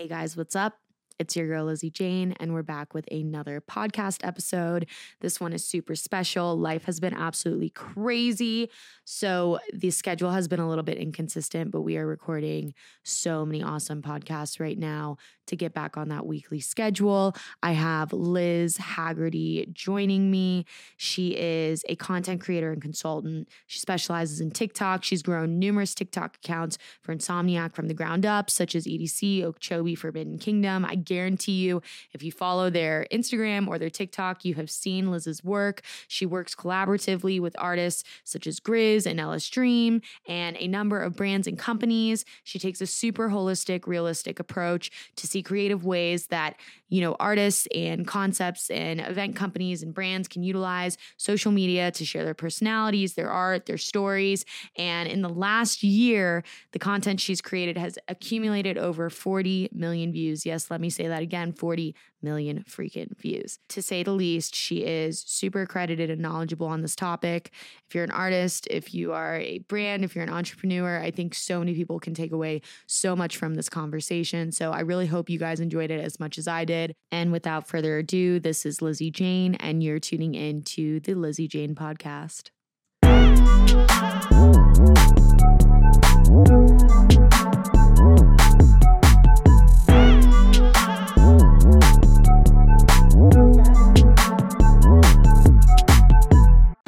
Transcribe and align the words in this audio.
Hey 0.00 0.08
guys, 0.08 0.34
what's 0.34 0.56
up? 0.56 0.78
It's 1.20 1.36
your 1.36 1.46
girl 1.46 1.66
Lizzie 1.66 1.90
Jane, 1.90 2.34
and 2.40 2.54
we're 2.54 2.62
back 2.62 2.94
with 2.94 3.04
another 3.12 3.60
podcast 3.60 4.26
episode. 4.26 4.86
This 5.20 5.38
one 5.38 5.52
is 5.52 5.62
super 5.62 5.94
special. 5.94 6.56
Life 6.58 6.86
has 6.86 6.98
been 6.98 7.12
absolutely 7.12 7.68
crazy. 7.68 8.70
So 9.04 9.58
the 9.74 9.90
schedule 9.90 10.30
has 10.30 10.48
been 10.48 10.60
a 10.60 10.68
little 10.68 10.82
bit 10.82 10.96
inconsistent, 10.96 11.72
but 11.72 11.82
we 11.82 11.98
are 11.98 12.06
recording 12.06 12.72
so 13.02 13.44
many 13.44 13.62
awesome 13.62 14.00
podcasts 14.00 14.60
right 14.60 14.78
now 14.78 15.18
to 15.50 15.56
get 15.56 15.74
back 15.74 15.98
on 15.98 16.08
that 16.08 16.24
weekly 16.26 16.60
schedule. 16.60 17.34
I 17.62 17.72
have 17.72 18.12
Liz 18.14 18.78
Hagearty 18.78 19.70
joining 19.74 20.30
me. 20.30 20.64
She 20.96 21.36
is 21.36 21.84
a 21.88 21.96
content 21.96 22.40
creator 22.40 22.72
and 22.72 22.80
consultant. 22.80 23.48
She 23.66 23.78
specializes 23.80 24.40
in 24.40 24.52
TikTok. 24.52 25.04
She's 25.04 25.22
grown 25.22 25.58
numerous 25.58 25.94
TikTok 25.94 26.36
accounts 26.36 26.78
for 27.02 27.14
Insomniac 27.14 27.74
from 27.74 27.88
the 27.88 27.94
ground 27.94 28.24
up, 28.24 28.48
such 28.48 28.74
as 28.74 28.86
EDC, 28.86 29.42
Okeechobee, 29.42 29.96
Forbidden 29.96 30.38
Kingdom. 30.38 30.86
I 30.86 30.94
guarantee 31.10 31.60
you, 31.66 31.82
if 32.12 32.22
you 32.22 32.30
follow 32.30 32.70
their 32.70 33.04
Instagram 33.12 33.66
or 33.66 33.78
their 33.78 33.90
TikTok, 33.90 34.44
you 34.44 34.54
have 34.54 34.70
seen 34.70 35.10
Liz's 35.10 35.42
work. 35.42 35.82
She 36.06 36.24
works 36.24 36.54
collaboratively 36.54 37.40
with 37.40 37.56
artists 37.58 38.04
such 38.22 38.46
as 38.46 38.60
GRiZ 38.60 39.06
and 39.06 39.18
LSDREAM 39.18 40.02
and 40.28 40.56
a 40.56 40.68
number 40.68 41.02
of 41.02 41.16
brands 41.16 41.48
and 41.48 41.58
companies. 41.58 42.24
She 42.44 42.60
takes 42.60 42.80
a 42.80 42.86
super 42.86 43.30
holistic, 43.30 43.88
realistic 43.88 44.38
approach 44.38 44.90
to 45.16 45.26
see 45.26 45.42
creative 45.42 45.84
ways 45.84 46.28
that, 46.28 46.54
you 46.90 47.00
know, 47.00 47.16
artists 47.18 47.66
and 47.74 48.06
concepts 48.06 48.68
and 48.70 49.00
event 49.00 49.36
companies 49.36 49.82
and 49.82 49.94
brands 49.94 50.28
can 50.28 50.42
utilize 50.42 50.98
social 51.16 51.52
media 51.52 51.90
to 51.92 52.04
share 52.04 52.24
their 52.24 52.34
personalities, 52.34 53.14
their 53.14 53.30
art, 53.30 53.66
their 53.66 53.78
stories. 53.78 54.44
And 54.76 55.08
in 55.08 55.22
the 55.22 55.28
last 55.28 55.82
year, 55.82 56.44
the 56.72 56.78
content 56.78 57.20
she's 57.20 57.40
created 57.40 57.78
has 57.78 57.98
accumulated 58.08 58.76
over 58.76 59.08
40 59.10 59.68
million 59.72 60.12
views. 60.12 60.44
Yes, 60.44 60.70
let 60.70 60.80
me 60.80 60.90
say 60.90 61.08
that 61.08 61.22
again 61.22 61.52
40 61.52 61.94
million 62.22 62.64
freaking 62.68 63.16
views. 63.18 63.58
To 63.68 63.82
say 63.82 64.02
the 64.02 64.12
least, 64.12 64.54
she 64.54 64.84
is 64.84 65.20
super 65.20 65.62
accredited 65.62 66.10
and 66.10 66.20
knowledgeable 66.20 66.66
on 66.66 66.82
this 66.82 66.96
topic. 66.96 67.52
If 67.88 67.94
you're 67.94 68.04
an 68.04 68.10
artist, 68.10 68.66
if 68.70 68.94
you 68.94 69.12
are 69.12 69.36
a 69.36 69.58
brand, 69.60 70.04
if 70.04 70.14
you're 70.14 70.24
an 70.24 70.32
entrepreneur, 70.32 71.00
I 71.00 71.10
think 71.10 71.34
so 71.34 71.58
many 71.58 71.74
people 71.74 72.00
can 72.00 72.14
take 72.14 72.32
away 72.32 72.62
so 72.86 73.16
much 73.16 73.36
from 73.36 73.54
this 73.54 73.68
conversation. 73.68 74.52
So 74.52 74.72
I 74.72 74.80
really 74.80 75.06
hope 75.06 75.30
you 75.30 75.38
guys 75.38 75.60
enjoyed 75.60 75.90
it 75.90 76.00
as 76.00 76.20
much 76.20 76.38
as 76.38 76.46
I 76.46 76.64
did. 76.64 76.94
And 77.10 77.32
without 77.32 77.66
further 77.66 77.98
ado, 77.98 78.40
this 78.40 78.64
is 78.64 78.82
Lizzie 78.82 79.10
Jane, 79.10 79.54
and 79.56 79.82
you're 79.82 80.00
tuning 80.00 80.34
in 80.34 80.62
to 80.62 81.00
the 81.00 81.14
Lizzie 81.14 81.48
Jane 81.48 81.74
podcast. 81.74 82.50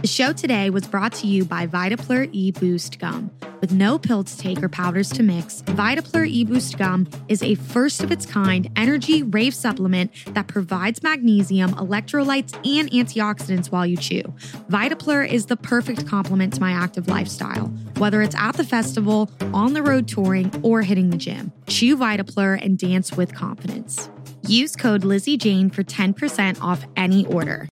The 0.03 0.09
show 0.09 0.33
today 0.33 0.69
was 0.69 0.85
brought 0.89 1.13
to 1.13 1.29
you 1.29 1.45
by 1.45 1.69
Vitaplur 1.69 2.29
E 2.33 2.51
Boost 2.51 2.99
Gum. 2.99 3.31
With 3.61 3.71
no 3.71 4.01
pill 4.01 4.25
to 4.25 4.37
take 4.37 4.61
or 4.61 4.69
powders 4.69 5.09
to 5.11 5.23
mix, 5.23 5.63
Vitaplur 5.63 6.27
E 6.27 6.43
Boost 6.43 6.77
Gum 6.77 7.09
is 7.29 7.41
a 7.41 7.55
first 7.55 8.03
of 8.03 8.11
its 8.11 8.27
kind 8.27 8.69
energy 8.75 9.23
rave 9.23 9.55
supplement 9.55 10.11
that 10.35 10.49
provides 10.49 11.05
magnesium, 11.05 11.71
electrolytes, 11.75 12.53
and 12.67 12.91
antioxidants 12.91 13.71
while 13.71 13.87
you 13.87 13.97
chew. 13.97 14.23
Vitaplur 14.69 15.25
is 15.25 15.47
the 15.47 15.57
perfect 15.57 16.05
complement 16.05 16.55
to 16.55 16.61
my 16.61 16.73
active 16.73 17.07
lifestyle, 17.07 17.69
whether 17.99 18.23
it's 18.23 18.35
at 18.35 18.57
the 18.57 18.65
festival, 18.65 19.31
on 19.55 19.73
the 19.73 19.85
road 19.85 20.09
touring, 20.09 20.53
or 20.65 20.83
hitting 20.83 21.11
the 21.11 21.17
gym. 21.17 21.53
Chew 21.69 21.97
Vitaplur 21.97 22.61
and 22.61 22.77
dance 22.77 23.13
with 23.13 23.37
confidence. 23.37 24.11
Use 24.49 24.75
code 24.75 25.05
Lizzie 25.05 25.37
Jane 25.37 25.71
for 25.71 25.85
10% 25.85 26.61
off 26.61 26.85
any 26.97 27.25
order 27.27 27.69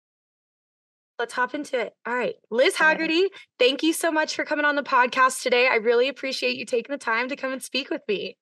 let's 1.21 1.35
hop 1.35 1.55
into 1.55 1.79
it. 1.79 1.93
All 2.07 2.15
right. 2.15 2.35
Liz 2.51 2.75
Hagearty, 2.75 3.27
thank 3.59 3.83
you 3.83 3.93
so 3.93 4.11
much 4.11 4.35
for 4.35 4.45
coming 4.45 4.65
on 4.65 4.75
the 4.75 4.83
podcast 4.83 5.43
today. 5.43 5.69
I 5.71 5.77
really 5.77 6.09
appreciate 6.09 6.57
you 6.57 6.65
taking 6.65 6.93
the 6.93 6.99
time 6.99 7.29
to 7.29 7.37
come 7.37 7.53
and 7.53 7.63
speak 7.63 7.91
with 7.91 8.01
me. 8.09 8.39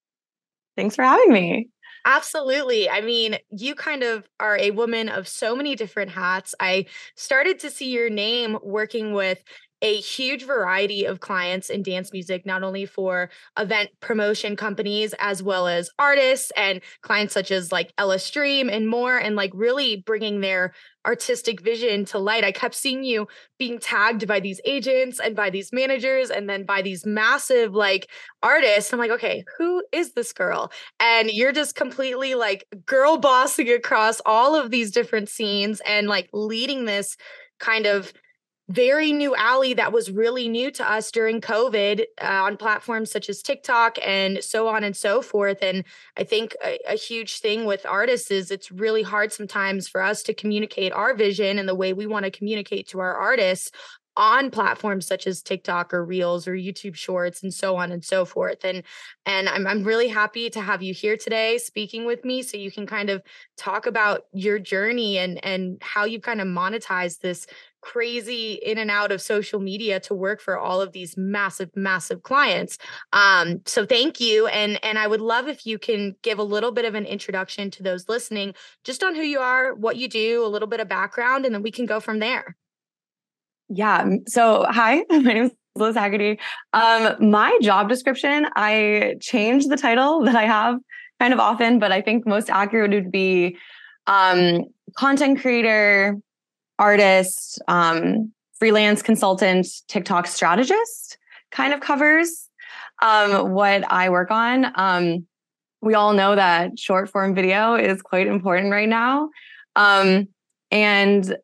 Thanks 0.77 0.95
for 0.95 1.03
having 1.03 1.33
me. 1.33 1.69
Absolutely. 2.07 2.89
I 2.89 3.01
mean, 3.01 3.37
you 3.51 3.75
kind 3.75 4.05
of 4.05 4.29
are 4.39 4.57
a 4.57 4.71
woman 4.71 5.09
of 5.09 5.27
so 5.27 5.57
many 5.57 5.75
different 5.75 6.13
hats. 6.13 6.55
I 6.61 6.87
started 7.17 7.59
to 7.61 7.71
see 7.71 7.91
your 7.91 8.09
name 8.09 8.57
working 8.63 9.13
with 9.13 9.43
a 9.81 9.97
huge 9.97 10.45
variety 10.45 11.05
of 11.05 11.21
clients 11.21 11.71
in 11.71 11.83
dance 11.83 12.13
music, 12.13 12.45
not 12.45 12.63
only 12.63 12.85
for 12.85 13.31
event 13.59 13.91
promotion 14.01 14.57
companies 14.57 15.15
as 15.19 15.43
well 15.43 15.69
as 15.69 15.91
artists 15.99 16.51
and 16.57 16.81
clients 17.03 17.35
such 17.35 17.51
as 17.51 17.71
like 17.71 17.95
LSDREAM 17.97 18.71
and 18.71 18.89
more, 18.89 19.17
and 19.17 19.37
like 19.37 19.53
really 19.55 20.03
bringing 20.05 20.41
their 20.41 20.73
artistic 21.07 21.61
vision 21.61 22.05
to 22.05 22.19
light. 22.19 22.45
I 22.45 22.53
kept 22.53 22.75
seeing 22.75 23.03
you 23.03 23.29
being 23.59 23.79
tagged 23.79 24.27
by 24.27 24.41
these 24.41 24.61
agents 24.65 25.21
and 25.21 25.35
by 25.35 25.49
these 25.49 25.73
managers 25.73 26.31
and 26.31 26.51
then 26.51 26.65
by 26.67 26.83
these 26.83 27.07
massive 27.07 27.73
like 27.73 28.09
artists. 28.43 28.93
I'm 28.93 28.99
like, 28.99 29.13
okay, 29.13 29.45
who 29.57 29.83
is 29.93 30.13
this 30.13 30.33
girl? 30.33 30.71
And 31.01 31.31
you're 31.31 31.53
just 31.53 31.77
completely 31.77 32.35
like 32.35 32.67
girl 32.85 33.17
bossing 33.17 33.71
across 33.71 34.21
all 34.27 34.55
of 34.55 34.71
these 34.71 34.91
different 34.91 35.29
scenes 35.29 35.81
and 35.87 36.09
like 36.09 36.29
leading 36.33 36.85
this 36.85 37.17
kind 37.59 37.87
of 37.87 38.13
very 38.69 39.13
new 39.13 39.35
alley 39.35 39.73
that 39.73 39.93
was 39.93 40.11
really 40.11 40.47
new 40.47 40.71
to 40.71 40.91
us 40.91 41.11
during 41.11 41.41
COVID 41.41 42.05
uh, 42.21 42.25
on 42.25 42.59
platforms 42.59 43.11
such 43.11 43.31
as 43.31 43.41
TikTok 43.41 43.97
and 44.05 44.45
so 44.45 44.69
on 44.69 44.85
and 44.85 44.95
so 44.95 45.23
forth. 45.23 45.59
And 45.63 45.85
I 46.19 46.25
think 46.25 46.55
a, 46.63 46.79
a, 46.87 46.95
huge 46.95 47.39
thing 47.39 47.65
with 47.65 47.87
artists 47.87 48.31
is 48.31 48.51
it's 48.51 48.71
really 48.71 49.03
hard 49.03 49.33
sometimes 49.33 49.89
for 49.89 50.03
us 50.03 50.23
to 50.25 50.35
communicate 50.35 50.93
our 50.93 51.15
vision 51.15 51.59
and 51.59 51.67
the 51.67 51.75
way 51.75 51.95
we 51.95 52.07
want 52.07 52.27
to 52.27 52.31
communicate 52.31 52.87
to 52.89 53.01
our 53.01 53.15
artists 53.15 53.71
on 54.19 54.51
platforms 54.51 55.07
such 55.07 55.27
as 55.29 55.41
TikTok 55.41 55.95
or 55.95 56.05
Reels 56.05 56.49
or 56.49 56.53
YouTube 56.55 56.97
Shorts 56.97 57.43
and 57.43 57.55
so 57.55 57.77
on 57.77 57.93
and 57.93 58.05
so 58.05 58.25
forth. 58.25 58.65
And 58.65 58.83
and 59.25 59.49
I'm 59.49 59.67
I'm 59.67 59.85
really 59.85 60.09
happy 60.09 60.51
to 60.51 60.61
have 60.61 60.83
you 60.83 60.93
here 60.93 61.17
today 61.17 61.57
speaking 61.57 62.05
with 62.05 62.25
me 62.25 62.43
so 62.43 62.57
you 62.57 62.73
can 62.73 62.87
kind 62.87 63.09
of 63.09 63.23
talk 63.57 63.87
about 63.87 64.23
your 64.33 64.59
journey 64.59 65.19
and 65.19 65.43
and 65.45 65.81
how 65.81 66.05
you 66.05 66.21
kind 66.21 66.41
of 66.41 66.49
monetize 66.49 67.21
this 67.21 67.47
crazy 67.81 68.55
in 68.55 68.77
and 68.77 68.91
out 68.91 69.13
of 69.13 69.23
social 69.23 69.61
media 69.61 70.01
to 70.01 70.13
work 70.13 70.41
for 70.41 70.59
all 70.59 70.81
of 70.81 70.91
these 70.91 71.17
massive 71.17 71.71
massive 71.77 72.25
clients. 72.25 72.77
Um, 73.13 73.61
so 73.67 73.87
thank 73.87 74.21
you. 74.21 74.49
And 74.49 74.85
and 74.85 74.99
i 74.99 75.07
would 75.07 75.21
love 75.21 75.47
if 75.47 75.65
you 75.65 75.79
can 75.79 76.17
give 76.23 76.41
a 76.41 76.43
little 76.43 76.73
bit 76.73 76.85
of 76.85 76.97
an 76.97 77.07
introduction 77.07 77.71
to 77.71 77.83
those 77.85 78.09
listening 78.09 78.55
just 78.83 79.05
on 79.05 79.15
who 79.15 79.23
you 79.23 79.39
are 79.39 79.75
what 79.75 79.97
you 79.97 80.09
do 80.09 80.45
a 80.45 80.49
little 80.49 80.69
bit 80.69 80.81
of 80.81 80.89
background 80.89 81.45
and 81.45 81.55
then 81.55 81.63
we 81.63 81.71
can 81.71 81.87
go 81.87 82.01
from 82.01 82.19
there 82.19 82.57
yeah. 83.69 84.09
So, 84.27 84.67
hi, 84.69 85.05
my 85.11 85.19
name 85.19 85.45
is 85.45 85.53
Liz 85.77 85.97
Hagearty. 85.97 86.39
Um, 86.73 87.31
my 87.31 87.57
job 87.63 87.89
description, 87.89 88.47
I 88.57 89.17
change 89.21 89.67
the 89.67 89.77
title 89.77 90.25
that 90.25 90.35
I 90.35 90.45
have 90.45 90.79
kind 91.21 91.33
of 91.33 91.41
often, 91.41 91.79
but 91.79 91.93
I 91.93 92.01
think 92.01 92.27
most 92.27 92.51
accurate 92.51 92.93
would 92.93 93.11
be 93.11 93.57
um, 94.07 94.65
content 94.97 95.41
creator, 95.41 96.17
artist, 96.79 97.61
um, 97.69 98.33
freelance 98.59 99.03
consultant, 99.03 99.67
TikTok 99.89 100.27
strategist 100.27 101.19
kind 101.51 101.73
of 101.73 101.81
covers 101.81 102.49
um, 103.03 103.53
what 103.53 103.91
I 103.91 104.11
work 104.11 104.31
on. 104.31 104.73
Um, 104.75 105.27
we 105.81 105.95
all 105.95 106.13
know 106.13 106.35
that 106.35 106.79
short 106.79 107.09
form 107.11 107.35
video 107.35 107.75
is 107.75 108.03
quite 108.03 108.27
important 108.27 108.73
right 108.73 108.89
now. 108.89 109.31
Um, 109.77 110.29
and 110.71 111.37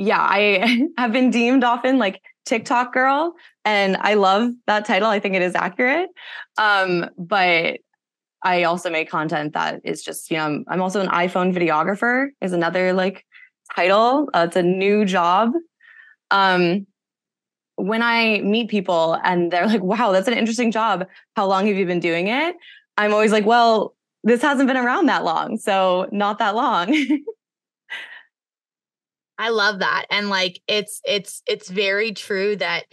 yeah, 0.00 0.18
I 0.18 0.88
have 0.98 1.12
been 1.12 1.30
deemed 1.30 1.62
often 1.62 1.98
like 1.98 2.22
TikTok 2.46 2.94
girl, 2.94 3.34
and 3.66 3.98
I 4.00 4.14
love 4.14 4.50
that 4.66 4.86
title. 4.86 5.08
I 5.08 5.20
think 5.20 5.34
it 5.34 5.42
is 5.42 5.54
accurate. 5.54 6.08
Um, 6.56 7.10
but 7.18 7.80
I 8.42 8.62
also 8.64 8.88
make 8.88 9.10
content 9.10 9.52
that 9.52 9.82
is 9.84 10.02
just, 10.02 10.30
you 10.30 10.38
know, 10.38 10.64
I'm 10.68 10.80
also 10.80 11.00
an 11.02 11.08
iPhone 11.08 11.54
videographer, 11.54 12.28
is 12.40 12.54
another 12.54 12.94
like 12.94 13.26
title. 13.76 14.30
Uh, 14.32 14.46
it's 14.48 14.56
a 14.56 14.62
new 14.62 15.04
job. 15.04 15.52
Um, 16.30 16.86
when 17.76 18.02
I 18.02 18.40
meet 18.40 18.70
people 18.70 19.18
and 19.22 19.50
they're 19.50 19.66
like, 19.66 19.82
wow, 19.82 20.12
that's 20.12 20.28
an 20.28 20.34
interesting 20.34 20.70
job. 20.70 21.06
How 21.36 21.46
long 21.46 21.66
have 21.66 21.76
you 21.76 21.84
been 21.84 22.00
doing 22.00 22.28
it? 22.28 22.56
I'm 22.96 23.12
always 23.12 23.32
like, 23.32 23.44
well, 23.44 23.94
this 24.24 24.40
hasn't 24.40 24.66
been 24.66 24.76
around 24.78 25.06
that 25.06 25.24
long. 25.24 25.58
So, 25.58 26.08
not 26.10 26.38
that 26.38 26.54
long. 26.54 26.94
I 29.40 29.48
love 29.48 29.78
that. 29.78 30.04
And 30.10 30.28
like 30.28 30.60
it's 30.68 31.00
it's 31.04 31.42
it's 31.46 31.70
very 31.70 32.12
true 32.12 32.56
that 32.56 32.84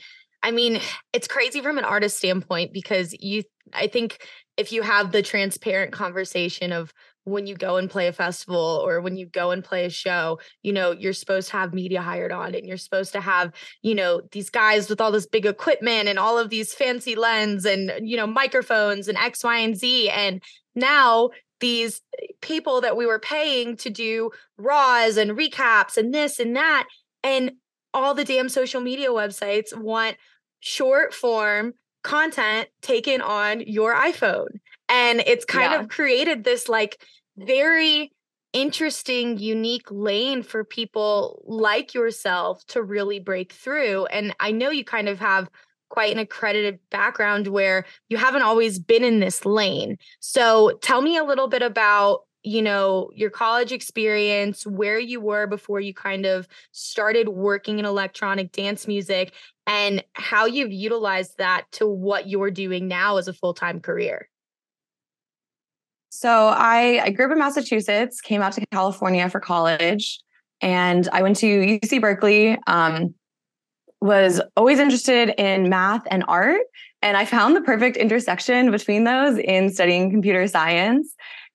I 0.42 0.52
mean, 0.52 0.80
it's 1.12 1.28
crazy 1.28 1.60
from 1.60 1.78
an 1.78 1.84
artist 1.84 2.18
standpoint 2.18 2.72
because 2.72 3.14
you 3.20 3.44
I 3.74 3.88
think 3.88 4.26
if 4.56 4.72
you 4.72 4.82
have 4.82 5.12
the 5.12 5.22
transparent 5.22 5.92
conversation 5.92 6.72
of 6.72 6.94
when 7.26 7.46
you 7.46 7.56
go 7.56 7.76
and 7.76 7.90
play 7.90 8.08
a 8.08 8.14
festival 8.14 8.82
or 8.86 9.02
when 9.02 9.18
you 9.18 9.26
go 9.26 9.52
and 9.52 9.62
play 9.62 9.84
a 9.84 9.90
show, 9.90 10.40
you 10.64 10.72
know, 10.72 10.92
you're 10.92 11.12
supposed 11.12 11.50
to 11.50 11.58
have 11.58 11.74
media 11.74 12.02
hired 12.02 12.32
on 12.32 12.56
and 12.56 12.66
you're 12.66 12.78
supposed 12.78 13.12
to 13.12 13.20
have, 13.20 13.52
you 13.82 13.94
know, 13.94 14.22
these 14.32 14.50
guys 14.50 14.90
with 14.90 15.02
all 15.02 15.12
this 15.12 15.28
big 15.28 15.46
equipment 15.46 16.08
and 16.08 16.18
all 16.18 16.40
of 16.40 16.50
these 16.50 16.74
fancy 16.74 17.16
lens 17.16 17.66
and, 17.66 17.92
you 18.02 18.16
know, 18.16 18.26
microphones 18.26 19.10
and 19.10 19.18
X, 19.18 19.44
Y, 19.44 19.58
and 19.58 19.76
Z. 19.76 20.10
And 20.10 20.42
now 20.74 21.32
these 21.60 22.02
eh, 22.22 22.28
people 22.42 22.82
that 22.82 22.98
we 22.98 23.06
were 23.06 23.20
paying 23.20 23.78
to 23.78 23.90
do 23.90 24.32
raws 24.58 25.18
and 25.18 25.32
recaps 25.32 25.98
and 25.98 26.14
this 26.14 26.40
and 26.40 26.56
that. 26.56 26.88
And 27.24 27.54
all 27.94 28.14
the 28.14 28.26
damn 28.26 28.50
social 28.50 28.82
media 28.82 29.10
websites 29.10 29.76
want 29.76 30.18
short 30.60 31.14
form 31.14 31.74
content 32.04 32.70
taken 32.82 33.22
on 33.22 33.62
your 33.62 33.96
iPhone. 33.96 34.60
And 34.90 35.22
it's 35.26 35.46
kind 35.46 35.74
yeah. 35.74 35.80
of 35.82 35.90
created 35.90 36.44
this 36.44 36.70
like 36.70 37.02
very 37.38 38.12
interesting, 38.54 39.38
unique 39.38 39.92
lane 39.92 40.42
for 40.42 40.64
people 40.64 41.44
like 41.46 41.94
yourself 41.94 42.66
to 42.68 42.82
really 42.82 43.20
break 43.20 43.52
through. 43.52 44.06
And 44.06 44.36
I 44.40 44.52
know 44.52 44.70
you 44.70 44.86
kind 44.86 45.10
of 45.10 45.20
have 45.20 45.50
quite 45.90 46.12
an 46.12 46.20
accredited 46.20 46.80
background 46.90 47.48
where 47.48 47.86
you 48.10 48.18
haven't 48.18 48.42
always 48.42 48.80
been 48.80 49.04
in 49.04 49.20
this 49.20 49.46
lane. 49.46 49.98
So 50.20 50.78
tell 50.82 51.02
me 51.02 51.18
a 51.18 51.24
little 51.24 51.48
bit 51.48 51.62
about 51.62 52.22
you 52.44 52.62
know 52.62 53.10
your 53.14 53.30
college 53.30 53.72
experience 53.72 54.66
where 54.66 55.00
you 55.00 55.20
were 55.20 55.48
before 55.48 55.80
you 55.80 55.94
kind 55.94 56.26
of 56.26 56.48
started 56.72 57.30
working 57.30 57.80
in 57.80 57.86
electronic 57.86 58.52
dance 58.52 58.88
music 58.88 59.34
and 59.66 60.04
how 60.14 60.46
you've 60.46 60.72
utilized 60.72 61.38
that 61.40 61.66
to 61.74 61.88
what 61.88 62.30
you're 62.30 62.52
doing 62.52 62.88
now 62.88 63.18
as 63.18 63.28
a 63.28 63.34
full-time 63.34 63.82
career 63.82 64.30
so 66.10 66.48
I, 66.48 67.00
I 67.04 67.10
grew 67.12 67.26
up 67.26 67.32
in 67.32 67.38
Massachusetts, 67.38 68.22
came 68.22 68.42
out 68.42 68.54
to 68.54 68.66
California 68.72 69.30
for 69.30 69.40
college, 69.40 70.20
and 70.62 71.08
I 71.12 71.22
went 71.22 71.36
to 71.38 71.46
UC 71.46 72.02
Berkeley. 72.02 72.58
Um, 72.66 73.14
was 74.02 74.42
always 74.56 74.80
interested 74.80 75.30
in 75.38 75.70
math 75.70 76.04
and 76.12 76.24
art, 76.28 76.62
and 77.02 77.18
I 77.18 77.26
found 77.26 77.56
the 77.56 77.62
perfect 77.62 77.98
intersection 77.98 78.72
between 78.72 79.04
those 79.04 79.38
in 79.38 79.70
studying 79.70 80.12
computer 80.12 80.48
science. 80.48 81.14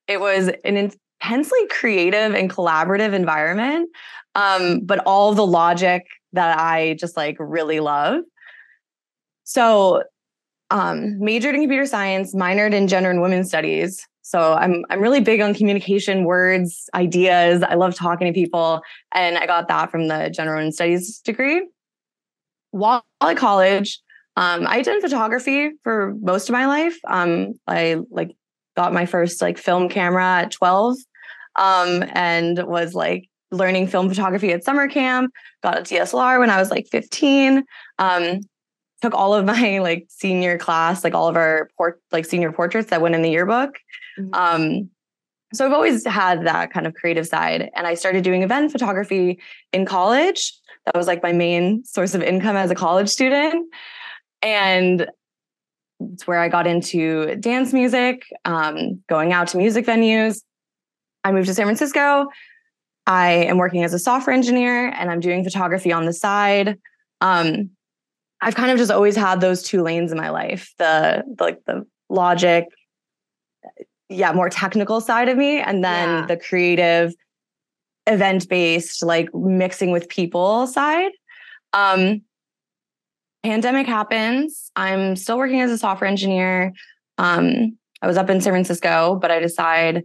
It 0.09 0.21
was 0.21 0.49
an 0.65 0.77
intensely 0.77 1.67
creative 1.69 2.35
and 2.35 2.51
collaborative 2.51 3.13
environment, 3.13 3.91
um, 4.35 4.81
but 4.81 5.01
all 5.07 5.35
the 5.35 5.47
logic 5.47 6.07
that 6.33 6.59
I 6.59 6.95
just 6.95 7.17
like 7.17 7.37
really 7.39 7.81
love. 7.81 8.23
So, 9.45 10.03
um, 10.71 11.19
majored 11.19 11.55
in 11.55 11.61
computer 11.61 11.87
science, 11.87 12.35
minored 12.35 12.73
in 12.73 12.89
gender 12.89 13.11
and 13.11 13.21
women's 13.21 13.49
studies. 13.49 14.07
So 14.23 14.55
I'm 14.55 14.85
I'm 14.89 15.01
really 15.01 15.21
big 15.21 15.41
on 15.41 15.53
communication, 15.53 16.25
words, 16.25 16.89
ideas. 16.95 17.63
I 17.63 17.75
love 17.75 17.95
talking 17.95 18.27
to 18.27 18.33
people, 18.33 18.81
and 19.13 19.37
I 19.37 19.47
got 19.47 19.69
that 19.69 19.91
from 19.91 20.09
the 20.09 20.31
general 20.31 20.57
women's 20.57 20.77
studies 20.77 21.19
degree. 21.19 21.63
While 22.73 23.05
at 23.21 23.37
college, 23.37 24.01
um, 24.37 24.67
I 24.67 24.83
did 24.83 25.01
photography 25.01 25.71
for 25.85 26.15
most 26.21 26.49
of 26.49 26.53
my 26.53 26.67
life. 26.67 26.99
Um, 27.07 27.53
I 27.67 27.99
like 28.11 28.35
got 28.77 28.93
my 28.93 29.07
first 29.07 29.43
like 29.43 29.59
film 29.59 29.89
camera 29.89 30.25
at 30.25 30.51
12 30.51 30.97
um, 31.57 32.05
and 32.13 32.63
was 32.65 32.95
like 32.95 33.29
learning 33.51 33.87
film 33.87 34.09
photography 34.09 34.51
at 34.53 34.65
summer 34.65 34.89
camp 34.89 35.31
got 35.63 35.79
a 35.79 35.83
dslr 35.83 36.39
when 36.39 36.49
i 36.49 36.59
was 36.59 36.71
like 36.71 36.87
15 36.91 37.65
um, 37.99 38.41
took 39.03 39.15
all 39.15 39.35
of 39.35 39.45
my 39.45 39.79
like 39.83 40.07
senior 40.09 40.57
class 40.57 41.05
like 41.05 41.15
all 41.15 41.29
of 41.29 41.37
our 41.37 41.69
port 41.77 42.01
like 42.11 42.25
senior 42.25 42.53
portraits 42.53 42.91
that 42.91 43.03
went 43.03 43.15
in 43.15 43.23
the 43.23 43.31
yearbook 43.31 43.79
mm-hmm. 44.19 44.33
um, 44.33 44.89
so 45.53 45.67
i've 45.67 45.73
always 45.73 46.07
had 46.07 46.47
that 46.47 46.73
kind 46.73 46.87
of 46.87 46.95
creative 46.95 47.27
side 47.27 47.71
and 47.77 47.87
i 47.87 47.93
started 47.93 48.25
doing 48.25 48.43
event 48.43 48.73
photography 48.73 49.39
in 49.73 49.85
college 49.85 50.55
that 50.87 50.97
was 50.97 51.07
like 51.07 51.23
my 51.23 51.33
main 51.33 51.85
source 51.85 52.15
of 52.15 52.23
income 52.23 52.57
as 52.57 52.71
a 52.71 52.75
college 52.75 53.09
student 53.09 53.73
and 54.43 55.07
it's 56.13 56.27
where 56.27 56.41
I 56.41 56.49
got 56.49 56.67
into 56.67 57.37
dance 57.37 57.73
music, 57.73 58.25
um, 58.45 59.03
going 59.09 59.33
out 59.33 59.49
to 59.49 59.57
music 59.57 59.87
venues. 59.87 60.43
I 61.25 61.33
moved 61.33 61.47
to 61.49 61.55
San 61.55 61.67
Francisco. 61.67 62.27
I 63.07 63.31
am 63.31 63.59
working 63.59 63.85
as 63.85 63.95
a 63.95 63.99
software 63.99 64.35
engineer 64.35 64.89
and 64.89 65.11
I'm 65.11 65.21
doing 65.21 65.45
photography 65.45 65.93
on 65.93 66.05
the 66.05 66.13
side. 66.13 66.79
Um, 67.21 67.71
I've 68.41 68.55
kind 68.55 68.73
of 68.73 68.79
just 68.79 68.91
always 68.91 69.15
had 69.15 69.41
those 69.41 69.63
two 69.63 69.83
lanes 69.83 70.11
in 70.11 70.19
my 70.19 70.31
life 70.31 70.73
the, 70.79 71.23
the 71.37 71.45
like 71.45 71.65
the 71.67 71.87
logic, 72.09 72.67
yeah, 74.09 74.33
more 74.33 74.51
technical 74.51 75.01
side 75.01 75.29
of 75.29 75.37
me, 75.37 75.61
and 75.61 75.85
then 75.85 76.09
yeah. 76.09 76.27
the 76.27 76.37
creative, 76.37 77.15
event 78.07 78.49
based, 78.49 79.03
like 79.03 79.35
mixing 79.35 79.91
with 79.91 80.09
people 80.09 80.67
side. 80.67 81.13
Um, 81.73 82.23
pandemic 83.43 83.87
happens. 83.87 84.71
I'm 84.77 85.17
still 85.17 85.39
working 85.39 85.61
as 85.61 85.71
a 85.71 85.79
software 85.79 86.09
engineer. 86.09 86.73
Um, 87.19 87.77
I 88.01 88.07
was 88.07 88.17
up 88.17 88.31
in 88.31 88.41
San 88.41 88.53
Francisco, 88.53 89.19
but 89.21 89.31
I 89.31 89.39
decide, 89.39 90.05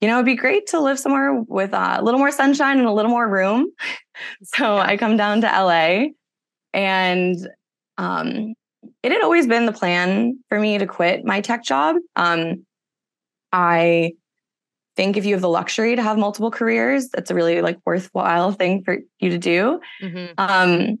you 0.00 0.08
know, 0.08 0.14
it'd 0.14 0.26
be 0.26 0.34
great 0.34 0.66
to 0.68 0.80
live 0.80 0.98
somewhere 0.98 1.42
with 1.46 1.74
uh, 1.74 1.96
a 1.98 2.02
little 2.02 2.18
more 2.18 2.30
sunshine 2.30 2.78
and 2.78 2.86
a 2.86 2.92
little 2.92 3.10
more 3.10 3.28
room. 3.28 3.70
so 4.42 4.76
I 4.76 4.96
come 4.96 5.16
down 5.16 5.40
to 5.42 5.46
LA, 5.46 6.06
and 6.72 7.36
um, 7.98 8.54
it 9.02 9.12
had 9.12 9.22
always 9.22 9.46
been 9.46 9.66
the 9.66 9.72
plan 9.72 10.38
for 10.48 10.58
me 10.58 10.78
to 10.78 10.86
quit 10.86 11.24
my 11.24 11.40
tech 11.40 11.64
job. 11.64 11.96
Um, 12.16 12.64
I 13.52 14.12
think 14.96 15.16
if 15.16 15.24
you 15.24 15.34
have 15.34 15.42
the 15.42 15.48
luxury 15.48 15.96
to 15.96 16.02
have 16.02 16.18
multiple 16.18 16.50
careers, 16.50 17.08
that's 17.08 17.30
a 17.30 17.34
really 17.34 17.60
like 17.62 17.78
worthwhile 17.84 18.52
thing 18.52 18.82
for 18.84 18.98
you 19.18 19.30
to 19.30 19.38
do. 19.38 19.80
Mm-hmm. 20.02 20.32
Um, 20.38 20.98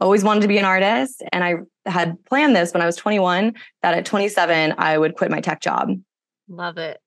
always 0.00 0.24
wanted 0.24 0.40
to 0.40 0.48
be 0.48 0.58
an 0.58 0.64
artist. 0.64 1.22
And 1.32 1.42
I 1.42 1.54
had 1.86 2.22
planned 2.24 2.54
this 2.54 2.72
when 2.72 2.82
I 2.82 2.86
was 2.86 2.96
21 2.96 3.54
that 3.82 3.94
at 3.94 4.04
27, 4.04 4.74
I 4.78 4.98
would 4.98 5.16
quit 5.16 5.30
my 5.30 5.40
tech 5.40 5.60
job. 5.60 5.90
Love 6.48 6.78
it. 6.78 6.98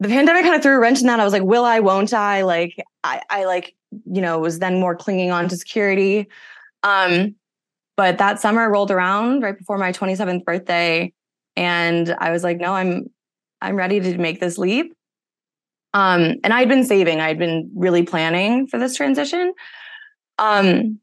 The 0.00 0.08
pandemic 0.08 0.44
kind 0.44 0.54
of 0.54 0.62
threw 0.62 0.76
a 0.76 0.78
wrench 0.78 1.00
in 1.00 1.06
that. 1.06 1.20
I 1.20 1.24
was 1.24 1.32
like, 1.32 1.42
will 1.42 1.64
I, 1.64 1.80
won't 1.80 2.14
I? 2.14 2.42
Like, 2.42 2.74
I, 3.04 3.20
I 3.28 3.44
like, 3.44 3.74
you 4.06 4.22
know, 4.22 4.38
was 4.38 4.58
then 4.58 4.80
more 4.80 4.96
clinging 4.96 5.30
on 5.30 5.48
to 5.48 5.56
security. 5.56 6.28
Um, 6.82 7.34
but 7.96 8.16
that 8.18 8.40
summer 8.40 8.70
rolled 8.70 8.90
around 8.90 9.42
right 9.42 9.56
before 9.56 9.76
my 9.76 9.92
27th 9.92 10.44
birthday. 10.44 11.12
And 11.56 12.14
I 12.18 12.30
was 12.30 12.42
like, 12.42 12.58
no, 12.58 12.72
I'm, 12.72 13.10
I'm 13.60 13.76
ready 13.76 14.00
to 14.00 14.16
make 14.16 14.40
this 14.40 14.56
leap. 14.56 14.94
Um, 15.92 16.36
and 16.44 16.52
I'd 16.52 16.68
been 16.68 16.84
saving, 16.84 17.20
I'd 17.20 17.38
been 17.38 17.70
really 17.74 18.02
planning 18.02 18.66
for 18.66 18.78
this 18.78 18.96
transition. 18.96 19.52
Um, 20.38 21.00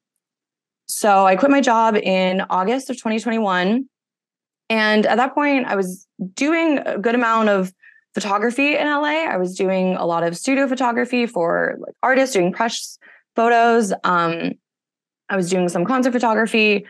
so 0.88 1.25
I 1.25 1.36
quit 1.36 1.51
my 1.51 1.62
job 1.62 1.95
in 1.95 2.42
August 2.50 2.89
of 2.89 2.95
2021. 2.95 3.86
And 4.69 5.06
at 5.06 5.16
that 5.18 5.34
point, 5.34 5.68
I 5.68 5.75
was 5.75 6.07
doing 6.34 6.80
a 6.80 6.98
good 6.98 7.16
amount 7.16 7.50
of 7.50 7.74
photography 8.13 8.75
in 8.75 8.88
LA. 8.88 9.25
I 9.25 9.38
was 9.38 9.56
doing 9.56 9.95
a 9.95 10.06
lot 10.06 10.24
of 10.24 10.38
studio 10.38 10.68
photography 10.68 11.25
for 11.25 11.75
like 11.79 11.94
artists, 12.01 12.34
doing 12.34 12.51
press 12.51 12.98
photos. 13.36 13.94
Um, 14.03 14.53
I 15.29 15.36
was 15.36 15.50
doing 15.50 15.70
some 15.70 15.86
concert 15.86 16.13
photography, 16.13 16.86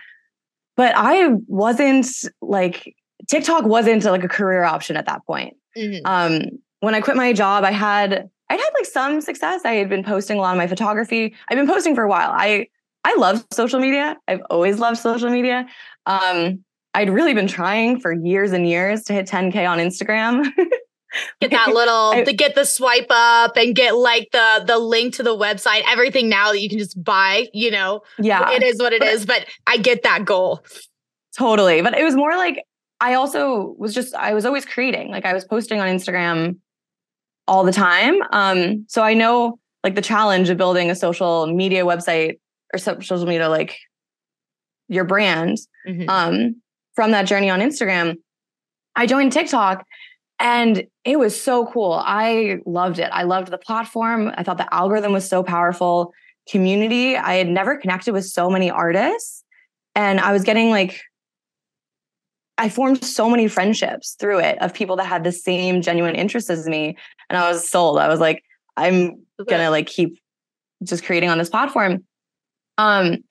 but 0.75 0.94
I 0.96 1.30
wasn't 1.48 2.08
like 2.42 2.96
TikTok 3.27 3.66
wasn't 3.66 4.06
like 4.06 4.24
a 4.24 4.30
career 4.30 4.63
option 4.63 4.96
at 4.96 5.08
that 5.08 5.25
point. 5.25 5.58
Mm-hmm. 5.75 6.06
Um, 6.06 6.60
when 6.88 6.96
I 6.96 7.01
quit 7.01 7.17
my 7.17 7.34
job, 7.34 7.65
I 7.65 7.72
had 7.72 8.29
I 8.50 8.53
had 8.53 8.70
like 8.74 8.86
some 8.86 9.20
success. 9.20 9.65
I 9.65 9.74
had 9.74 9.89
been 9.89 10.06
posting 10.06 10.38
a 10.38 10.41
lot 10.41 10.51
of 10.51 10.58
my 10.58 10.67
photography. 10.67 11.36
I've 11.50 11.58
been 11.58 11.67
posting 11.67 11.96
for 11.96 12.03
a 12.03 12.08
while. 12.08 12.32
I 12.32 12.67
I 13.03 13.13
love 13.17 13.46
social 13.51 13.82
media. 13.82 14.15
I've 14.25 14.39
always 14.50 14.79
loved 14.79 14.98
social 14.98 15.29
media. 15.29 15.67
Um, 16.06 16.63
I'd 16.94 17.10
really 17.10 17.34
been 17.34 17.48
trying 17.48 18.00
for 18.00 18.13
years 18.13 18.53
and 18.53 18.65
years 18.65 19.03
to 19.03 19.13
hit 19.13 19.27
10k 19.27 19.70
on 19.70 19.79
Instagram. 19.79 20.50
get 21.41 21.51
that 21.51 21.74
little 21.74 22.12
I, 22.12 22.24
to 22.24 22.32
get 22.32 22.56
the 22.56 22.63
swipe 22.63 23.08
up 23.10 23.58
and 23.58 23.75
get 23.75 23.98
like 23.98 24.29
the 24.32 24.63
the 24.65 24.77
link 24.77 25.15
to 25.15 25.24
the 25.24 25.38
website 25.38 25.82
everything 25.89 26.29
now 26.29 26.53
that 26.53 26.62
you 26.62 26.70
can 26.70 26.79
just 26.79 27.01
buy 27.03 27.48
you 27.53 27.70
know 27.72 28.01
yeah 28.20 28.51
it 28.51 28.62
is 28.62 28.77
what 28.79 28.94
it 28.94 29.00
but, 29.00 29.08
is. 29.08 29.25
but 29.25 29.46
i 29.65 29.77
get 29.77 30.03
that 30.03 30.25
goal 30.25 30.63
totally 31.38 31.82
but 31.82 31.98
it 31.98 32.03
was 32.03 32.13
more 32.13 32.36
like 32.36 32.62
i 33.00 33.13
also 33.13 33.74
was 33.77 33.94
just 33.94 34.13
i 34.15 34.34
was 34.34 34.46
always 34.46 34.65
creating 34.65 35.10
like 35.10 35.25
i 35.25 35.34
was 35.34 35.46
posting 35.46 35.79
on 35.79 35.88
instagram 35.88 36.58
all 37.48 37.63
the 37.63 37.72
time 37.72 38.16
um 38.32 38.86
so 38.88 39.01
i 39.01 39.13
know 39.13 39.60
like 39.84 39.96
the 39.96 40.01
challenge 40.01 40.50
of 40.50 40.58
building 40.58 40.89
a 40.89 40.96
social 40.96 41.48
media 41.48 41.86
website 41.86 42.39
or 42.74 42.77
social 42.80 43.25
media 43.25 43.50
like 43.50 43.77
your 44.89 45.04
brand 45.04 45.58
mm-hmm. 45.88 46.10
um, 46.10 46.62
from 46.96 47.12
that 47.12 47.24
journey 47.24 47.50
on 47.50 47.60
Instagram. 47.60 48.16
I 48.96 49.06
joined 49.06 49.32
TikTok 49.32 49.86
and 50.39 50.86
it 51.04 51.20
was 51.20 51.39
so 51.39 51.66
cool. 51.68 51.94
I 51.94 52.60
loved 52.66 53.00
it. 53.00 53.10
I 53.12 53.24
loved 53.24 53.51
the 53.51 53.58
platform. 53.58 54.32
I 54.36 54.44
thought 54.44 54.58
the 54.58 54.74
algorithm 54.74 55.13
was 55.13 55.27
so 55.27 55.44
powerful. 55.44 56.13
Community, 56.50 57.18
I 57.18 57.36
had 57.36 57.48
never 57.48 57.77
connected 57.77 58.13
with 58.13 58.25
so 58.25 58.50
many 58.50 58.72
artists. 58.72 59.44
And 59.96 60.20
I 60.20 60.32
was 60.32 60.44
getting 60.44 60.70
like, 60.70 61.01
I 62.58 62.70
formed 62.70 63.04
so 63.04 63.30
many 63.30 63.48
friendships 63.48 64.16
through 64.20 64.40
it 64.40 64.62
of 64.62 64.74
people 64.74 64.96
that 64.96 65.06
had 65.06 65.24
the 65.24 65.32
same 65.32 65.82
genuine 65.82 66.16
interests 66.16 66.50
as 66.50 66.68
me. 66.68 66.98
And 67.30 67.38
I 67.38 67.50
was 67.50 67.70
sold. 67.70 68.00
I 68.00 68.08
was 68.08 68.20
like, 68.20 68.44
I'm 68.76 69.24
gonna 69.48 69.70
like 69.70 69.88
keep 69.88 70.20
just 70.84 71.04
creating 71.04 71.30
on 71.30 71.38
this 71.38 71.50
platform. 71.50 72.06
Um, 72.78 73.24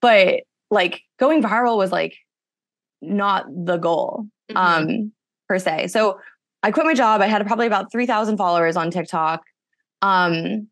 but 0.00 0.42
like 0.70 1.02
going 1.18 1.42
viral 1.42 1.76
was 1.76 1.92
like 1.92 2.16
not 3.00 3.46
the 3.48 3.76
goal 3.76 4.26
mm-hmm. 4.50 4.56
um 4.56 5.12
per 5.48 5.58
se. 5.58 5.88
So 5.88 6.18
I 6.62 6.70
quit 6.70 6.86
my 6.86 6.94
job. 6.94 7.20
I 7.20 7.26
had 7.26 7.46
probably 7.46 7.66
about 7.66 7.92
3,000 7.92 8.36
followers 8.36 8.76
on 8.76 8.90
TikTok. 8.90 9.42
Um, 10.02 10.68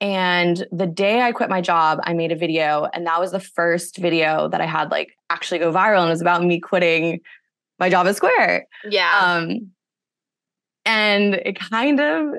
and 0.00 0.66
the 0.70 0.86
day 0.86 1.22
I 1.22 1.32
quit 1.32 1.50
my 1.50 1.60
job, 1.60 1.98
I 2.04 2.12
made 2.12 2.30
a 2.30 2.36
video, 2.36 2.88
and 2.92 3.06
that 3.06 3.18
was 3.18 3.32
the 3.32 3.40
first 3.40 3.96
video 3.96 4.48
that 4.48 4.60
I 4.60 4.66
had 4.66 4.90
like 4.90 5.10
actually 5.30 5.58
go 5.58 5.72
viral, 5.72 6.00
and 6.00 6.08
it 6.08 6.12
was 6.12 6.20
about 6.20 6.44
me 6.44 6.60
quitting 6.60 7.20
my 7.78 7.90
job 7.90 8.06
at 8.06 8.16
Square. 8.16 8.66
Yeah. 8.88 9.20
Um, 9.20 9.70
and 10.84 11.34
it 11.34 11.58
kind 11.58 12.00
of 12.00 12.34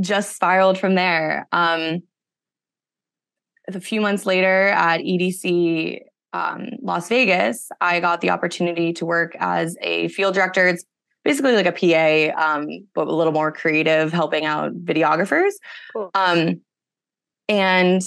just 0.00 0.36
spiraled 0.36 0.78
from 0.78 0.94
there. 0.94 1.48
Um, 1.52 2.02
a 3.68 3.80
few 3.80 4.00
months 4.00 4.26
later 4.26 4.68
at 4.68 5.00
EDC 5.00 6.00
um, 6.32 6.68
Las 6.82 7.08
Vegas, 7.08 7.70
I 7.80 8.00
got 8.00 8.20
the 8.20 8.30
opportunity 8.30 8.92
to 8.94 9.06
work 9.06 9.34
as 9.38 9.76
a 9.80 10.08
field 10.08 10.34
director. 10.34 10.68
It's 10.68 10.84
basically 11.24 11.54
like 11.54 11.66
a 11.66 11.72
PA, 12.32 12.54
um, 12.54 12.68
but 12.94 13.08
a 13.08 13.12
little 13.12 13.32
more 13.32 13.52
creative, 13.52 14.12
helping 14.12 14.44
out 14.44 14.72
videographers. 14.84 15.52
Cool. 15.92 16.10
Um, 16.14 16.60
and 17.50 18.00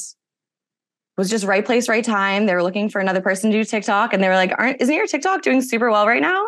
was 1.17 1.29
just 1.29 1.45
right 1.45 1.63
place, 1.63 1.88
right 1.88 2.03
time. 2.03 2.47
They 2.47 2.55
were 2.55 2.63
looking 2.63 2.89
for 2.89 3.00
another 3.00 3.21
person 3.21 3.51
to 3.51 3.57
do 3.57 3.63
TikTok, 3.63 4.13
and 4.13 4.23
they 4.23 4.29
were 4.29 4.35
like, 4.35 4.53
"Aren't 4.57 4.81
isn't 4.81 4.95
your 4.95 5.05
TikTok 5.05 5.43
doing 5.43 5.62
super 5.62 5.91
well 5.91 6.07
right 6.07 6.21
now?" 6.21 6.47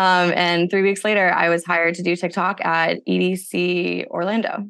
Um, 0.00 0.32
and 0.34 0.70
three 0.70 0.82
weeks 0.82 1.04
later, 1.04 1.30
I 1.30 1.50
was 1.50 1.64
hired 1.64 1.94
to 1.96 2.02
do 2.02 2.16
TikTok 2.16 2.64
at 2.64 3.04
EDC 3.06 4.06
Orlando. 4.06 4.66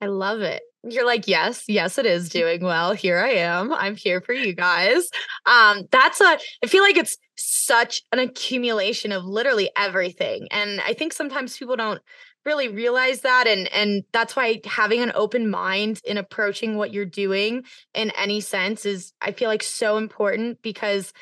I 0.00 0.06
love 0.06 0.40
it. 0.40 0.62
You're 0.82 1.06
like, 1.06 1.28
yes, 1.28 1.64
yes, 1.68 1.98
it 1.98 2.06
is 2.06 2.30
doing 2.30 2.64
well. 2.64 2.92
Here 2.92 3.18
I 3.18 3.34
am. 3.34 3.72
I'm 3.72 3.94
here 3.94 4.20
for 4.22 4.32
you 4.32 4.54
guys. 4.54 5.10
Um, 5.46 5.82
that's 5.92 6.20
a, 6.20 6.38
I 6.64 6.66
feel 6.66 6.82
like 6.82 6.96
it's 6.96 7.18
such 7.36 8.02
an 8.12 8.18
accumulation 8.18 9.12
of 9.12 9.24
literally 9.24 9.70
everything. 9.76 10.48
And 10.50 10.80
I 10.80 10.94
think 10.94 11.12
sometimes 11.12 11.56
people 11.56 11.76
don't 11.76 12.00
really 12.44 12.68
realize 12.68 13.20
that 13.20 13.46
and 13.46 13.68
and 13.72 14.04
that's 14.12 14.34
why 14.34 14.60
having 14.64 15.00
an 15.00 15.12
open 15.14 15.48
mind 15.48 16.00
in 16.04 16.16
approaching 16.18 16.76
what 16.76 16.92
you're 16.92 17.04
doing 17.04 17.64
in 17.94 18.10
any 18.18 18.40
sense 18.40 18.84
is 18.84 19.12
I 19.20 19.32
feel 19.32 19.48
like 19.48 19.62
so 19.62 19.96
important 19.96 20.60
because 20.62 21.12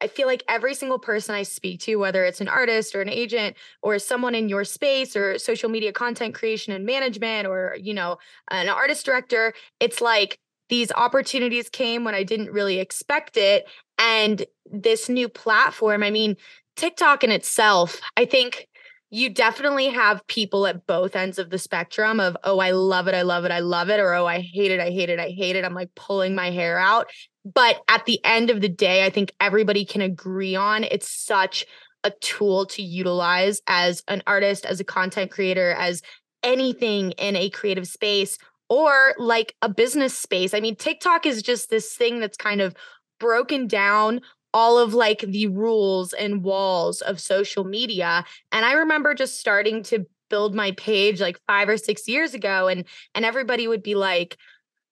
I 0.00 0.08
feel 0.08 0.26
like 0.26 0.42
every 0.48 0.74
single 0.74 0.98
person 0.98 1.34
I 1.34 1.42
speak 1.42 1.80
to, 1.80 1.96
whether 1.96 2.24
it's 2.24 2.40
an 2.40 2.48
artist 2.48 2.94
or 2.94 3.02
an 3.02 3.10
agent 3.10 3.56
or 3.82 3.98
someone 3.98 4.34
in 4.34 4.48
your 4.48 4.64
space 4.64 5.14
or 5.14 5.38
social 5.38 5.68
media 5.68 5.92
content 5.92 6.34
creation 6.34 6.72
and 6.72 6.86
management 6.86 7.46
or, 7.46 7.76
you 7.78 7.92
know, 7.92 8.16
an 8.50 8.68
artist 8.68 9.04
director, 9.04 9.52
it's 9.78 10.00
like 10.00 10.38
these 10.70 10.90
opportunities 10.92 11.68
came 11.68 12.04
when 12.04 12.14
I 12.14 12.22
didn't 12.22 12.50
really 12.50 12.78
expect 12.78 13.36
it. 13.36 13.68
And 13.98 14.44
this 14.64 15.08
new 15.08 15.28
platform, 15.28 16.02
I 16.02 16.10
mean, 16.10 16.36
TikTok 16.76 17.22
in 17.22 17.30
itself, 17.30 18.00
I 18.16 18.24
think 18.24 18.68
you 19.10 19.28
definitely 19.28 19.88
have 19.88 20.26
people 20.28 20.66
at 20.66 20.86
both 20.86 21.16
ends 21.16 21.38
of 21.38 21.50
the 21.50 21.58
spectrum 21.58 22.20
of, 22.20 22.36
oh, 22.44 22.60
I 22.60 22.70
love 22.70 23.08
it, 23.08 23.14
I 23.14 23.22
love 23.22 23.44
it, 23.44 23.50
I 23.50 23.58
love 23.58 23.90
it, 23.90 23.98
or 23.98 24.14
oh, 24.14 24.24
I 24.24 24.40
hate 24.40 24.70
it, 24.70 24.78
I 24.78 24.90
hate 24.90 25.10
it, 25.10 25.18
I 25.18 25.30
hate 25.30 25.56
it. 25.56 25.64
I'm 25.64 25.74
like 25.74 25.94
pulling 25.96 26.34
my 26.34 26.50
hair 26.50 26.78
out. 26.78 27.08
But 27.44 27.80
at 27.88 28.06
the 28.06 28.24
end 28.24 28.50
of 28.50 28.60
the 28.60 28.68
day, 28.68 29.04
I 29.04 29.10
think 29.10 29.32
everybody 29.40 29.84
can 29.84 30.00
agree 30.00 30.54
on 30.54 30.84
it's 30.84 31.10
such 31.10 31.66
a 32.04 32.12
tool 32.20 32.66
to 32.66 32.82
utilize 32.82 33.60
as 33.66 34.02
an 34.06 34.22
artist, 34.26 34.64
as 34.64 34.78
a 34.78 34.84
content 34.84 35.30
creator, 35.30 35.72
as 35.72 36.02
anything 36.42 37.10
in 37.12 37.36
a 37.36 37.50
creative 37.50 37.88
space 37.88 38.38
or 38.68 39.14
like 39.18 39.54
a 39.60 39.68
business 39.68 40.16
space. 40.16 40.54
I 40.54 40.60
mean, 40.60 40.76
TikTok 40.76 41.26
is 41.26 41.42
just 41.42 41.68
this 41.68 41.94
thing 41.94 42.20
that's 42.20 42.36
kind 42.36 42.60
of 42.60 42.74
broken 43.18 43.66
down 43.66 44.20
all 44.52 44.78
of 44.78 44.94
like 44.94 45.20
the 45.20 45.46
rules 45.46 46.12
and 46.12 46.42
walls 46.42 47.00
of 47.00 47.20
social 47.20 47.64
media 47.64 48.24
and 48.52 48.64
i 48.64 48.72
remember 48.72 49.14
just 49.14 49.38
starting 49.38 49.82
to 49.82 50.06
build 50.28 50.54
my 50.54 50.70
page 50.72 51.20
like 51.20 51.38
5 51.46 51.68
or 51.68 51.76
6 51.76 52.08
years 52.08 52.34
ago 52.34 52.68
and 52.68 52.84
and 53.14 53.24
everybody 53.24 53.66
would 53.66 53.82
be 53.82 53.94
like 53.94 54.36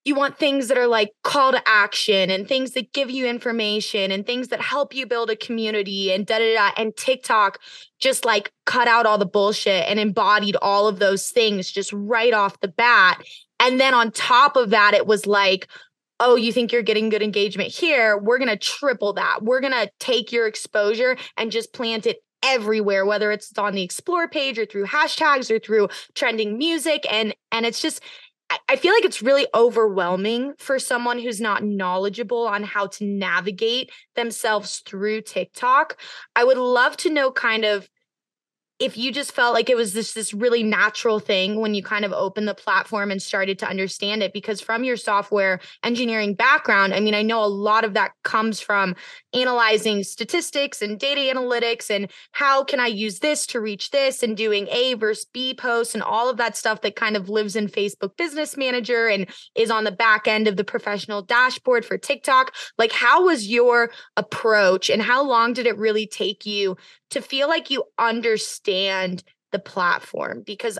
you 0.08 0.14
want 0.14 0.38
things 0.38 0.68
that 0.68 0.78
are 0.78 0.86
like 0.86 1.12
call 1.22 1.52
to 1.52 1.62
action 1.68 2.30
and 2.30 2.48
things 2.48 2.72
that 2.72 2.92
give 2.94 3.10
you 3.10 3.26
information 3.26 4.10
and 4.10 4.26
things 4.26 4.48
that 4.48 4.60
help 4.60 4.94
you 4.94 5.06
build 5.06 5.28
a 5.28 5.36
community 5.36 6.10
and 6.10 6.26
da 6.26 6.38
da 6.38 6.54
da. 6.54 6.70
And 6.76 6.96
TikTok 6.96 7.58
just 8.00 8.24
like 8.24 8.50
cut 8.64 8.88
out 8.88 9.04
all 9.06 9.18
the 9.18 9.26
bullshit 9.26 9.84
and 9.86 10.00
embodied 10.00 10.56
all 10.62 10.88
of 10.88 10.98
those 10.98 11.28
things 11.30 11.70
just 11.70 11.92
right 11.92 12.32
off 12.32 12.58
the 12.60 12.68
bat. 12.68 13.22
And 13.60 13.78
then 13.78 13.92
on 13.92 14.10
top 14.10 14.56
of 14.56 14.70
that, 14.70 14.94
it 14.94 15.06
was 15.06 15.26
like, 15.26 15.68
oh, 16.20 16.36
you 16.36 16.52
think 16.52 16.72
you're 16.72 16.82
getting 16.82 17.08
good 17.08 17.22
engagement 17.22 17.70
here? 17.70 18.16
We're 18.18 18.38
going 18.38 18.48
to 18.48 18.56
triple 18.56 19.12
that. 19.14 19.42
We're 19.42 19.60
going 19.60 19.72
to 19.72 19.90
take 20.00 20.32
your 20.32 20.46
exposure 20.46 21.16
and 21.36 21.52
just 21.52 21.72
plant 21.72 22.06
it 22.06 22.18
everywhere 22.42 23.04
whether 23.04 23.32
it's 23.32 23.56
on 23.58 23.74
the 23.74 23.82
explore 23.82 24.28
page 24.28 24.60
or 24.60 24.64
through 24.64 24.86
hashtags 24.86 25.50
or 25.50 25.58
through 25.58 25.88
trending 26.14 26.56
music 26.56 27.04
and 27.10 27.34
and 27.50 27.66
it's 27.66 27.82
just 27.82 28.00
I 28.68 28.76
feel 28.76 28.94
like 28.94 29.04
it's 29.04 29.20
really 29.20 29.46
overwhelming 29.54 30.54
for 30.58 30.78
someone 30.78 31.18
who's 31.18 31.38
not 31.38 31.62
knowledgeable 31.62 32.46
on 32.46 32.62
how 32.62 32.86
to 32.86 33.04
navigate 33.04 33.90
themselves 34.16 34.78
through 34.86 35.22
TikTok. 35.22 35.98
I 36.34 36.44
would 36.44 36.56
love 36.56 36.96
to 36.98 37.10
know 37.10 37.30
kind 37.30 37.66
of 37.66 37.90
if 38.78 38.96
you 38.96 39.10
just 39.10 39.32
felt 39.32 39.54
like 39.54 39.68
it 39.68 39.76
was 39.76 39.92
this 39.92 40.12
this 40.12 40.32
really 40.32 40.62
natural 40.62 41.18
thing 41.18 41.60
when 41.60 41.74
you 41.74 41.82
kind 41.82 42.04
of 42.04 42.12
opened 42.12 42.48
the 42.48 42.54
platform 42.54 43.10
and 43.10 43.20
started 43.20 43.58
to 43.58 43.68
understand 43.68 44.22
it 44.22 44.32
because 44.32 44.60
from 44.60 44.84
your 44.84 44.96
software 44.96 45.60
engineering 45.82 46.34
background 46.34 46.94
i 46.94 47.00
mean 47.00 47.14
i 47.14 47.22
know 47.22 47.42
a 47.42 47.46
lot 47.46 47.84
of 47.84 47.94
that 47.94 48.12
comes 48.24 48.60
from 48.60 48.94
analyzing 49.32 50.02
statistics 50.02 50.80
and 50.82 50.98
data 50.98 51.20
analytics 51.20 51.90
and 51.90 52.10
how 52.32 52.62
can 52.64 52.80
i 52.80 52.86
use 52.86 53.18
this 53.20 53.46
to 53.46 53.60
reach 53.60 53.90
this 53.90 54.22
and 54.22 54.36
doing 54.36 54.66
a 54.70 54.94
versus 54.94 55.26
b 55.32 55.54
posts 55.54 55.94
and 55.94 56.02
all 56.02 56.30
of 56.30 56.36
that 56.36 56.56
stuff 56.56 56.80
that 56.80 56.96
kind 56.96 57.16
of 57.16 57.28
lives 57.28 57.56
in 57.56 57.68
facebook 57.68 58.16
business 58.16 58.56
manager 58.56 59.08
and 59.08 59.26
is 59.54 59.70
on 59.70 59.84
the 59.84 59.92
back 59.92 60.26
end 60.26 60.48
of 60.48 60.56
the 60.56 60.64
professional 60.64 61.22
dashboard 61.22 61.84
for 61.84 61.98
tiktok. 61.98 62.54
Like 62.76 62.92
how 62.92 63.24
was 63.24 63.48
your 63.48 63.90
approach 64.16 64.90
and 64.90 65.02
how 65.02 65.22
long 65.22 65.52
did 65.52 65.66
it 65.66 65.76
really 65.78 66.06
take 66.06 66.46
you 66.46 66.76
to 67.10 67.20
feel 67.20 67.48
like 67.48 67.70
you 67.70 67.84
understand 67.98 69.22
the 69.52 69.58
platform 69.58 70.42
because 70.44 70.78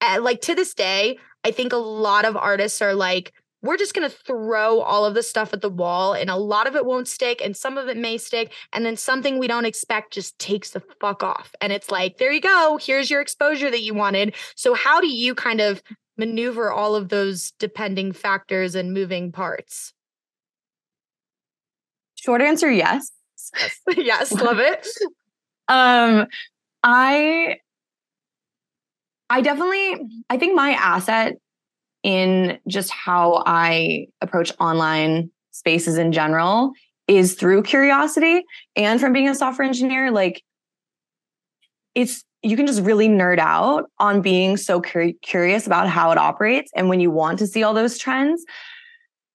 eh, 0.00 0.18
like 0.18 0.40
to 0.40 0.54
this 0.54 0.74
day 0.74 1.18
i 1.44 1.50
think 1.50 1.72
a 1.72 1.76
lot 1.76 2.24
of 2.24 2.36
artists 2.36 2.80
are 2.80 2.94
like 2.94 3.32
we're 3.62 3.76
just 3.76 3.94
going 3.94 4.08
to 4.08 4.16
throw 4.16 4.80
all 4.80 5.04
of 5.04 5.14
the 5.14 5.22
stuff 5.22 5.52
at 5.52 5.60
the 5.60 5.68
wall 5.68 6.14
and 6.14 6.30
a 6.30 6.36
lot 6.36 6.66
of 6.66 6.76
it 6.76 6.86
won't 6.86 7.08
stick 7.08 7.40
and 7.44 7.56
some 7.56 7.76
of 7.76 7.88
it 7.88 7.96
may 7.96 8.16
stick 8.16 8.52
and 8.72 8.84
then 8.86 8.96
something 8.96 9.38
we 9.38 9.46
don't 9.46 9.66
expect 9.66 10.12
just 10.12 10.38
takes 10.38 10.70
the 10.70 10.82
fuck 11.00 11.22
off. 11.22 11.54
And 11.60 11.72
it's 11.72 11.90
like 11.90 12.18
there 12.18 12.32
you 12.32 12.40
go. 12.40 12.78
Here's 12.80 13.10
your 13.10 13.20
exposure 13.20 13.70
that 13.70 13.82
you 13.82 13.94
wanted. 13.94 14.34
So 14.54 14.74
how 14.74 15.00
do 15.00 15.08
you 15.08 15.34
kind 15.34 15.60
of 15.60 15.82
maneuver 16.16 16.70
all 16.70 16.94
of 16.94 17.08
those 17.08 17.52
depending 17.58 18.12
factors 18.12 18.74
and 18.74 18.92
moving 18.92 19.32
parts? 19.32 19.92
Short 22.14 22.42
answer 22.42 22.70
yes. 22.70 23.10
Yes, 23.58 23.80
yes 23.96 24.32
love 24.32 24.58
it 24.58 24.86
um, 25.70 26.26
I 26.82 27.58
I 29.30 29.40
definitely 29.40 29.96
I 30.28 30.36
think 30.36 30.54
my 30.54 30.72
asset 30.72 31.36
in 32.02 32.58
just 32.66 32.90
how 32.90 33.42
I 33.46 34.08
approach 34.20 34.52
online 34.58 35.30
spaces 35.52 35.96
in 35.96 36.12
general 36.12 36.72
is 37.06 37.34
through 37.34 37.62
curiosity 37.62 38.44
and 38.76 39.00
from 39.00 39.12
being 39.12 39.28
a 39.28 39.34
software 39.34 39.66
engineer 39.66 40.10
like 40.10 40.42
it's 41.94 42.24
you 42.42 42.56
can 42.56 42.66
just 42.66 42.82
really 42.82 43.08
nerd 43.08 43.38
out 43.38 43.90
on 43.98 44.22
being 44.22 44.56
so 44.56 44.80
cur- 44.80 45.12
curious 45.22 45.66
about 45.66 45.88
how 45.88 46.10
it 46.10 46.18
operates 46.18 46.70
and 46.74 46.88
when 46.88 46.98
you 46.98 47.10
want 47.10 47.38
to 47.38 47.46
see 47.46 47.62
all 47.62 47.74
those 47.74 47.98
trends. 47.98 48.44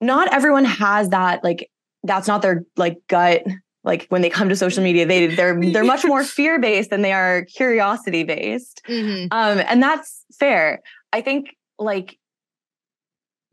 Not 0.02 0.34
everyone 0.34 0.66
has 0.66 1.10
that 1.10 1.44
like 1.44 1.70
that's 2.04 2.28
not 2.28 2.42
their 2.42 2.64
like 2.76 2.98
gut 3.08 3.44
like 3.86 4.08
when 4.10 4.22
they 4.22 4.30
come 4.30 4.50
to 4.50 4.56
social 4.56 4.84
media 4.84 5.06
they 5.06 5.28
they're 5.28 5.60
they're 5.72 5.84
much 5.84 6.04
more 6.04 6.24
fear 6.38 6.60
based 6.60 6.90
than 6.90 7.02
they 7.02 7.14
are 7.14 7.46
curiosity 7.46 8.24
based 8.24 8.82
mm-hmm. 8.88 9.28
um 9.32 9.64
and 9.68 9.82
that's 9.82 10.26
fair. 10.38 10.82
I 11.14 11.22
think 11.22 11.56
like 11.80 12.18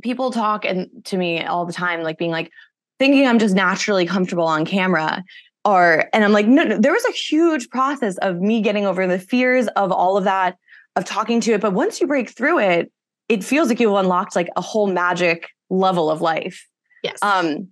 people 0.02 0.32
talk 0.32 0.64
and 0.64 0.88
to 1.04 1.16
me 1.16 1.44
all 1.44 1.64
the 1.64 1.72
time 1.72 2.02
like 2.02 2.18
being 2.18 2.32
like 2.32 2.50
thinking 2.98 3.26
i'm 3.26 3.38
just 3.38 3.54
naturally 3.54 4.04
comfortable 4.04 4.46
on 4.46 4.64
camera 4.64 5.22
or 5.64 6.08
and 6.12 6.24
i'm 6.24 6.32
like 6.32 6.46
no, 6.46 6.64
no 6.64 6.76
there 6.76 6.92
was 6.92 7.04
a 7.04 7.12
huge 7.12 7.68
process 7.70 8.18
of 8.18 8.40
me 8.40 8.60
getting 8.60 8.84
over 8.84 9.06
the 9.06 9.18
fears 9.18 9.68
of 9.76 9.92
all 9.92 10.16
of 10.16 10.24
that 10.24 10.56
of 10.96 11.04
talking 11.04 11.40
to 11.40 11.52
it 11.52 11.60
but 11.60 11.72
once 11.72 12.00
you 12.00 12.06
break 12.08 12.30
through 12.30 12.58
it 12.58 12.90
it 13.32 13.42
feels 13.42 13.68
like 13.68 13.80
you've 13.80 13.94
unlocked 13.94 14.36
like 14.36 14.48
a 14.56 14.60
whole 14.60 14.86
magic 14.86 15.48
level 15.70 16.10
of 16.10 16.20
life. 16.20 16.68
Yes. 17.02 17.18
Um 17.22 17.68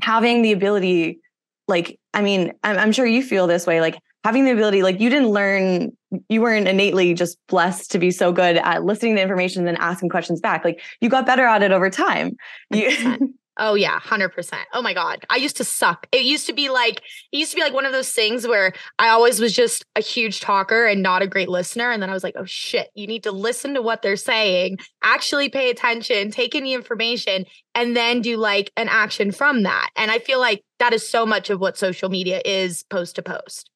having 0.00 0.42
the 0.42 0.52
ability 0.52 1.20
like 1.68 1.98
i 2.12 2.22
mean 2.22 2.52
I'm, 2.62 2.78
I'm 2.78 2.92
sure 2.92 3.06
you 3.06 3.22
feel 3.22 3.46
this 3.46 3.66
way 3.66 3.80
like 3.80 3.98
having 4.22 4.44
the 4.44 4.52
ability 4.52 4.82
like 4.82 5.00
you 5.00 5.10
didn't 5.10 5.28
learn 5.28 5.92
you 6.28 6.40
weren't 6.40 6.68
innately 6.68 7.14
just 7.14 7.38
blessed 7.48 7.90
to 7.92 7.98
be 7.98 8.10
so 8.10 8.32
good 8.32 8.56
at 8.56 8.84
listening 8.84 9.16
to 9.16 9.22
information 9.22 9.60
and 9.60 9.68
then 9.68 9.76
asking 9.76 10.08
questions 10.08 10.40
back. 10.40 10.64
Like 10.64 10.80
you 11.00 11.08
got 11.08 11.26
better 11.26 11.44
at 11.46 11.62
it 11.62 11.72
over 11.72 11.90
time. 11.90 12.36
You 12.70 13.34
Oh 13.56 13.74
yeah, 13.74 14.00
100%. 14.00 14.52
Oh 14.72 14.82
my 14.82 14.94
god. 14.94 15.24
I 15.30 15.36
used 15.36 15.56
to 15.58 15.64
suck. 15.64 16.08
It 16.10 16.24
used 16.24 16.46
to 16.48 16.52
be 16.52 16.68
like 16.70 17.02
it 17.30 17.38
used 17.38 17.52
to 17.52 17.56
be 17.56 17.62
like 17.62 17.72
one 17.72 17.86
of 17.86 17.92
those 17.92 18.10
things 18.10 18.46
where 18.46 18.72
I 18.98 19.08
always 19.08 19.38
was 19.38 19.52
just 19.52 19.84
a 19.94 20.00
huge 20.00 20.40
talker 20.40 20.86
and 20.86 21.02
not 21.02 21.22
a 21.22 21.26
great 21.28 21.48
listener 21.48 21.92
and 21.92 22.02
then 22.02 22.10
I 22.10 22.14
was 22.14 22.24
like, 22.24 22.34
"Oh 22.36 22.44
shit, 22.44 22.90
you 22.94 23.06
need 23.06 23.22
to 23.24 23.32
listen 23.32 23.74
to 23.74 23.82
what 23.82 24.02
they're 24.02 24.16
saying, 24.16 24.78
actually 25.02 25.48
pay 25.48 25.70
attention, 25.70 26.30
take 26.30 26.54
in 26.54 26.64
the 26.64 26.72
information 26.72 27.46
and 27.74 27.96
then 27.96 28.22
do 28.22 28.36
like 28.36 28.72
an 28.76 28.88
action 28.88 29.30
from 29.30 29.62
that." 29.62 29.90
And 29.94 30.10
I 30.10 30.18
feel 30.18 30.40
like 30.40 30.64
that 30.80 30.92
is 30.92 31.08
so 31.08 31.24
much 31.24 31.48
of 31.48 31.60
what 31.60 31.78
social 31.78 32.08
media 32.08 32.42
is 32.44 32.82
post 32.90 33.16
to 33.16 33.22
post. 33.22 33.70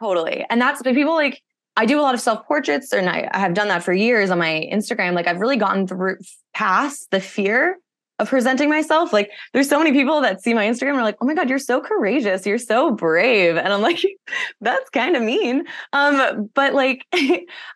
Totally. 0.00 0.44
And 0.50 0.60
that's 0.60 0.82
the 0.82 0.92
people 0.92 1.14
like 1.14 1.42
I 1.78 1.86
do 1.86 2.00
a 2.00 2.02
lot 2.02 2.14
of 2.14 2.20
self 2.20 2.46
portraits 2.46 2.92
and 2.92 3.08
I, 3.08 3.28
I 3.32 3.38
have 3.38 3.54
done 3.54 3.68
that 3.68 3.84
for 3.84 3.92
years 3.92 4.30
on 4.30 4.38
my 4.38 4.68
Instagram. 4.70 5.14
Like 5.14 5.28
I've 5.28 5.40
really 5.40 5.56
gotten 5.56 5.86
through 5.86 6.18
past 6.52 7.10
the 7.10 7.20
fear 7.20 7.78
of 8.18 8.28
presenting 8.28 8.68
myself. 8.68 9.12
Like 9.12 9.30
there's 9.52 9.68
so 9.68 9.78
many 9.78 9.92
people 9.92 10.20
that 10.22 10.42
see 10.42 10.54
my 10.54 10.66
Instagram 10.66 10.90
and 10.90 10.98
are 10.98 11.04
like, 11.04 11.18
oh 11.20 11.26
my 11.26 11.34
God, 11.34 11.48
you're 11.48 11.58
so 11.58 11.80
courageous. 11.80 12.46
You're 12.46 12.58
so 12.58 12.90
brave. 12.90 13.56
And 13.56 13.72
I'm 13.72 13.80
like, 13.80 14.04
that's 14.60 14.90
kind 14.90 15.16
of 15.16 15.22
mean. 15.22 15.64
Um, 15.92 16.50
but 16.54 16.74
like 16.74 17.04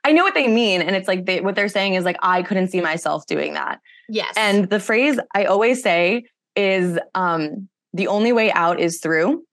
I 0.04 0.12
know 0.12 0.24
what 0.24 0.34
they 0.34 0.48
mean. 0.48 0.82
And 0.82 0.96
it's 0.96 1.08
like 1.08 1.26
they, 1.26 1.40
what 1.40 1.54
they're 1.54 1.68
saying 1.68 1.94
is 1.94 2.04
like, 2.04 2.16
I 2.22 2.42
couldn't 2.42 2.68
see 2.68 2.80
myself 2.80 3.26
doing 3.26 3.54
that. 3.54 3.80
Yes. 4.08 4.34
And 4.36 4.68
the 4.68 4.80
phrase 4.80 5.18
I 5.34 5.44
always 5.44 5.82
say 5.82 6.24
is 6.56 6.98
um, 7.14 7.68
the 7.92 8.08
only 8.08 8.32
way 8.32 8.52
out 8.52 8.80
is 8.80 9.00
through. 9.00 9.44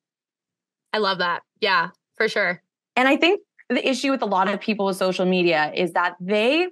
I 0.91 0.97
love 0.97 1.19
that. 1.19 1.43
Yeah, 1.61 1.89
for 2.15 2.27
sure. 2.27 2.61
And 2.95 3.07
I 3.07 3.15
think 3.15 3.41
the 3.69 3.87
issue 3.87 4.11
with 4.11 4.21
a 4.21 4.25
lot 4.25 4.49
of 4.49 4.59
people 4.59 4.87
with 4.87 4.97
social 4.97 5.25
media 5.25 5.71
is 5.75 5.93
that 5.93 6.15
they 6.19 6.67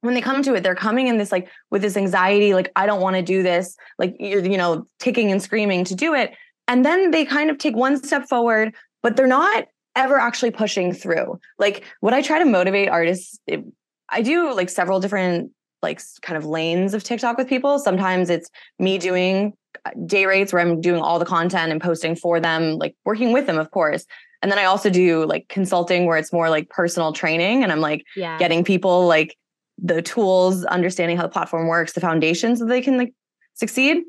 when 0.00 0.14
they 0.14 0.20
come 0.20 0.42
to 0.42 0.54
it, 0.54 0.62
they're 0.62 0.74
coming 0.74 1.08
in 1.08 1.18
this 1.18 1.32
like 1.32 1.48
with 1.70 1.82
this 1.82 1.96
anxiety, 1.96 2.54
like, 2.54 2.70
I 2.76 2.86
don't 2.86 3.00
want 3.00 3.16
to 3.16 3.22
do 3.22 3.42
this, 3.42 3.76
like 3.98 4.16
you're, 4.20 4.44
you 4.44 4.56
know, 4.56 4.86
kicking 5.00 5.32
and 5.32 5.42
screaming 5.42 5.84
to 5.84 5.94
do 5.94 6.14
it. 6.14 6.34
And 6.68 6.84
then 6.84 7.10
they 7.10 7.24
kind 7.24 7.50
of 7.50 7.58
take 7.58 7.74
one 7.74 8.02
step 8.02 8.28
forward, 8.28 8.74
but 9.02 9.16
they're 9.16 9.26
not 9.26 9.66
ever 9.96 10.18
actually 10.18 10.50
pushing 10.50 10.92
through. 10.92 11.40
Like 11.58 11.84
what 12.00 12.14
I 12.14 12.22
try 12.22 12.38
to 12.38 12.44
motivate 12.44 12.88
artists, 12.88 13.38
it, 13.46 13.64
I 14.08 14.22
do 14.22 14.54
like 14.54 14.70
several 14.70 15.00
different 15.00 15.50
like 15.82 16.00
kind 16.22 16.36
of 16.36 16.44
lanes 16.44 16.94
of 16.94 17.02
TikTok 17.04 17.38
with 17.38 17.48
people. 17.48 17.78
Sometimes 17.78 18.30
it's 18.30 18.50
me 18.78 18.98
doing 18.98 19.54
uh, 19.84 19.90
day 20.06 20.26
rates 20.26 20.52
where 20.52 20.60
I'm 20.60 20.80
doing 20.80 21.00
all 21.00 21.18
the 21.18 21.24
content 21.24 21.72
and 21.72 21.80
posting 21.80 22.16
for 22.16 22.40
them, 22.40 22.76
like 22.76 22.96
working 23.04 23.32
with 23.32 23.46
them, 23.46 23.58
of 23.58 23.70
course. 23.70 24.04
And 24.42 24.50
then 24.52 24.58
I 24.58 24.64
also 24.64 24.90
do 24.90 25.24
like 25.26 25.48
consulting 25.48 26.06
where 26.06 26.16
it's 26.16 26.32
more 26.32 26.48
like 26.50 26.68
personal 26.68 27.12
training 27.12 27.62
and 27.62 27.72
I'm 27.72 27.80
like 27.80 28.04
yeah. 28.16 28.38
getting 28.38 28.64
people 28.64 29.06
like 29.06 29.36
the 29.82 30.02
tools, 30.02 30.64
understanding 30.64 31.16
how 31.16 31.22
the 31.22 31.28
platform 31.28 31.68
works, 31.68 31.92
the 31.92 32.00
foundations 32.00 32.58
so 32.58 32.66
they 32.66 32.80
can 32.80 32.98
like 32.98 33.14
succeed. 33.54 34.02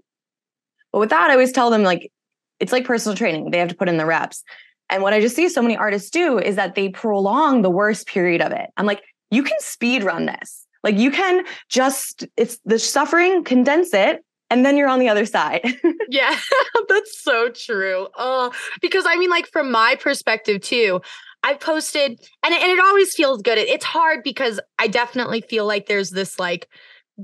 But 0.92 1.00
with 1.00 1.10
that, 1.10 1.30
I 1.30 1.34
always 1.34 1.52
tell 1.52 1.70
them 1.70 1.84
like 1.84 2.12
it's 2.60 2.72
like 2.72 2.86
personal 2.86 3.16
training. 3.16 3.52
They 3.52 3.60
have 3.60 3.70
to 3.70 3.76
put 3.76 3.90
in 3.90 3.98
the 3.98 4.06
reps. 4.06 4.44
And 4.90 5.04
what 5.04 5.14
I 5.14 5.22
just 5.22 5.36
see 5.36 5.48
so 5.50 5.62
many 5.62 5.78
artists 5.78 6.10
do 6.10 6.40
is 6.40 6.56
that 6.56 6.76
they 6.76 6.90
prolong 6.90 7.62
the 7.62 7.70
worst 7.70 8.08
period 8.08 8.42
of 8.42 8.52
it. 8.52 8.70
I'm 8.76 8.86
like, 8.86 9.04
you 9.30 9.44
can 9.44 9.60
speed 9.60 10.04
run 10.04 10.26
this. 10.26 10.66
Like 10.84 10.98
you 10.98 11.12
can 11.12 11.44
just 11.70 12.26
it's 12.38 12.60
the 12.66 12.80
suffering, 12.80 13.44
condense 13.44 13.94
it, 13.94 14.24
and 14.50 14.66
then 14.66 14.78
you're 14.78 14.88
on 14.88 15.00
the 15.00 15.10
other 15.10 15.26
side. 15.26 15.62
yeah, 16.10 16.36
that's 16.90 17.22
so 17.22 17.50
true. 17.50 18.08
Oh, 18.18 18.52
because 18.82 19.06
I 19.08 19.16
mean, 19.18 19.30
like 19.30 19.48
from 19.48 19.72
my 19.72 19.96
perspective 19.96 20.62
too, 20.62 21.02
I've 21.44 21.60
posted 21.60 22.20
and, 22.44 22.54
and 22.54 22.72
it 22.72 22.80
always 22.80 23.14
feels 23.14 23.42
good. 23.42 23.58
It, 23.58 23.70
it's 23.70 23.86
hard 23.86 24.24
because 24.24 24.60
I 24.78 24.88
definitely 24.88 25.42
feel 25.42 25.66
like 25.66 25.88
there's 25.88 26.12
this 26.12 26.40
like 26.40 26.68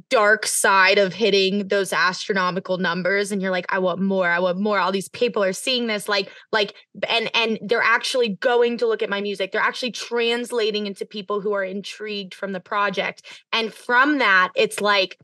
dark 0.10 0.45
side 0.45 0.98
of 0.98 1.13
hitting 1.13 1.69
those 1.69 1.93
astronomical 1.93 2.77
numbers 2.77 3.31
and 3.31 3.41
you're 3.41 3.51
like 3.51 3.65
I 3.69 3.79
want 3.79 4.01
more 4.01 4.27
I 4.29 4.39
want 4.39 4.60
more 4.60 4.77
all 4.77 4.91
these 4.91 5.07
people 5.07 5.41
are 5.41 5.53
seeing 5.53 5.88
this 5.88 6.10
like 6.10 6.29
like 6.51 6.74
and 7.07 7.31
and 7.34 7.57
they're 7.62 7.81
actually 7.81 8.29
going 8.41 8.77
to 8.79 8.88
look 8.88 9.01
at 9.01 9.10
my 9.10 9.22
music 9.22 9.53
they're 9.53 9.62
actually 9.62 9.91
translating 9.91 10.86
into 10.86 11.05
people 11.05 11.39
who 11.39 11.53
are 11.53 11.63
intrigued 11.63 12.34
from 12.34 12.51
the 12.51 12.60
project 12.60 13.22
and 13.53 13.74
from 13.74 14.17
that 14.17 14.50
it's 14.53 14.81
like 14.81 15.17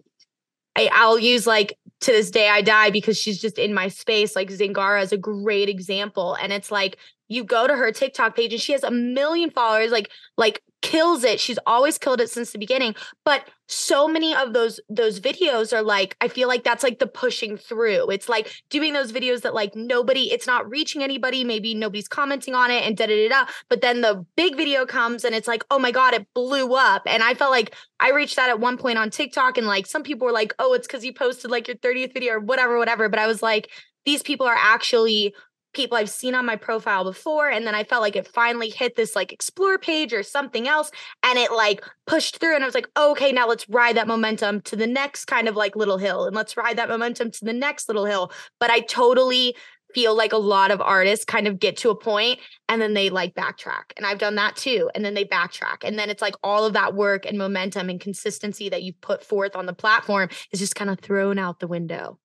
I, 0.78 0.90
I'll 0.94 1.20
use 1.20 1.46
like 1.46 1.78
to 2.02 2.12
this 2.12 2.32
day 2.32 2.50
I 2.50 2.62
die 2.62 2.90
because 2.90 3.18
she's 3.18 3.42
just 3.42 3.58
in 3.58 3.74
my 3.74 3.88
space. 3.88 4.36
Like 4.36 4.50
Zingara 4.50 5.04
is 5.04 5.12
a 5.12 5.18
great 5.18 5.70
example. 5.70 6.36
And 6.36 6.52
it's 6.52 6.72
like 6.72 6.98
you 7.32 7.46
go 7.46 7.66
to 7.66 7.74
her 7.74 7.94
TikTok 7.94 8.36
page 8.36 8.52
and 8.52 8.62
she 8.62 8.74
has 8.74 8.84
a 8.84 8.92
million 8.92 9.50
followers, 9.52 9.90
like 9.90 10.10
like 10.38 10.62
kills 10.82 11.24
it. 11.24 11.40
She's 11.40 11.60
always 11.66 11.98
killed 11.98 12.20
it 12.20 12.30
since 12.30 12.52
the 12.52 12.60
beginning. 12.60 12.94
But 13.24 13.48
so 13.68 14.06
many 14.06 14.36
of 14.36 14.52
those 14.52 14.82
those 14.90 15.22
videos 15.22 15.72
are 15.72 15.82
like 15.82 16.18
I 16.20 16.28
feel 16.28 16.50
like 16.50 16.66
that's 16.66 16.84
like 16.84 17.00
the 17.00 17.08
pushing 17.08 17.56
through. 17.56 18.10
It's 18.10 18.28
like 18.28 18.52
doing 18.70 18.92
those 18.92 19.14
videos 19.14 19.44
that 19.44 19.54
like 19.54 19.76
nobody, 19.76 20.30
it's 20.30 20.46
not 20.46 20.70
reaching 20.70 21.02
anybody, 21.04 21.46
maybe 21.46 21.74
nobody's 21.74 22.10
commenting 22.10 22.54
on 22.54 22.70
it 22.70 22.84
and 22.84 22.98
da 22.98 23.06
da 23.06 23.16
da 23.16 23.30
da. 23.30 23.52
But 23.70 23.80
then 23.80 24.02
the 24.02 24.26
big 24.36 24.58
video 24.58 24.86
comes 24.86 25.24
and 25.24 25.34
it's 25.34 25.48
like, 25.48 25.64
oh 25.72 25.80
my 25.80 25.92
god, 25.92 26.14
it 26.14 26.28
blew 26.36 26.76
up. 26.76 27.04
And 27.06 27.24
I 27.24 27.34
felt 27.34 27.52
like 27.52 27.74
I 28.02 28.12
reached 28.12 28.36
that 28.36 28.50
at 28.50 28.60
one 28.60 28.78
point 28.78 28.98
on 28.98 29.10
TikTok 29.10 29.58
and 29.58 29.68
like 29.68 29.86
some 29.86 30.04
people 30.04 30.26
were 30.26 30.34
like, 30.34 30.54
oh, 30.60 30.74
it's 30.74 30.86
because 30.86 31.06
you 31.06 31.14
posted 31.14 31.50
like 31.50 31.70
your 31.70 31.78
30th 31.78 32.14
video 32.14 32.34
or 32.34 32.40
whatever, 32.42 32.78
whatever. 32.78 33.08
But 33.08 33.20
I 33.20 33.28
was 33.28 33.42
like, 33.42 33.70
these 34.06 34.24
people 34.24 34.48
are 34.48 34.58
actually 34.58 35.34
people 35.74 35.98
I've 35.98 36.10
seen 36.10 36.36
on 36.36 36.46
my 36.46 36.56
profile 36.56 37.04
before. 37.04 37.50
And 37.50 37.66
then 37.66 37.76
I 37.76 37.84
felt 37.84 38.02
like 38.02 38.16
it 38.16 38.28
finally 38.28 38.70
hit 38.70 38.96
this 38.96 39.16
like 39.16 39.32
explore 39.32 39.78
page 39.78 40.14
or 40.14 40.24
something 40.24 40.68
else. 40.68 40.92
And 41.24 41.38
it 41.38 41.52
like 41.52 41.84
pushed 42.08 42.40
through. 42.40 42.56
And 42.56 42.64
I 42.64 42.68
was 42.68 42.76
like, 42.76 42.90
okay, 42.98 43.32
now 43.32 43.48
let's 43.48 43.68
ride 43.70 43.98
that 43.98 44.08
momentum 44.08 44.62
to 44.62 44.76
the 44.76 44.88
next 44.88 45.26
kind 45.26 45.48
of 45.48 45.56
like 45.56 45.76
little 45.76 45.98
hill. 45.98 46.26
And 46.26 46.36
let's 46.36 46.58
ride 46.58 46.78
that 46.78 46.90
momentum 46.90 47.32
to 47.32 47.46
the 47.46 47.54
next 47.54 47.88
little 47.88 48.06
hill. 48.06 48.32
But 48.60 48.70
I 48.70 48.80
totally 48.82 49.56
feel 49.94 50.16
like 50.16 50.34
a 50.34 50.38
lot 50.38 50.72
of 50.72 50.82
artists 50.82 51.26
kind 51.26 51.48
of 51.48 51.60
get 51.60 51.78
to 51.78 51.90
a 51.90 51.96
point 51.96 52.40
and 52.70 52.82
then 52.82 52.94
they 52.94 53.10
like 53.10 53.36
backtrack. 53.36 53.92
And 53.98 54.06
I've 54.06 54.20
done 54.20 54.36
that 54.36 54.56
too. 54.56 54.90
And 54.96 55.04
then 55.04 55.14
they 55.14 55.26
backtrack. 55.26 55.84
And 55.84 55.98
then 55.98 56.10
it's 56.10 56.22
like 56.22 56.36
all 56.44 56.66
of 56.66 56.74
that 56.74 56.94
work 56.94 57.26
and 57.26 57.38
momentum 57.38 57.90
and 57.90 58.00
consistency 58.00 58.70
that 58.70 58.84
you've 58.84 59.02
put 59.02 59.24
forth 59.24 59.56
on 59.56 59.66
the 59.66 59.74
platform 59.74 60.30
is 60.52 60.60
just 60.60 60.76
kind 60.76 60.90
of 60.90 61.00
thrown 61.00 61.38
out 61.38 61.60
the 61.60 61.68
window. 61.68 62.18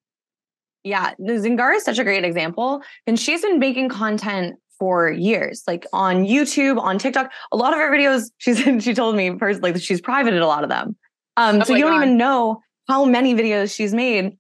Yeah, 0.87 1.15
Zingara 1.21 1.75
is 1.75 1.83
such 1.83 1.99
a 1.99 2.05
great 2.05 2.25
example. 2.25 2.81
And 3.09 3.19
she's 3.19 3.43
been 3.43 3.59
making 3.59 3.89
content 3.89 4.55
for 4.79 5.11
years, 5.11 5.65
like 5.67 5.85
on 5.93 6.25
YouTube, 6.25 6.81
on 6.81 6.97
TikTok. 6.97 7.33
A 7.51 7.57
lot 7.57 7.73
of 7.73 7.81
her 7.81 7.91
videos, 7.91 8.31
she's 8.39 8.59
she 8.85 8.95
told 8.95 9.17
me 9.17 9.33
personally 9.33 9.73
that 9.73 9.83
she's 9.83 10.01
privated 10.01 10.41
a 10.41 10.47
lot 10.47 10.63
of 10.63 10.71
them. 10.71 10.95
Um, 11.37 11.57
oh 11.61 11.65
so 11.65 11.75
you 11.75 11.83
don't 11.83 11.97
even 11.97 12.17
know 12.17 12.63
how 12.87 13.05
many 13.05 13.35
videos 13.35 13.75
she's 13.75 13.93
made. 13.93 14.39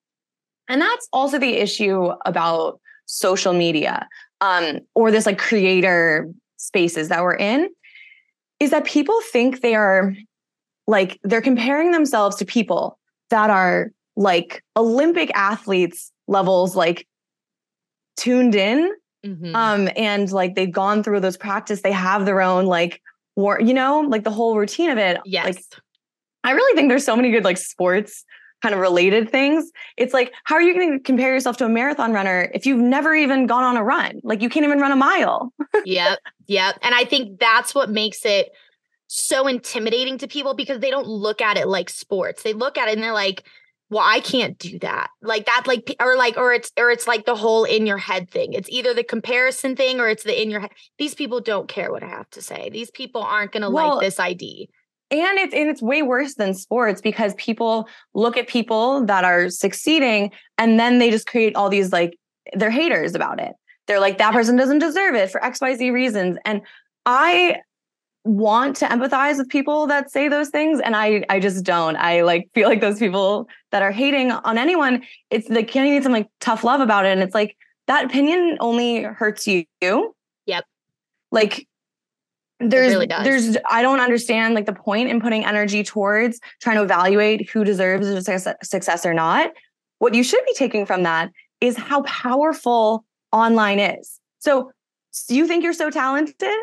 And 0.69 0.81
that's 0.81 1.09
also 1.13 1.37
the 1.37 1.55
issue 1.57 2.13
about 2.25 2.81
social 3.07 3.53
media 3.53 4.09
um, 4.41 4.79
or 4.95 5.11
this 5.11 5.27
like 5.27 5.39
creator 5.39 6.31
spaces 6.59 7.09
that 7.09 7.25
we're 7.25 7.35
in 7.35 7.71
is 8.61 8.71
that 8.71 8.85
people 8.85 9.21
think 9.33 9.63
they 9.63 9.75
are 9.75 10.15
like 10.87 11.19
they're 11.25 11.43
comparing 11.43 11.91
themselves 11.91 12.37
to 12.37 12.45
people 12.45 13.01
that 13.31 13.51
are 13.51 13.91
like 14.15 14.63
Olympic 14.77 15.33
athletes 15.35 16.13
levels 16.27 16.77
like 16.77 17.07
tuned 18.17 18.55
in 18.55 18.93
mm-hmm. 19.25 19.55
um 19.55 19.89
and 19.97 20.33
like 20.33 20.55
they've 20.55 20.73
gone 20.73 21.03
through 21.03 21.21
those 21.21 21.37
practice 21.37 21.83
they 21.83 21.93
have 21.93 22.25
their 22.25 22.41
own 22.41 22.67
like 22.67 23.03
war 23.37 23.61
you 23.61 23.75
know 23.75 24.01
like 24.01 24.25
the 24.25 24.31
whole 24.31 24.57
routine 24.57 24.91
of 24.91 24.99
it. 24.99 25.19
Yes. 25.25 25.45
Like 25.45 25.65
i 26.45 26.53
really 26.53 26.77
think 26.77 26.89
there's 26.89 27.05
so 27.05 27.17
many 27.17 27.31
good 27.31 27.45
like 27.45 27.59
sports 27.59 28.25
kind 28.63 28.75
of 28.75 28.81
related 28.81 29.31
things. 29.31 29.71
It's 29.99 30.15
like 30.15 30.33
how 30.45 30.55
are 30.55 30.63
you 30.63 30.75
going 30.75 30.93
to 30.93 30.99
compare 30.99 31.35
yourself 31.35 31.59
to 31.59 31.67
a 31.67 31.69
marathon 31.69 32.13
runner 32.13 32.51
if 32.55 32.65
you've 32.65 32.81
never 32.81 33.15
even 33.15 33.47
gone 33.47 33.65
on 33.65 33.77
a 33.77 33.85
run? 33.85 34.21
Like 34.23 34.41
you 34.41 34.49
can't 34.49 34.65
even 34.65 34.81
run 34.81 34.93
a 34.93 34.97
mile. 34.97 35.53
Yep 35.85 36.19
yep 36.49 36.79
and 36.83 36.95
i 36.95 37.05
think 37.05 37.39
that's 37.39 37.75
what 37.75 37.91
makes 37.91 38.25
it 38.25 38.51
so 39.09 39.47
intimidating 39.47 40.19
to 40.19 40.29
people 40.29 40.55
because 40.55 40.81
they 40.81 40.91
don't 40.91 41.07
look 41.07 41.41
at 41.41 41.57
it 41.57 41.69
like 41.69 41.89
sports. 41.89 42.43
They 42.43 42.53
look 42.53 42.77
at 42.77 42.89
it 42.89 42.95
and 42.95 43.03
they're 43.03 43.13
like 43.13 43.45
well 43.91 44.05
i 44.05 44.21
can't 44.21 44.59
do 44.59 44.79
that. 44.81 45.11
Like 45.23 45.47
that 45.47 45.65
like 45.67 45.95
or 46.01 46.17
like 46.17 46.37
or 46.37 46.53
it's 46.53 46.73
or 46.77 46.91
it's 46.91 47.07
like 47.07 47.27
the 47.27 47.37
whole 47.37 47.65
in 47.65 47.87
your 47.87 47.99
head 47.99 48.31
thing. 48.31 48.53
It's 48.53 48.69
either 48.71 48.95
the 48.95 49.05
comparison 49.05 49.77
thing 49.77 50.01
or 50.01 50.09
it's 50.09 50.25
the 50.25 50.41
in 50.41 50.51
your 50.51 50.61
head 50.61 50.71
these 50.99 51.15
people 51.15 51.41
don't 51.41 51.69
care 51.69 51.91
what 51.93 52.03
i 52.03 52.09
have 52.09 52.31
to 52.31 52.43
say. 52.43 52.69
These 52.71 52.91
people 52.91 53.23
aren't 53.23 53.53
going 53.53 53.63
to 53.63 53.71
well, 53.71 53.97
like 53.97 54.01
this 54.07 54.19
id 54.19 54.69
and 55.11 55.39
it's 55.39 55.55
and 55.55 55.69
it's 55.69 55.83
way 55.83 56.03
worse 56.03 56.35
than 56.35 56.55
sports 56.55 57.01
because 57.01 57.35
people 57.35 57.89
look 58.15 58.37
at 58.37 58.49
people 58.49 59.05
that 59.07 59.25
are 59.25 59.49
succeeding 59.51 60.33
and 60.59 60.81
then 60.81 60.99
they 60.99 61.11
just 61.11 61.27
create 61.27 61.55
all 61.55 61.69
these 61.69 61.93
like 61.93 62.19
they're 62.55 62.71
haters 62.71 63.15
about 63.15 63.41
it. 63.41 63.53
They're 63.87 64.01
like 64.01 64.19
that 64.19 64.33
person 64.33 64.57
doesn't 64.57 64.81
deserve 64.81 65.15
it 65.15 65.31
for 65.31 65.41
xyz 65.41 65.93
reasons. 65.93 66.39
And 66.45 66.63
i 67.05 67.61
want 68.27 68.77
to 68.77 68.87
empathize 68.87 69.39
with 69.39 69.49
people 69.49 69.87
that 69.87 70.11
say 70.11 70.29
those 70.29 70.49
things 70.49 70.81
and 70.81 70.97
i 70.97 71.25
i 71.31 71.39
just 71.39 71.65
don't. 71.65 71.97
I 71.97 72.23
like 72.23 72.51
feel 72.55 72.69
like 72.69 72.81
those 72.81 72.99
people 72.99 73.49
that 73.71 73.83
are 73.83 73.93
hating 73.93 74.33
on 74.33 74.59
anyone 74.59 75.05
it's 75.31 75.49
like 75.49 75.69
can 75.69 75.87
you 75.87 75.95
need 75.95 76.03
some 76.03 76.13
like 76.13 76.29
tough 76.41 76.65
love 76.65 76.81
about 76.81 77.07
it 77.07 77.11
and 77.11 77.23
it's 77.23 77.35
like 77.35 77.57
that 77.87 78.05
opinion 78.05 78.59
only 78.61 79.03
hurts 79.03 79.47
you. 79.47 79.65
Yep. 79.81 80.65
Like 81.31 81.69
there's 82.59 82.95
really 82.95 83.07
there's 83.07 83.57
i 83.71 83.83
don't 83.83 84.01
understand 84.01 84.55
like 84.55 84.65
the 84.65 84.73
point 84.73 85.11
in 85.11 85.21
putting 85.21 85.45
energy 85.45 85.85
towards 85.85 86.41
trying 86.63 86.77
to 86.77 86.83
evaluate 86.83 87.51
who 87.51 87.65
deserves 87.65 88.07
a 88.09 88.23
success, 88.23 88.55
success 88.63 89.07
or 89.07 89.15
not. 89.15 89.53
What 89.99 90.15
you 90.15 90.25
should 90.25 90.45
be 90.47 90.55
taking 90.55 90.85
from 90.85 91.05
that 91.05 91.31
is 91.61 91.77
how 91.77 92.03
powerful 92.03 93.05
online 93.33 93.79
is. 93.79 94.21
So 94.41 94.73
you 95.29 95.47
think 95.47 95.63
you're 95.65 95.73
so 95.73 95.91
talented 95.91 96.57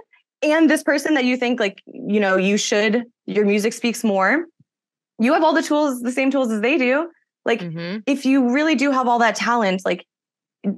and 0.43 0.69
this 0.69 0.83
person 0.83 1.13
that 1.15 1.25
you 1.25 1.37
think 1.37 1.59
like, 1.59 1.81
you 1.85 2.19
know, 2.19 2.37
you 2.37 2.57
should, 2.57 3.03
your 3.25 3.45
music 3.45 3.73
speaks 3.73 4.03
more. 4.03 4.45
You 5.19 5.33
have 5.33 5.43
all 5.43 5.53
the 5.53 5.63
tools, 5.63 6.01
the 6.01 6.11
same 6.11 6.31
tools 6.31 6.51
as 6.51 6.61
they 6.61 6.77
do. 6.77 7.09
Like 7.45 7.61
mm-hmm. 7.61 7.99
if 8.05 8.25
you 8.25 8.53
really 8.53 8.75
do 8.75 8.91
have 8.91 9.07
all 9.07 9.19
that 9.19 9.35
talent, 9.35 9.83
like 9.85 10.05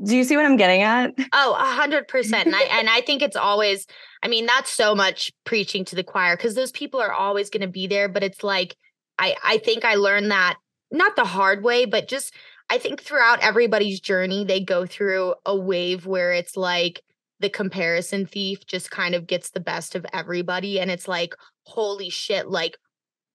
do 0.03 0.17
you 0.17 0.23
see 0.23 0.35
what 0.35 0.45
I'm 0.45 0.57
getting 0.57 0.81
at? 0.81 1.13
Oh, 1.31 1.55
a 1.59 1.63
hundred 1.63 2.07
percent. 2.07 2.47
And 2.47 2.55
I 2.55 2.63
and 2.63 2.89
I 2.89 3.01
think 3.01 3.21
it's 3.21 3.35
always, 3.35 3.85
I 4.23 4.27
mean, 4.27 4.45
that's 4.45 4.71
so 4.71 4.95
much 4.95 5.31
preaching 5.45 5.85
to 5.85 5.95
the 5.95 6.03
choir 6.03 6.35
because 6.35 6.55
those 6.55 6.71
people 6.71 6.99
are 6.99 7.13
always 7.13 7.49
going 7.49 7.61
to 7.61 7.67
be 7.67 7.87
there. 7.87 8.09
But 8.09 8.23
it's 8.23 8.43
like, 8.43 8.75
I 9.19 9.35
I 9.43 9.57
think 9.59 9.85
I 9.85 9.95
learned 9.95 10.31
that 10.31 10.57
not 10.91 11.15
the 11.15 11.25
hard 11.25 11.63
way, 11.63 11.85
but 11.85 12.07
just 12.07 12.33
I 12.69 12.79
think 12.79 13.01
throughout 13.01 13.43
everybody's 13.43 13.99
journey, 13.99 14.43
they 14.43 14.59
go 14.59 14.85
through 14.85 15.35
a 15.45 15.55
wave 15.55 16.07
where 16.07 16.33
it's 16.33 16.57
like 16.57 17.01
the 17.39 17.49
comparison 17.49 18.25
thief 18.25 18.65
just 18.65 18.91
kind 18.91 19.15
of 19.15 19.27
gets 19.27 19.49
the 19.49 19.59
best 19.59 19.95
of 19.95 20.05
everybody. 20.13 20.79
And 20.79 20.89
it's 20.89 21.07
like, 21.07 21.35
holy 21.63 22.09
shit, 22.09 22.47
like 22.47 22.77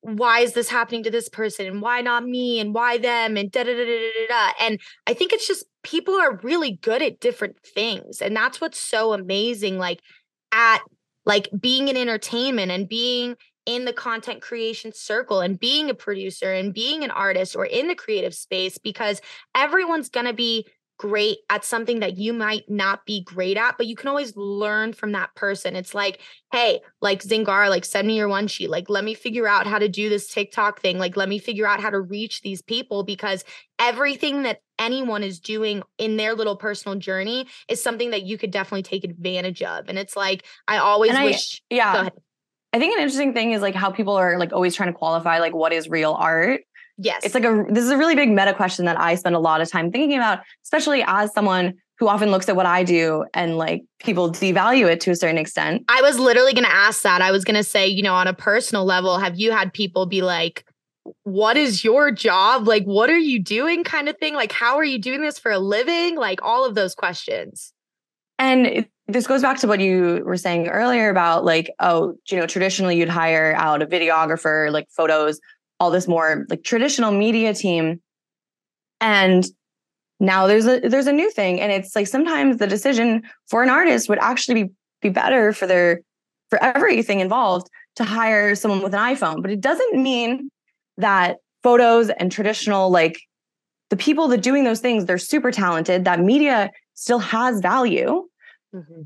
why 0.03 0.41
is 0.41 0.55
this 0.55 0.71
happening 0.71 1.03
to 1.03 1.11
this 1.11 1.29
person 1.29 1.67
and 1.67 1.83
why 1.83 2.01
not 2.01 2.25
me 2.25 2.59
and 2.59 2.75
why 2.75 2.97
them 2.97 3.37
and 3.37 3.51
da 3.51 3.63
da 3.65 3.73
da 3.73 3.85
da 3.85 4.11
da 4.11 4.27
da. 4.29 4.53
And 4.61 4.81
I 5.07 5.13
think 5.13 5.33
it's 5.33 5.47
just 5.47 5.67
people 5.83 6.15
are 6.15 6.41
really 6.43 6.73
good 6.73 7.03
at 7.03 7.21
different 7.21 7.57
things. 7.63 8.23
And 8.23 8.35
that's 8.35 8.61
what's 8.61 8.79
so 8.79 9.13
amazing, 9.13 9.79
like 9.79 10.01
at 10.53 10.81
like 11.27 11.49
being 11.61 11.89
in 11.89 11.97
entertainment 11.97 12.73
and 12.73 12.89
being 12.89 13.37
in 13.67 13.85
the 13.85 13.93
content 13.93 14.41
creation 14.41 14.91
circle 14.95 15.41
and 15.41 15.61
being 15.61 15.91
a 15.91 15.95
producer 15.95 16.53
and 16.53 16.73
being 16.73 17.05
an 17.05 17.11
artist 17.11 17.55
or 17.55 17.67
in 17.67 17.89
the 17.89 17.95
creative 17.95 18.35
space 18.35 18.79
because 18.79 19.21
everyone's 19.55 20.09
going 20.09 20.27
to 20.27 20.33
be 20.33 20.67
great 21.01 21.39
at 21.49 21.65
something 21.65 22.01
that 22.01 22.19
you 22.19 22.31
might 22.31 22.69
not 22.69 23.07
be 23.07 23.23
great 23.23 23.57
at, 23.57 23.79
but 23.79 23.87
you 23.87 23.97
can 23.97 24.11
always 24.11 24.37
learn 24.37 24.93
from 24.93 25.13
that 25.13 25.35
person. 25.35 25.75
It's 25.75 25.95
like, 25.95 26.21
hey, 26.53 26.81
like 27.01 27.23
Zingara, 27.23 27.71
like 27.71 27.87
send 27.87 28.07
me 28.07 28.19
your 28.19 28.29
one 28.29 28.47
sheet. 28.49 28.69
Like, 28.69 28.91
let 28.91 29.03
me 29.03 29.15
figure 29.15 29.49
out 29.49 29.67
how 29.67 29.79
to 29.79 29.89
do 29.89 30.11
this 30.11 30.29
TikTok 30.29 30.81
thing. 30.81 30.99
Like, 30.99 31.17
let 31.17 31.31
me 31.31 31.39
figure 31.39 31.67
out 31.67 31.81
how 31.81 31.89
to 31.89 31.99
reach 31.99 32.43
these 32.43 32.61
people 32.61 33.03
because 33.03 33.45
everything 33.79 34.43
that 34.43 34.61
anyone 34.79 35.23
is 35.23 35.41
doing 35.41 35.83
in 35.97 36.19
their 36.19 36.35
little 36.35 36.57
personal 36.57 36.99
journey 36.99 37.47
is 37.67 37.83
something 37.83 38.11
that 38.11 38.25
you 38.25 38.37
could 38.37 38.51
definitely 38.51 38.83
take 38.83 39.03
advantage 39.03 39.63
of. 39.63 39.89
And 39.89 39.99
it's 39.99 40.17
like, 40.17 40.45
I 40.69 40.77
always 40.77 41.13
and 41.13 41.25
wish. 41.25 41.63
I, 41.73 41.75
yeah. 41.75 42.09
I 42.75 42.79
think 42.79 42.95
an 42.95 43.01
interesting 43.01 43.33
thing 43.33 43.53
is 43.53 43.63
like 43.63 43.75
how 43.75 43.91
people 43.91 44.17
are 44.17 44.39
like 44.39 44.53
always 44.53 44.75
trying 44.75 44.93
to 44.93 44.99
qualify 44.99 45.39
like 45.39 45.55
what 45.55 45.73
is 45.73 45.89
real 45.89 46.13
art 46.13 46.61
Yes. 47.03 47.25
It's 47.25 47.35
like 47.35 47.45
a 47.45 47.65
this 47.71 47.83
is 47.83 47.91
a 47.91 47.97
really 47.97 48.15
big 48.15 48.31
meta 48.31 48.53
question 48.53 48.85
that 48.85 49.01
I 49.01 49.15
spend 49.15 49.35
a 49.35 49.39
lot 49.39 49.63
of 49.63 49.71
time 49.71 49.91
thinking 49.91 50.17
about, 50.17 50.41
especially 50.65 51.03
as 51.07 51.33
someone 51.33 51.75
who 51.99 52.09
often 52.09 52.31
looks 52.31 52.49
at 52.49 52.57
what 52.57 52.67
I 52.67 52.85
do 52.85 53.25
and 53.33 53.57
like 53.57 53.83
people 54.01 54.31
devalue 54.31 54.91
it 54.91 55.01
to 55.03 55.11
a 55.11 55.17
certain 55.17 55.39
extent. 55.39 55.85
I 55.89 56.03
was 56.03 56.19
literally 56.19 56.53
going 56.53 56.65
to 56.65 56.73
ask 56.73 57.03
that. 57.03 57.23
I 57.23 57.31
was 57.31 57.45
going 57.45 57.57
to 57.57 57.65
say, 57.65 57.87
you 57.87 58.03
know, 58.03 58.15
on 58.15 58.27
a 58.27 58.35
personal 58.35 58.85
level, 58.85 59.19
have 59.19 59.39
you 59.39 59.51
had 59.51 59.73
people 59.73 60.07
be 60.07 60.23
like, 60.23 60.65
what 61.25 61.57
is 61.57 61.85
your 61.85 62.11
job? 62.11 62.67
Like, 62.67 62.85
what 62.85 63.11
are 63.11 63.19
you 63.19 63.39
doing? 63.39 63.85
Kind 63.85 64.09
of 64.09 64.17
thing. 64.19 64.35
Like, 64.35 64.53
how 64.53 64.77
are 64.77 64.85
you 64.85 64.99
doing 64.99 65.21
this 65.21 65.39
for 65.39 65.51
a 65.51 65.59
living? 65.59 66.17
Like, 66.17 66.41
all 66.43 66.67
of 66.67 66.75
those 66.75 66.95
questions. 66.95 67.73
And 68.39 68.67
it, 68.67 68.91
this 69.07 69.27
goes 69.27 69.43
back 69.43 69.59
to 69.59 69.67
what 69.67 69.81
you 69.81 70.23
were 70.25 70.39
saying 70.39 70.69
earlier 70.69 71.11
about 71.11 71.45
like, 71.45 71.71
oh, 71.81 72.15
you 72.31 72.39
know, 72.39 72.47
traditionally 72.47 72.97
you'd 72.97 73.11
hire 73.11 73.55
out 73.57 73.83
a 73.83 73.87
videographer, 73.87 74.71
like 74.71 74.89
photos 74.91 75.39
all 75.81 75.91
this 75.91 76.07
more 76.07 76.47
like 76.49 76.63
traditional 76.63 77.11
media 77.11 77.55
team. 77.55 78.01
And 79.01 79.45
now 80.21 80.47
there's 80.47 80.67
a 80.67 80.81
there's 80.81 81.07
a 81.07 81.13
new 81.13 81.31
thing 81.31 81.61
and 81.61 81.73
it's 81.73 81.97
like 81.97 82.07
sometimes 82.07 82.59
the 82.59 82.67
decision 82.67 83.23
for 83.49 83.63
an 83.63 83.71
artist 83.71 84.09
would 84.09 84.19
actually 84.19 84.65
be 84.65 84.71
be 85.01 85.09
better 85.09 85.55
for 85.55 85.67
their 85.67 86.03
for 86.51 86.63
everything 86.63 87.21
involved 87.21 87.69
to 87.97 88.05
hire 88.05 88.55
someone 88.55 88.83
with 88.83 88.93
an 88.93 89.01
iPhone. 89.01 89.41
But 89.41 89.51
it 89.51 89.63
doesn't 89.63 90.01
mean 90.01 90.51
that 90.99 91.39
photos 91.63 92.11
and 92.11 92.31
traditional 92.31 92.91
like 92.91 93.19
the 93.89 93.97
people 93.97 94.29
that 94.29 94.43
doing 94.43 94.65
those 94.65 94.81
things 94.81 95.07
they're 95.07 95.19
super 95.19 95.51
talented 95.51 96.05
that 96.05 96.21
media 96.21 96.71
still 96.95 97.19
has 97.19 97.61
value. 97.61 98.27
Mm-hmm. 98.73 99.03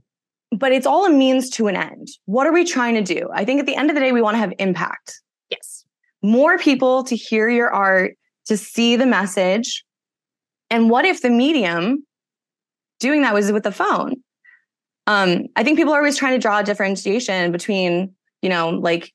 but 0.58 0.72
it's 0.72 0.86
all 0.86 1.06
a 1.06 1.10
means 1.10 1.48
to 1.48 1.68
an 1.68 1.76
end. 1.76 2.08
What 2.26 2.46
are 2.46 2.52
we 2.52 2.66
trying 2.66 2.96
to 2.96 3.02
do? 3.02 3.30
I 3.32 3.46
think 3.46 3.60
at 3.60 3.66
the 3.66 3.74
end 3.74 3.88
of 3.88 3.94
the 3.94 4.00
day 4.00 4.12
we 4.12 4.20
want 4.20 4.34
to 4.34 4.38
have 4.38 4.52
impact 4.58 5.22
more 6.24 6.56
people 6.56 7.04
to 7.04 7.14
hear 7.14 7.50
your 7.50 7.70
art, 7.70 8.16
to 8.46 8.56
see 8.56 8.96
the 8.96 9.04
message. 9.04 9.84
And 10.70 10.88
what 10.88 11.04
if 11.04 11.20
the 11.20 11.28
medium 11.28 12.04
doing 12.98 13.22
that 13.22 13.34
was 13.34 13.52
with 13.52 13.62
the 13.62 13.70
phone? 13.70 14.14
Um, 15.06 15.44
I 15.54 15.62
think 15.62 15.78
people 15.78 15.92
are 15.92 15.98
always 15.98 16.16
trying 16.16 16.32
to 16.32 16.38
draw 16.38 16.60
a 16.60 16.64
differentiation 16.64 17.52
between, 17.52 18.14
you 18.40 18.48
know, 18.48 18.70
like 18.70 19.12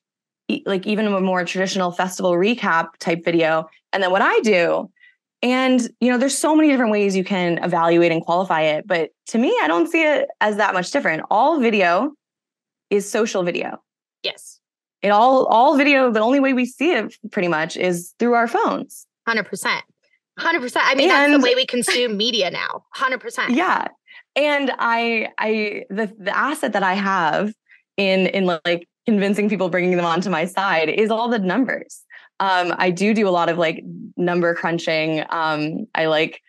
like 0.66 0.86
even 0.86 1.06
a 1.06 1.20
more 1.20 1.44
traditional 1.44 1.92
festival 1.92 2.32
recap 2.32 2.88
type 2.98 3.24
video 3.24 3.68
and 3.92 4.02
then 4.02 4.10
what 4.10 4.22
I 4.22 4.38
do. 4.40 4.88
And 5.42 5.80
you 6.00 6.12
know, 6.12 6.18
there's 6.18 6.38
so 6.38 6.54
many 6.54 6.68
different 6.68 6.92
ways 6.92 7.16
you 7.16 7.24
can 7.24 7.58
evaluate 7.58 8.12
and 8.12 8.22
qualify 8.22 8.62
it, 8.62 8.86
but 8.86 9.10
to 9.28 9.38
me, 9.38 9.56
I 9.62 9.66
don't 9.66 9.88
see 9.88 10.02
it 10.02 10.28
as 10.40 10.56
that 10.58 10.74
much 10.74 10.92
different. 10.92 11.22
All 11.30 11.58
video 11.60 12.12
is 12.88 13.10
social 13.10 13.42
video. 13.42 13.82
Yes 14.22 14.59
it 15.02 15.10
all 15.10 15.46
all 15.46 15.76
video 15.76 16.10
the 16.10 16.20
only 16.20 16.40
way 16.40 16.52
we 16.52 16.66
see 16.66 16.92
it 16.92 17.14
pretty 17.30 17.48
much 17.48 17.76
is 17.76 18.14
through 18.18 18.34
our 18.34 18.48
phones. 18.48 19.06
100% 19.28 19.44
100% 20.38 20.76
i 20.82 20.94
mean 20.94 21.10
and, 21.10 21.32
that's 21.32 21.42
the 21.42 21.48
way 21.48 21.54
we 21.54 21.66
consume 21.66 22.16
media 22.16 22.50
now. 22.50 22.84
100% 22.96 23.54
yeah. 23.54 23.88
And 24.36 24.72
i 24.78 25.28
i 25.38 25.84
the 25.90 26.12
the 26.18 26.36
asset 26.36 26.72
that 26.72 26.82
i 26.82 26.94
have 26.94 27.52
in 27.96 28.26
in 28.26 28.46
like 28.64 28.88
convincing 29.06 29.48
people 29.48 29.68
bringing 29.68 29.96
them 29.96 30.06
onto 30.06 30.30
my 30.30 30.44
side 30.44 30.88
is 30.88 31.10
all 31.10 31.28
the 31.28 31.38
numbers. 31.38 32.02
Um 32.40 32.74
i 32.78 32.90
do 32.90 33.14
do 33.14 33.28
a 33.28 33.30
lot 33.30 33.48
of 33.48 33.58
like 33.58 33.82
number 34.16 34.54
crunching 34.54 35.24
um 35.30 35.86
i 35.94 36.06
like 36.06 36.40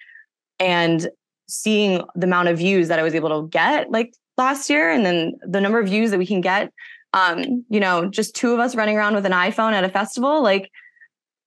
and 0.60 1.10
seeing 1.48 2.02
the 2.16 2.26
amount 2.26 2.48
of 2.48 2.58
views 2.58 2.88
that 2.88 3.00
i 3.00 3.04
was 3.04 3.16
able 3.16 3.30
to 3.30 3.50
get 3.50 3.92
like 3.92 4.14
last 4.38 4.70
year 4.70 4.90
and 4.90 5.06
then 5.06 5.34
the 5.42 5.60
number 5.60 5.80
of 5.80 5.88
views 5.88 6.12
that 6.12 6.18
we 6.18 6.26
can 6.26 6.40
get 6.42 6.72
um, 7.14 7.66
you 7.70 7.80
know, 7.80 8.10
just 8.10 8.36
two 8.36 8.54
of 8.54 8.60
us 8.60 8.76
running 8.76 8.98
around 8.98 9.16
with 9.16 9.26
an 9.26 9.32
iPhone 9.32 9.74
at 9.74 9.84
a 9.84 9.90
festival, 9.90 10.42
like 10.42 10.70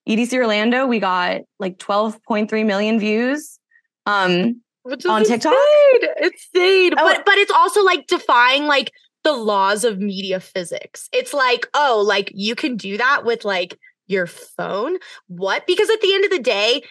EDC 0.08 0.34
Orlando, 0.34 0.86
we 0.86 0.98
got 0.98 1.42
like 1.58 1.78
12.3 1.78 2.66
million 2.66 2.98
views. 2.98 3.58
Um, 4.06 4.60
on 4.86 4.92
insane. 4.92 5.24
TikTok. 5.24 5.54
It's 5.56 6.48
insane. 6.54 6.92
Oh. 6.98 7.04
But 7.04 7.24
but 7.24 7.38
it's 7.38 7.52
also 7.52 7.82
like 7.82 8.06
defying 8.06 8.66
like 8.66 8.92
the 9.22 9.32
laws 9.32 9.84
of 9.84 9.98
media 9.98 10.40
physics. 10.40 11.08
It's 11.12 11.32
like, 11.32 11.66
oh, 11.74 12.04
like 12.06 12.30
you 12.34 12.54
can 12.54 12.76
do 12.76 12.98
that 12.98 13.24
with 13.24 13.44
like 13.44 13.78
your 14.06 14.26
phone. 14.26 14.98
What? 15.28 15.66
Because 15.66 15.88
at 15.88 16.00
the 16.02 16.14
end 16.14 16.24
of 16.26 16.30
the 16.30 16.38
day, 16.38 16.82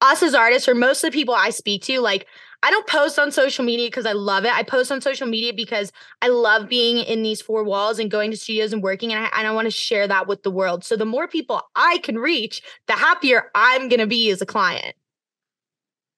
us 0.00 0.22
as 0.22 0.34
artists, 0.34 0.68
or 0.68 0.74
most 0.74 1.02
of 1.02 1.10
the 1.10 1.16
people 1.16 1.34
I 1.34 1.50
speak 1.50 1.82
to, 1.84 2.00
like 2.00 2.26
I 2.64 2.70
don't 2.70 2.86
post 2.86 3.18
on 3.18 3.30
social 3.30 3.62
media 3.62 3.88
because 3.88 4.06
I 4.06 4.12
love 4.12 4.46
it. 4.46 4.56
I 4.56 4.62
post 4.62 4.90
on 4.90 5.02
social 5.02 5.26
media 5.26 5.52
because 5.52 5.92
I 6.22 6.28
love 6.28 6.66
being 6.66 6.96
in 6.96 7.22
these 7.22 7.42
four 7.42 7.62
walls 7.62 7.98
and 7.98 8.10
going 8.10 8.30
to 8.30 8.38
studios 8.38 8.72
and 8.72 8.82
working, 8.82 9.12
and 9.12 9.22
I, 9.22 9.28
and 9.38 9.46
I 9.46 9.52
want 9.52 9.66
to 9.66 9.70
share 9.70 10.08
that 10.08 10.26
with 10.26 10.44
the 10.44 10.50
world. 10.50 10.82
So 10.82 10.96
the 10.96 11.04
more 11.04 11.28
people 11.28 11.60
I 11.76 11.98
can 11.98 12.18
reach, 12.18 12.62
the 12.86 12.94
happier 12.94 13.50
I'm 13.54 13.90
going 13.90 14.00
to 14.00 14.06
be 14.06 14.30
as 14.30 14.40
a 14.40 14.46
client. 14.46 14.96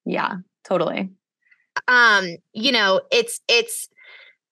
Yeah, 0.04 0.36
totally. 0.62 1.10
Um, 1.88 2.36
you 2.52 2.70
know, 2.70 3.00
it's 3.10 3.40
it's 3.48 3.88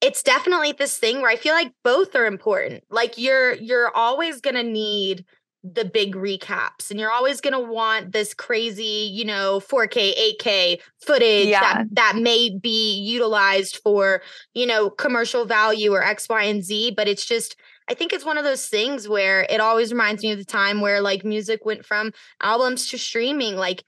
it's 0.00 0.24
definitely 0.24 0.72
this 0.72 0.98
thing 0.98 1.22
where 1.22 1.30
I 1.30 1.36
feel 1.36 1.54
like 1.54 1.72
both 1.84 2.16
are 2.16 2.26
important. 2.26 2.82
Like 2.90 3.18
you're 3.18 3.54
you're 3.54 3.96
always 3.96 4.40
going 4.40 4.56
to 4.56 4.64
need 4.64 5.24
the 5.64 5.84
big 5.84 6.14
recaps 6.14 6.90
and 6.90 7.00
you're 7.00 7.10
always 7.10 7.40
going 7.40 7.54
to 7.54 7.72
want 7.72 8.12
this 8.12 8.34
crazy 8.34 9.08
you 9.10 9.24
know 9.24 9.60
4k 9.60 10.36
8k 10.38 10.80
footage 11.00 11.46
yeah. 11.46 11.60
that, 11.60 11.86
that 11.92 12.16
may 12.16 12.50
be 12.50 12.98
utilized 12.98 13.78
for 13.78 14.20
you 14.52 14.66
know 14.66 14.90
commercial 14.90 15.46
value 15.46 15.90
or 15.92 16.02
x 16.02 16.28
y 16.28 16.42
and 16.42 16.62
z 16.62 16.90
but 16.94 17.08
it's 17.08 17.24
just 17.24 17.56
i 17.88 17.94
think 17.94 18.12
it's 18.12 18.26
one 18.26 18.36
of 18.36 18.44
those 18.44 18.66
things 18.66 19.08
where 19.08 19.46
it 19.48 19.58
always 19.58 19.90
reminds 19.90 20.22
me 20.22 20.32
of 20.32 20.38
the 20.38 20.44
time 20.44 20.82
where 20.82 21.00
like 21.00 21.24
music 21.24 21.64
went 21.64 21.86
from 21.86 22.12
albums 22.42 22.90
to 22.90 22.98
streaming 22.98 23.56
like 23.56 23.82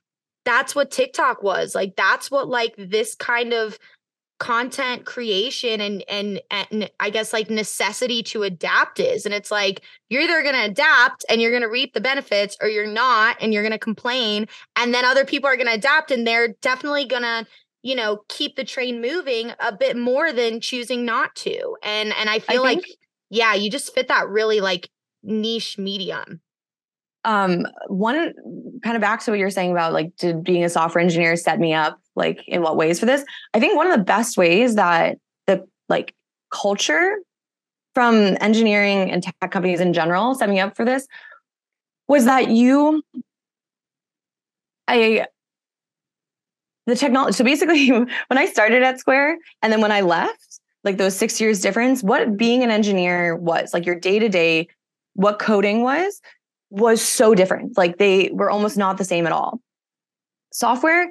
that's 0.47 0.75
what 0.75 0.91
tiktok 0.91 1.43
was 1.43 1.75
like 1.75 1.95
that's 1.95 2.31
what 2.31 2.49
like 2.49 2.75
this 2.79 3.15
kind 3.15 3.53
of 3.53 3.79
content 4.38 5.07
creation 5.07 5.81
and 5.81 6.05
and 6.09 6.40
and 6.51 6.90
I 7.01 7.11
guess 7.11 7.33
like 7.33 7.49
necessity 7.49 8.22
to 8.25 8.42
adapt 8.42 9.01
is. 9.01 9.25
And 9.25 9.35
it's 9.35 9.51
like 9.51 9.83
you're 10.09 10.22
either 10.22 10.42
going 10.42 10.55
to 10.55 10.64
adapt 10.64 11.25
and 11.29 11.40
you're 11.40 11.51
going 11.51 11.62
to 11.62 11.68
reap 11.68 11.94
the 11.94 12.01
benefits 12.01 12.57
or 12.61 12.68
you're 12.68 12.87
not 12.87 13.37
and 13.40 13.53
you're 13.53 13.62
going 13.62 13.72
to 13.72 13.79
complain 13.79 14.46
and 14.77 14.92
then 14.92 15.05
other 15.05 15.25
people 15.25 15.49
are 15.49 15.57
going 15.57 15.68
to 15.68 15.75
adapt 15.75 16.11
and 16.11 16.27
they're 16.27 16.49
definitely 16.61 17.07
going 17.07 17.22
to 17.22 17.46
you 17.83 17.94
know 17.94 18.22
keep 18.29 18.57
the 18.57 18.64
train 18.64 19.01
moving 19.01 19.53
a 19.61 19.75
bit 19.75 19.96
more 19.96 20.33
than 20.33 20.61
choosing 20.61 21.05
not 21.05 21.35
to. 21.37 21.77
And 21.83 22.12
and 22.14 22.29
I 22.29 22.40
feel 22.40 22.61
I 22.61 22.75
like 22.75 22.85
yeah, 23.31 23.55
you 23.55 23.70
just 23.70 23.94
fit 23.94 24.09
that 24.09 24.29
really 24.29 24.61
like 24.61 24.90
niche 25.22 25.79
medium. 25.79 26.40
Um, 27.27 27.67
one 27.89 28.33
kind 28.85 28.97
of 28.97 29.03
back 29.03 29.21
to 29.25 29.33
what 29.33 29.41
you're 29.41 29.51
saying 29.51 29.73
about 29.73 29.93
like, 29.93 30.17
did 30.17 30.45
being 30.45 30.65
a 30.65 30.71
software 30.71 31.03
engineer 31.03 31.37
set 31.37 31.59
me 31.59 31.75
up 31.75 32.01
like 32.15 32.41
in 32.47 32.62
what 32.62 32.77
ways 32.77 33.01
for 33.01 33.07
this? 33.07 33.25
I 33.53 33.61
think 33.61 33.77
one 33.77 33.91
of 33.91 33.99
the 33.99 34.05
best 34.05 34.39
ways 34.39 34.77
that 34.77 35.19
the 35.47 35.67
like 35.89 36.15
culture 36.51 37.17
from 37.95 38.37
engineering 38.41 39.11
and 39.11 39.23
tech 39.23 39.51
companies 39.51 39.81
in 39.81 39.93
general 39.93 40.37
set 40.37 40.49
me 40.49 40.61
up 40.61 40.77
for 40.77 40.85
this 40.85 41.09
was 42.07 42.27
that 42.27 42.49
you, 42.49 43.03
I, 44.87 45.27
the 46.87 46.95
technology. 46.95 47.33
So 47.33 47.45
basically, 47.45 47.91
when 47.91 48.09
I 48.31 48.47
started 48.47 48.85
at 48.85 49.01
Square 49.01 49.39
and 49.62 49.73
then 49.73 49.81
when 49.81 49.91
I 49.91 50.03
left, 50.03 50.61
like 50.85 50.97
those 50.97 51.17
six 51.17 51.41
years 51.41 51.61
difference, 51.61 52.05
what 52.05 52.37
being 52.37 52.62
an 52.62 52.71
engineer 52.71 53.35
was 53.35 53.75
like 53.75 53.85
your 53.85 53.99
day 53.99 54.21
to 54.21 54.29
day, 54.29 54.69
what 55.15 55.41
coding 55.41 55.83
was, 55.83 56.21
was 56.71 57.03
so 57.03 57.35
different. 57.35 57.77
Like 57.77 57.99
they 57.99 58.31
were 58.33 58.51
almost 58.51 58.77
not 58.77 58.99
the 58.99 59.05
same 59.05 59.27
at 59.27 59.33
all. 59.33 59.61
Software, 60.53 61.09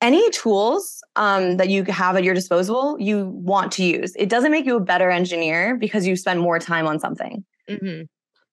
any 0.00 0.30
tools 0.30 1.02
um, 1.16 1.56
that 1.56 1.68
you 1.68 1.84
have 1.84 2.16
at 2.16 2.24
your 2.24 2.34
disposal, 2.34 2.96
you 2.98 3.26
want 3.26 3.72
to 3.72 3.84
use. 3.84 4.14
It 4.16 4.28
doesn't 4.28 4.50
make 4.50 4.66
you 4.66 4.76
a 4.76 4.80
better 4.80 5.10
engineer 5.10 5.76
because 5.76 6.06
you 6.06 6.16
spend 6.16 6.40
more 6.40 6.58
time 6.58 6.86
on 6.86 6.98
something. 6.98 7.44
Mm-hmm. 7.70 8.02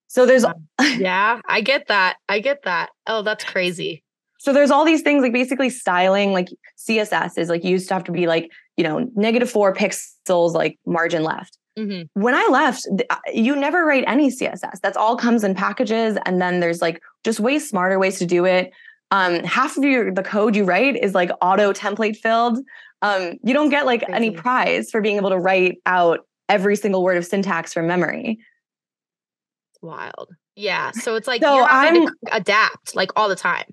So 0.06 0.26
there's, 0.26 0.44
yeah, 0.98 1.40
I 1.46 1.60
get 1.60 1.88
that. 1.88 2.16
I 2.28 2.40
get 2.40 2.62
that. 2.64 2.90
Oh, 3.06 3.22
that's 3.22 3.44
crazy. 3.44 4.02
So 4.38 4.52
there's 4.52 4.70
all 4.70 4.84
these 4.84 5.02
things 5.02 5.22
like 5.22 5.32
basically 5.32 5.70
styling, 5.70 6.32
like 6.32 6.48
CSS 6.78 7.36
is 7.36 7.48
like 7.48 7.62
used 7.62 7.88
to 7.88 7.94
have 7.94 8.04
to 8.04 8.12
be 8.12 8.26
like, 8.26 8.50
you 8.76 8.84
know, 8.84 9.10
negative 9.14 9.50
four 9.50 9.74
pixels, 9.74 10.54
like 10.54 10.78
margin 10.86 11.22
left. 11.22 11.58
Mm-hmm. 11.78 12.20
When 12.20 12.34
I 12.34 12.46
left, 12.50 12.86
uh, 13.08 13.16
you 13.32 13.56
never 13.56 13.84
write 13.84 14.04
any 14.06 14.30
CSS. 14.30 14.80
That's 14.82 14.96
all 14.96 15.16
comes 15.16 15.44
in 15.44 15.54
packages. 15.54 16.18
And 16.26 16.40
then 16.40 16.60
there's 16.60 16.82
like 16.82 17.00
just 17.24 17.40
way 17.40 17.58
smarter 17.58 17.98
ways 17.98 18.18
to 18.18 18.26
do 18.26 18.44
it. 18.44 18.72
Um, 19.10 19.42
half 19.44 19.76
of 19.76 19.84
your 19.84 20.12
the 20.12 20.22
code 20.22 20.54
you 20.54 20.64
write 20.64 20.96
is 20.96 21.14
like 21.14 21.30
auto 21.40 21.72
template 21.72 22.16
filled. 22.16 22.58
Um, 23.02 23.34
you 23.42 23.54
don't 23.54 23.70
get 23.70 23.86
like 23.86 24.00
Crazy. 24.00 24.12
any 24.12 24.30
prize 24.30 24.90
for 24.90 25.00
being 25.00 25.16
able 25.16 25.30
to 25.30 25.38
write 25.38 25.78
out 25.86 26.20
every 26.48 26.76
single 26.76 27.02
word 27.02 27.16
of 27.16 27.24
syntax 27.24 27.72
from 27.72 27.86
memory. 27.86 28.38
Wild. 29.80 30.28
Yeah. 30.56 30.90
So 30.90 31.14
it's 31.14 31.26
like 31.26 31.42
so 31.42 31.54
you're 31.54 31.66
having 31.66 32.02
I'm, 32.02 32.08
to 32.08 32.36
adapt 32.36 32.94
like 32.94 33.10
all 33.16 33.28
the 33.28 33.36
time 33.36 33.64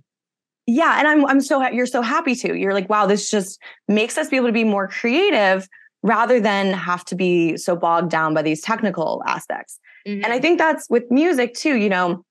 yeah 0.67 0.99
and 0.99 1.07
i'm 1.07 1.25
i'm 1.25 1.41
so 1.41 1.65
you're 1.69 1.85
so 1.85 2.01
happy 2.01 2.35
to 2.35 2.53
you're 2.53 2.73
like 2.73 2.89
wow 2.89 3.05
this 3.05 3.31
just 3.31 3.59
makes 3.87 4.17
us 4.17 4.27
be 4.27 4.35
able 4.35 4.49
to 4.49 4.53
be 4.53 4.65
more 4.65 4.87
creative 4.87 5.67
rather 6.03 6.39
than 6.39 6.73
have 6.73 7.03
to 7.05 7.15
be 7.15 7.57
so 7.57 7.75
bogged 7.75 8.09
down 8.09 8.33
by 8.33 8.41
these 8.41 8.61
technical 8.61 9.21
aspects 9.25 9.79
mm-hmm. 10.07 10.23
and 10.23 10.27
i 10.27 10.35
mm-hmm. 10.35 10.41
think 10.41 10.59
that's 10.59 10.89
with 10.89 11.03
music 11.09 11.53
too 11.53 11.75
you 11.75 11.89
know 11.89 12.23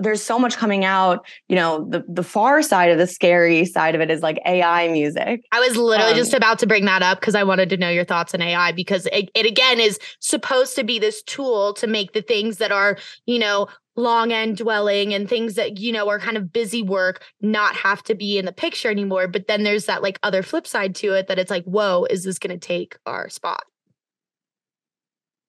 there's 0.00 0.22
so 0.22 0.38
much 0.38 0.56
coming 0.56 0.84
out 0.84 1.26
you 1.48 1.56
know 1.56 1.86
the 1.88 2.04
the 2.08 2.22
far 2.22 2.62
side 2.62 2.90
of 2.90 2.98
the 2.98 3.06
scary 3.06 3.64
side 3.64 3.94
of 3.94 4.00
it 4.00 4.10
is 4.10 4.22
like 4.22 4.38
ai 4.46 4.88
music. 4.88 5.44
I 5.52 5.60
was 5.60 5.76
literally 5.76 6.12
um, 6.12 6.18
just 6.18 6.34
about 6.34 6.58
to 6.60 6.66
bring 6.66 6.84
that 6.86 7.02
up 7.02 7.20
because 7.20 7.34
i 7.34 7.44
wanted 7.44 7.70
to 7.70 7.76
know 7.76 7.90
your 7.90 8.04
thoughts 8.04 8.34
on 8.34 8.42
ai 8.42 8.72
because 8.72 9.06
it, 9.12 9.30
it 9.34 9.46
again 9.46 9.80
is 9.80 9.98
supposed 10.20 10.74
to 10.76 10.84
be 10.84 10.98
this 10.98 11.22
tool 11.22 11.72
to 11.74 11.86
make 11.86 12.12
the 12.12 12.22
things 12.22 12.58
that 12.58 12.72
are 12.72 12.98
you 13.26 13.38
know 13.38 13.68
long 13.96 14.30
end 14.30 14.58
dwelling 14.58 15.14
and 15.14 15.28
things 15.28 15.54
that 15.54 15.78
you 15.78 15.92
know 15.92 16.08
are 16.08 16.18
kind 16.18 16.36
of 16.36 16.52
busy 16.52 16.82
work 16.82 17.22
not 17.40 17.74
have 17.74 18.02
to 18.04 18.14
be 18.14 18.38
in 18.38 18.44
the 18.44 18.52
picture 18.52 18.90
anymore. 18.90 19.26
But 19.26 19.46
then 19.46 19.62
there's 19.62 19.86
that 19.86 20.02
like 20.02 20.18
other 20.22 20.42
flip 20.42 20.66
side 20.66 20.94
to 20.96 21.14
it 21.14 21.28
that 21.28 21.38
it's 21.38 21.50
like 21.50 21.64
whoa 21.64 22.06
is 22.10 22.24
this 22.24 22.38
going 22.38 22.58
to 22.58 22.66
take 22.66 22.96
our 23.06 23.28
spot? 23.28 23.64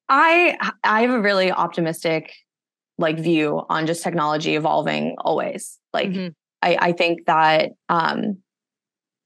I 0.10 0.58
i 0.84 1.02
have 1.02 1.12
a 1.12 1.20
really 1.20 1.52
optimistic 1.52 2.34
like 2.98 3.20
view 3.20 3.64
on 3.70 3.86
just 3.86 4.04
technology 4.04 4.56
evolving 4.56 5.16
always 5.20 5.80
like 5.94 6.10
mm-hmm. 6.10 6.30
i 6.62 6.78
i 6.80 6.92
think 6.92 7.26
that 7.26 7.72
um 7.90 8.38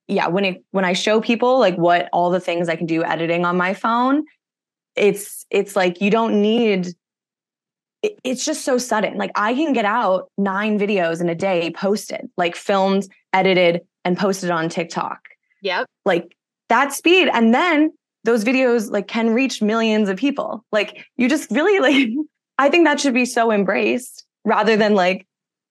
yeah 0.07 0.27
when 0.27 0.45
it 0.45 0.63
when 0.71 0.85
i 0.85 0.93
show 0.93 1.21
people 1.21 1.59
like 1.59 1.75
what 1.75 2.09
all 2.11 2.29
the 2.29 2.39
things 2.39 2.69
i 2.69 2.75
can 2.75 2.85
do 2.85 3.03
editing 3.03 3.45
on 3.45 3.57
my 3.57 3.73
phone 3.73 4.23
it's 4.95 5.45
it's 5.49 5.75
like 5.75 6.01
you 6.01 6.09
don't 6.09 6.41
need 6.41 6.93
it, 8.01 8.19
it's 8.23 8.45
just 8.45 8.65
so 8.65 8.77
sudden. 8.77 9.17
Like 9.17 9.31
I 9.35 9.53
can 9.53 9.73
get 9.73 9.85
out 9.85 10.31
nine 10.37 10.79
videos 10.79 11.21
in 11.21 11.29
a 11.29 11.35
day 11.35 11.71
posted, 11.71 12.29
like 12.37 12.55
filmed, 12.55 13.07
edited, 13.33 13.81
and 14.03 14.17
posted 14.17 14.49
on 14.49 14.69
TikTok. 14.69 15.19
Yep. 15.61 15.85
Like 16.05 16.35
that 16.69 16.93
speed. 16.93 17.29
And 17.31 17.53
then 17.53 17.91
those 18.23 18.43
videos 18.43 18.89
like 18.89 19.07
can 19.07 19.31
reach 19.31 19.61
millions 19.61 20.09
of 20.09 20.17
people. 20.17 20.65
Like 20.71 21.05
you 21.17 21.29
just 21.29 21.51
really 21.51 21.79
like 21.79 22.09
I 22.61 22.69
think 22.69 22.85
that 22.85 22.99
should 22.99 23.15
be 23.15 23.25
so 23.25 23.51
embraced 23.51 24.23
rather 24.45 24.77
than 24.77 24.93
like, 24.93 25.25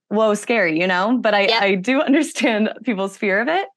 whoa, 0.09 0.35
scary, 0.35 0.81
you 0.81 0.89
know? 0.89 1.19
But 1.19 1.35
I, 1.35 1.43
yep. 1.43 1.63
I 1.63 1.75
do 1.77 2.01
understand 2.03 2.69
people's 2.83 3.17
fear 3.17 3.41
of 3.41 3.47
it. 3.47 3.69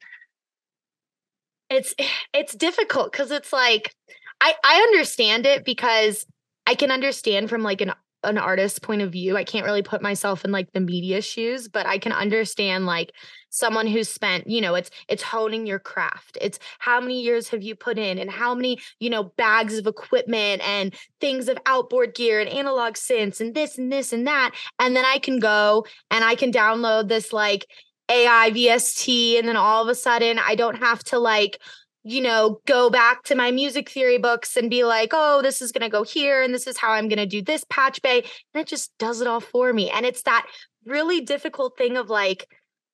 It's 1.70 1.94
it's 2.34 2.56
difficult 2.56 3.12
because 3.12 3.30
it's 3.30 3.54
like 3.54 3.94
I, 4.42 4.56
I 4.64 4.76
understand 4.78 5.46
it 5.46 5.64
because 5.64 6.26
I 6.66 6.74
can 6.74 6.90
understand 6.90 7.52
from 7.52 7.62
like 7.62 7.82
an 7.82 7.94
an 8.24 8.38
artist's 8.38 8.80
point 8.80 9.02
of 9.02 9.12
view. 9.12 9.38
I 9.38 9.44
can't 9.44 9.66
really 9.66 9.82
put 9.82 10.02
myself 10.02 10.46
in 10.46 10.52
like 10.52 10.72
the 10.72 10.80
media 10.80 11.22
shoes, 11.22 11.68
but 11.68 11.86
I 11.86 11.98
can 11.98 12.12
understand 12.12 12.86
like 12.86 13.14
someone 13.50 13.86
who's 13.86 14.10
spent, 14.10 14.48
you 14.48 14.62
know, 14.62 14.76
it's 14.76 14.90
it's 15.08 15.24
honing 15.24 15.68
your 15.68 15.80
craft. 15.80 16.38
It's 16.42 16.60
how 16.80 17.00
many 17.00 17.22
years 17.22 17.50
have 17.50 17.62
you 17.62 17.76
put 17.76 17.98
in 17.98 18.18
and 18.18 18.32
how 18.32 18.56
many, 18.56 18.80
you 19.00 19.10
know, 19.10 19.26
bags 19.38 19.78
of 19.78 19.88
equipment 19.88 20.68
and 20.68 20.94
things 21.22 21.48
of 21.48 21.58
outboard 21.66 22.16
gear 22.16 22.40
and 22.40 22.50
analog 22.50 22.94
synths 22.94 23.40
and 23.40 23.54
this 23.54 23.78
and 23.78 23.92
this 23.92 24.14
and 24.14 24.28
that. 24.28 24.56
And 24.80 24.96
then 24.96 25.06
I 25.06 25.20
can 25.20 25.40
go 25.40 25.86
and 26.10 26.24
I 26.24 26.36
can 26.36 26.52
download 26.52 27.10
this 27.10 27.32
like 27.32 27.68
AI 28.10 28.52
VST 28.52 29.40
and 29.40 29.48
then 29.48 29.56
all 29.56 29.82
of 29.82 29.90
a 29.90 29.96
sudden 29.96 30.40
I 30.40 30.56
don't 30.56 30.78
have 30.78 31.04
to 31.06 31.20
like 31.20 31.60
you 32.04 32.22
know, 32.22 32.60
go 32.68 32.90
back 32.90 33.24
to 33.24 33.36
my 33.36 33.52
music 33.52 33.90
theory 33.90 34.18
books 34.18 34.58
and 34.58 34.70
be 34.70 34.84
like, 34.84 35.12
oh, 35.14 35.42
this 35.42 35.62
is 35.62 35.72
going 35.72 35.84
to 35.84 35.90
go 35.90 36.04
here 36.04 36.42
and 36.42 36.54
this 36.54 36.68
is 36.68 36.78
how 36.78 36.92
I'm 36.92 37.08
going 37.08 37.18
to 37.18 37.26
do 37.26 37.42
this 37.42 37.66
patch 37.70 38.02
bay. 38.02 38.20
And 38.54 38.62
it 38.62 38.68
just 38.68 38.92
does 38.98 39.22
it 39.22 39.28
all 39.28 39.40
for 39.40 39.72
me. 39.72 39.90
And 39.90 40.06
it's 40.06 40.24
that 40.24 40.46
really 40.86 41.22
difficult 41.22 41.78
thing 41.78 41.96
of 41.96 42.10
like, 42.10 42.48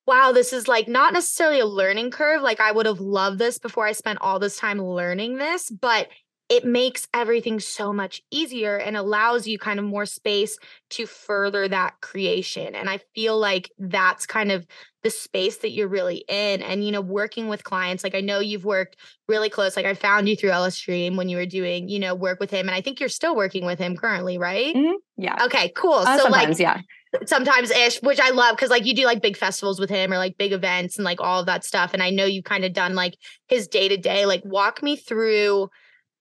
wow, 0.06 0.32
this 0.32 0.54
is 0.54 0.68
like 0.68 0.88
not 0.88 1.14
necessarily 1.14 1.60
a 1.60 1.66
learning 1.66 2.12
curve. 2.12 2.42
Like 2.42 2.60
I 2.60 2.72
would 2.72 2.86
have 2.86 3.00
loved 3.00 3.40
this 3.40 3.58
before 3.58 3.86
I 3.86 3.94
spent 3.94 4.20
all 4.22 4.40
this 4.40 4.58
time 4.58 4.80
learning 4.80 5.38
this, 5.38 5.70
but 5.70 6.08
it 6.50 6.66
makes 6.66 7.08
everything 7.14 7.60
so 7.60 7.94
much 7.94 8.24
easier 8.32 8.76
and 8.76 8.98
allows 8.98 9.48
you 9.48 9.60
kind 9.60 9.80
of 9.80 9.86
more 9.86 10.08
space 10.08 10.58
to 10.90 11.06
further 11.06 11.68
that 11.68 12.02
creation. 12.02 12.74
And 12.74 12.90
I 12.90 13.00
feel 13.14 13.38
like 13.38 13.72
that's 13.78 14.26
kind 14.26 14.52
of 14.52 14.66
the 15.04 15.12
space 15.12 15.58
that 15.58 15.72
you're 15.72 15.88
really 15.88 16.26
in. 16.28 16.64
And, 16.64 16.84
you 16.84 16.92
know, 16.92 17.02
working 17.02 17.50
with 17.50 17.64
clients, 17.64 18.04
like 18.04 18.16
I 18.16 18.22
know 18.22 18.40
you've 18.40 18.66
worked 18.66 18.98
really 19.28 19.50
close. 19.50 19.78
Like 19.78 19.86
I 19.86 19.94
found 19.94 20.28
you 20.28 20.36
through 20.36 20.50
LSDREAM 20.50 21.16
when 21.16 21.30
you 21.30 21.38
were 21.38 21.46
doing, 21.46 21.88
you 21.88 22.00
know, 22.00 22.16
work 22.16 22.40
with 22.40 22.50
him. 22.50 22.68
And 22.68 22.76
I 22.76 22.82
think 22.82 23.00
you're 23.00 23.10
still 23.10 23.36
working 23.36 23.66
with 23.66 23.78
him 23.78 23.96
currently, 23.96 24.40
right? 24.40 24.76
Mm-hmm. 24.76 24.96
Yeah. 25.18 25.46
Okay, 25.46 25.72
cool. 25.76 25.94
Uh, 25.94 26.18
so, 26.18 26.30
like, 26.30 26.58
yeah 26.60 26.82
sometimes 27.26 27.72
ish 27.72 28.00
which 28.04 28.20
i 28.20 28.30
love 28.30 28.56
because 28.56 28.70
like 28.70 28.86
you 28.86 28.94
do 28.94 29.04
like 29.04 29.20
big 29.20 29.36
festivals 29.36 29.80
with 29.80 29.90
him 29.90 30.14
or 30.14 30.18
like 30.18 30.38
big 30.38 30.52
events 30.52 30.98
and 30.98 31.04
like 31.06 31.20
all 31.20 31.40
of 31.40 31.48
that 31.48 31.64
stuff 31.64 31.94
and 31.94 32.04
i 32.04 32.12
know 32.12 32.26
you've 32.26 32.44
kind 32.44 32.64
of 32.64 32.72
done 32.72 32.94
like 32.94 33.16
his 33.48 33.68
day 33.68 33.88
to 33.88 33.98
day 33.98 34.28
like 34.28 34.44
walk 34.46 34.84
me 34.84 34.96
through 34.96 35.68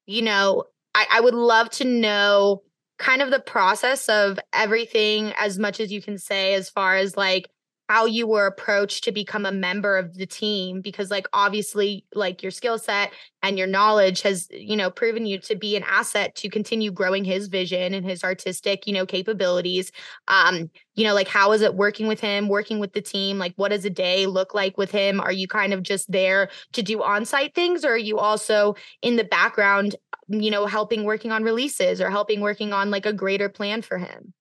you 0.09 0.23
know, 0.23 0.65
I, 0.95 1.07
I 1.13 1.21
would 1.21 1.35
love 1.35 1.71
to 1.73 1.85
know 1.85 2.63
kind 2.99 3.23
of 3.23 3.31
the 3.31 3.39
process 3.39 4.09
of 4.09 4.41
everything 4.53 5.33
as 5.37 5.59
much 5.59 5.79
as 5.79 5.93
you 5.93 6.03
can 6.03 6.19
say 6.19 6.55
as 6.55 6.69
far 6.71 6.97
as 6.97 7.17
like 7.17 7.49
how 7.89 8.05
you 8.05 8.27
were 8.27 8.47
approached 8.47 9.05
to 9.05 9.13
become 9.13 9.47
a 9.47 9.53
member 9.53 9.97
of 9.97 10.15
the 10.15 10.27
team 10.27 10.83
because 10.83 11.11
like 11.11 11.27
obviously 11.33 12.05
like 12.15 12.43
your 12.43 12.53
skill 12.53 12.79
set 12.79 13.13
and 13.43 13.57
your 13.57 13.67
knowledge 13.67 14.21
has 14.23 14.47
you 14.51 14.77
know 14.77 14.91
proven 14.91 15.25
you 15.25 15.39
to 15.39 15.57
be 15.57 15.75
an 15.75 15.83
asset 15.85 16.35
to 16.35 16.51
continue 16.51 16.91
growing 16.91 17.25
his 17.25 17.49
vision 17.49 17.95
and 17.95 18.05
his 18.05 18.23
artistic 18.23 18.87
you 18.87 18.93
know 18.93 19.07
capabilities. 19.07 19.91
Um 20.29 20.71
you 20.97 21.05
know 21.05 21.15
like 21.15 21.29
how 21.29 21.53
is 21.53 21.63
it 21.63 21.75
working 21.75 22.07
with 22.07 22.21
him 22.21 22.49
working 22.49 22.79
with 22.79 22.93
the 22.93 23.01
team? 23.01 23.39
Like 23.39 23.55
what 23.57 23.71
does 23.71 23.85
a 23.87 23.91
day 23.91 24.27
look 24.27 24.55
like 24.55 24.77
with 24.77 24.91
him? 24.91 25.21
Are 25.21 25.33
you 25.33 25.49
kind 25.49 25.73
of 25.73 25.83
just 25.83 26.13
there 26.13 26.51
to 26.73 26.83
do 26.83 27.03
on-site 27.03 27.55
things 27.55 27.85
or 27.85 27.93
are 27.93 27.97
you 27.97 28.19
also 28.19 28.77
in 29.01 29.17
the 29.17 29.25
background 29.25 29.97
you 30.29 30.51
know 30.51 30.67
helping 30.67 31.05
working 31.05 31.33
on 31.33 31.43
releases 31.43 32.03
or 32.03 32.11
helping 32.11 32.43
working 32.43 32.75
on 32.75 32.91
like 32.91 33.07
a 33.07 33.15
greater 33.15 33.49
plan 33.49 33.81
for 33.81 33.97
him? 33.97 34.35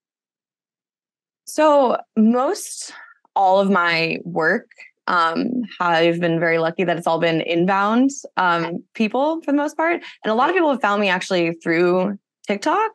So 1.46 1.98
most 2.18 2.92
all 3.38 3.60
of 3.62 3.70
my 3.70 4.18
work 4.26 4.68
um, 5.08 5.64
I've 5.80 6.20
been 6.20 6.40
very 6.40 6.58
lucky 6.58 6.84
that 6.84 6.98
it's 6.98 7.08
all 7.08 7.20
been 7.20 7.42
inbound 7.42 8.12
um, 8.36 8.84
people 8.94 9.42
for 9.42 9.52
the 9.52 9.58
most 9.58 9.78
part. 9.78 10.04
And 10.24 10.32
a 10.32 10.36
lot 10.36 10.50
of 10.50 10.56
people 10.56 10.70
have 10.70 10.82
found 10.82 11.02
me 11.02 11.08
actually 11.08 11.54
through 11.54 12.20
TikTok. 12.46 12.92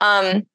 Um, 0.00 0.46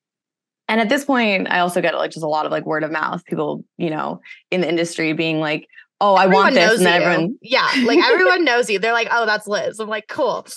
and 0.67 0.81
at 0.81 0.89
this 0.89 1.05
point, 1.05 1.49
I 1.49 1.59
also 1.59 1.81
get 1.81 1.95
like 1.95 2.11
just 2.11 2.23
a 2.23 2.27
lot 2.27 2.45
of 2.45 2.51
like 2.51 2.65
word 2.65 2.83
of 2.83 2.91
mouth, 2.91 3.23
people, 3.25 3.63
you 3.77 3.89
know, 3.89 4.21
in 4.51 4.61
the 4.61 4.67
industry 4.67 5.13
being 5.13 5.39
like, 5.39 5.67
oh, 6.01 6.15
I 6.15 6.25
everyone 6.25 6.43
want 6.43 6.55
this. 6.55 6.79
And 6.79 6.87
everyone, 6.87 7.37
yeah, 7.41 7.69
like 7.85 7.99
everyone 8.03 8.43
knows 8.43 8.69
you. 8.69 8.79
They're 8.79 8.91
like, 8.91 9.07
oh, 9.11 9.25
that's 9.25 9.47
Liz. 9.47 9.79
I'm 9.79 9.87
like, 9.87 10.07
cool. 10.07 10.47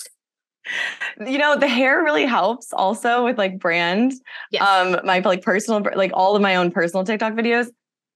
you 1.25 1.37
know, 1.37 1.55
the 1.55 1.67
hair 1.67 2.03
really 2.03 2.25
helps 2.25 2.73
also 2.73 3.25
with 3.25 3.37
like 3.37 3.59
brand. 3.59 4.13
Yes. 4.51 4.67
Um, 4.67 4.99
my 5.05 5.19
like 5.19 5.43
personal, 5.43 5.81
like 5.95 6.11
all 6.13 6.35
of 6.35 6.41
my 6.41 6.55
own 6.55 6.71
personal 6.71 7.05
TikTok 7.05 7.33
videos. 7.33 7.69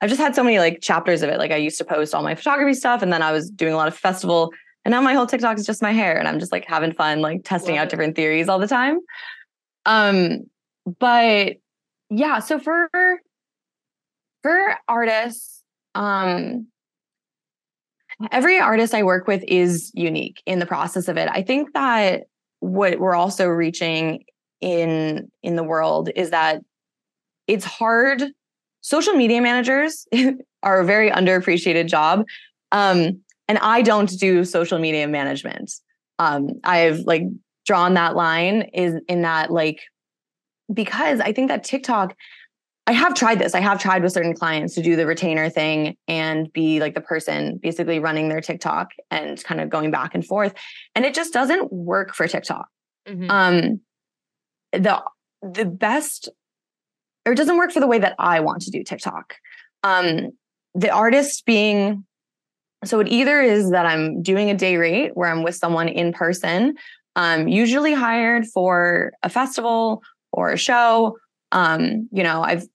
I've 0.05 0.11
just 0.11 0.21
had 0.21 0.35
so 0.35 0.43
many 0.43 0.59
like 0.59 0.81
chapters 0.81 1.23
of 1.23 1.31
it. 1.31 1.39
Like 1.39 1.49
I 1.49 1.55
used 1.55 1.79
to 1.79 1.83
post 1.83 2.13
all 2.13 2.21
my 2.21 2.35
photography 2.35 2.75
stuff, 2.75 3.01
and 3.01 3.11
then 3.11 3.23
I 3.23 3.31
was 3.31 3.49
doing 3.49 3.73
a 3.73 3.75
lot 3.75 3.87
of 3.87 3.97
festival, 3.97 4.53
and 4.83 4.91
now 4.91 5.01
my 5.01 5.15
whole 5.15 5.25
TikTok 5.25 5.57
is 5.57 5.65
just 5.65 5.81
my 5.81 5.93
hair, 5.93 6.15
and 6.15 6.27
I'm 6.27 6.39
just 6.39 6.51
like 6.51 6.63
having 6.67 6.93
fun, 6.93 7.21
like 7.21 7.43
testing 7.43 7.79
out 7.79 7.89
different 7.89 8.15
theories 8.15 8.47
all 8.47 8.59
the 8.59 8.67
time. 8.67 8.99
Um, 9.87 10.43
but 10.99 11.53
yeah, 12.11 12.37
so 12.37 12.59
for 12.59 12.87
for 14.43 14.75
artists, 14.87 15.63
um, 15.95 16.67
every 18.31 18.59
artist 18.59 18.93
I 18.93 19.01
work 19.01 19.25
with 19.25 19.43
is 19.47 19.89
unique 19.95 20.43
in 20.45 20.59
the 20.59 20.67
process 20.67 21.07
of 21.07 21.17
it. 21.17 21.29
I 21.31 21.41
think 21.41 21.73
that 21.73 22.25
what 22.59 22.99
we're 22.99 23.15
also 23.15 23.47
reaching 23.47 24.23
in 24.61 25.31
in 25.41 25.55
the 25.55 25.63
world 25.63 26.11
is 26.15 26.29
that 26.29 26.61
it's 27.47 27.65
hard 27.65 28.21
social 28.85 29.13
media 29.13 29.41
managers 29.41 30.07
are 30.63 30.79
a 30.79 30.85
very 30.85 31.09
underappreciated 31.09 31.87
job 31.87 32.23
um, 32.71 33.19
and 33.47 33.57
i 33.59 33.81
don't 33.81 34.11
do 34.19 34.45
social 34.45 34.77
media 34.77 35.07
management. 35.07 35.71
Um, 36.19 36.49
i've 36.63 36.99
like 36.99 37.23
drawn 37.65 37.95
that 37.95 38.15
line 38.15 38.69
is 38.73 38.93
in 39.07 39.23
that 39.23 39.51
like 39.51 39.79
because 40.71 41.19
i 41.19 41.31
think 41.31 41.47
that 41.49 41.63
tiktok 41.63 42.15
i 42.85 42.91
have 42.91 43.15
tried 43.15 43.39
this. 43.39 43.55
I 43.55 43.61
have 43.61 43.79
tried 43.81 44.03
with 44.03 44.13
certain 44.13 44.35
clients 44.35 44.75
to 44.75 44.83
do 44.83 44.95
the 44.95 45.07
retainer 45.07 45.49
thing 45.49 45.97
and 46.07 46.53
be 46.53 46.79
like 46.79 46.93
the 46.93 47.01
person 47.01 47.57
basically 47.57 47.97
running 47.97 48.29
their 48.29 48.41
tiktok 48.41 48.91
and 49.09 49.43
kind 49.43 49.59
of 49.59 49.69
going 49.71 49.89
back 49.89 50.13
and 50.13 50.23
forth 50.23 50.53
and 50.93 51.03
it 51.05 51.15
just 51.15 51.33
doesn't 51.33 51.73
work 51.73 52.13
for 52.13 52.27
tiktok. 52.27 52.67
Mhm. 53.07 53.29
um 53.31 53.81
the 54.71 55.01
the 55.41 55.65
best 55.65 56.29
or 57.25 57.33
it 57.33 57.35
doesn't 57.35 57.57
work 57.57 57.71
for 57.71 57.79
the 57.79 57.87
way 57.87 57.99
that 57.99 58.15
I 58.19 58.39
want 58.39 58.61
to 58.63 58.71
do 58.71 58.83
TikTok. 58.83 59.35
Um 59.83 60.31
the 60.73 60.89
artist 60.89 61.45
being 61.45 62.05
so 62.83 62.99
it 62.99 63.07
either 63.07 63.41
is 63.41 63.71
that 63.71 63.85
I'm 63.85 64.21
doing 64.21 64.49
a 64.49 64.55
day 64.55 64.77
rate 64.77 65.11
where 65.15 65.29
I'm 65.29 65.43
with 65.43 65.55
someone 65.55 65.87
in 65.87 66.13
person, 66.13 66.75
um 67.15 67.47
usually 67.47 67.93
hired 67.93 68.45
for 68.47 69.13
a 69.23 69.29
festival 69.29 70.01
or 70.31 70.51
a 70.51 70.57
show. 70.57 71.17
Um 71.51 72.09
you 72.11 72.23
know, 72.23 72.41
I've 72.41 72.65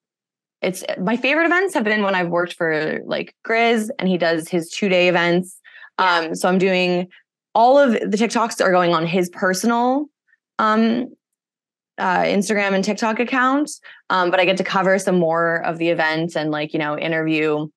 it's 0.62 0.84
my 1.00 1.16
favorite 1.16 1.46
events 1.46 1.72
have 1.74 1.84
been 1.84 2.02
when 2.02 2.14
I've 2.14 2.28
worked 2.28 2.54
for 2.54 3.00
like 3.06 3.34
GRiZ 3.46 3.88
and 3.98 4.08
he 4.08 4.18
does 4.18 4.48
his 4.48 4.72
2-day 4.74 5.08
events. 5.08 5.58
Um 5.98 6.34
so 6.34 6.48
I'm 6.48 6.58
doing 6.58 7.08
all 7.54 7.78
of 7.78 7.92
the 7.92 8.16
TikToks 8.16 8.56
that 8.56 8.64
are 8.64 8.72
going 8.72 8.94
on 8.94 9.06
his 9.06 9.28
personal 9.30 10.06
um, 10.60 11.06
uh, 12.00 12.22
Instagram 12.24 12.72
and 12.72 12.82
TikTok 12.82 13.20
accounts, 13.20 13.80
um, 14.08 14.30
but 14.30 14.40
I 14.40 14.46
get 14.46 14.56
to 14.56 14.64
cover 14.64 14.98
some 14.98 15.18
more 15.18 15.56
of 15.64 15.76
the 15.78 15.90
event 15.90 16.34
and 16.34 16.50
like 16.50 16.72
you 16.72 16.78
know 16.78 16.98
interview. 16.98 17.68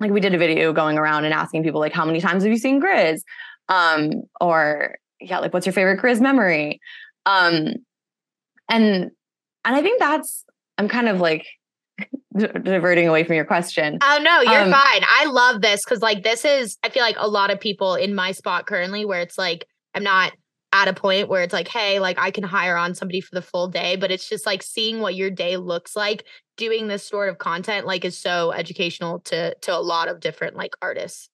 Like 0.00 0.10
we 0.10 0.20
did 0.20 0.34
a 0.34 0.38
video 0.38 0.72
going 0.72 0.98
around 0.98 1.24
and 1.26 1.32
asking 1.32 1.62
people 1.62 1.78
like 1.80 1.92
how 1.92 2.04
many 2.04 2.20
times 2.20 2.42
have 2.42 2.50
you 2.50 2.58
seen 2.58 2.82
GRiZ, 2.82 3.20
um, 3.68 4.24
or 4.40 4.96
yeah, 5.20 5.38
like 5.38 5.54
what's 5.54 5.64
your 5.64 5.72
favorite 5.72 6.00
GRiZ 6.00 6.20
memory, 6.20 6.80
um, 7.24 7.68
and 8.68 9.10
and 9.64 9.76
I 9.76 9.80
think 9.80 10.00
that's 10.00 10.44
I'm 10.76 10.88
kind 10.88 11.08
of 11.08 11.20
like 11.20 11.46
diverting 12.36 13.06
away 13.06 13.22
from 13.22 13.36
your 13.36 13.44
question. 13.44 13.98
Oh 14.02 14.18
no, 14.22 14.40
you're 14.40 14.62
Um, 14.62 14.72
fine. 14.72 15.02
I 15.08 15.26
love 15.30 15.62
this 15.62 15.84
because 15.84 16.02
like 16.02 16.24
this 16.24 16.44
is 16.44 16.78
I 16.82 16.88
feel 16.88 17.02
like 17.04 17.16
a 17.18 17.28
lot 17.28 17.50
of 17.52 17.60
people 17.60 17.94
in 17.94 18.14
my 18.14 18.32
spot 18.32 18.66
currently 18.66 19.04
where 19.04 19.20
it's 19.20 19.38
like 19.38 19.66
I'm 19.94 20.02
not 20.02 20.32
at 20.72 20.88
a 20.88 20.94
point 20.94 21.28
where 21.28 21.42
it's 21.42 21.52
like, 21.52 21.68
hey, 21.68 21.98
like 22.00 22.18
I 22.18 22.30
can 22.30 22.44
hire 22.44 22.76
on 22.76 22.94
somebody 22.94 23.20
for 23.20 23.34
the 23.34 23.42
full 23.42 23.68
day, 23.68 23.96
but 23.96 24.10
it's 24.10 24.28
just 24.28 24.46
like 24.46 24.62
seeing 24.62 25.00
what 25.00 25.14
your 25.14 25.30
day 25.30 25.56
looks 25.58 25.94
like 25.94 26.24
doing 26.56 26.88
this 26.88 27.06
sort 27.06 27.28
of 27.28 27.38
content 27.38 27.86
like 27.86 28.04
is 28.04 28.16
so 28.18 28.52
educational 28.52 29.20
to 29.20 29.54
to 29.62 29.74
a 29.74 29.80
lot 29.80 30.08
of 30.08 30.20
different 30.20 30.54
like 30.56 30.74
artists. 30.82 31.28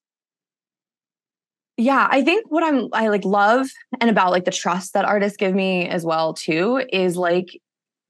yeah 1.76 2.06
i 2.10 2.22
think 2.22 2.46
what 2.50 2.62
i'm 2.62 2.88
i 2.92 3.08
like 3.08 3.24
love 3.24 3.66
and 4.00 4.10
about 4.10 4.30
like 4.30 4.44
the 4.44 4.50
trust 4.50 4.94
that 4.94 5.04
artists 5.04 5.36
give 5.36 5.54
me 5.54 5.88
as 5.88 6.04
well 6.04 6.34
too 6.34 6.82
is 6.92 7.16
like 7.16 7.48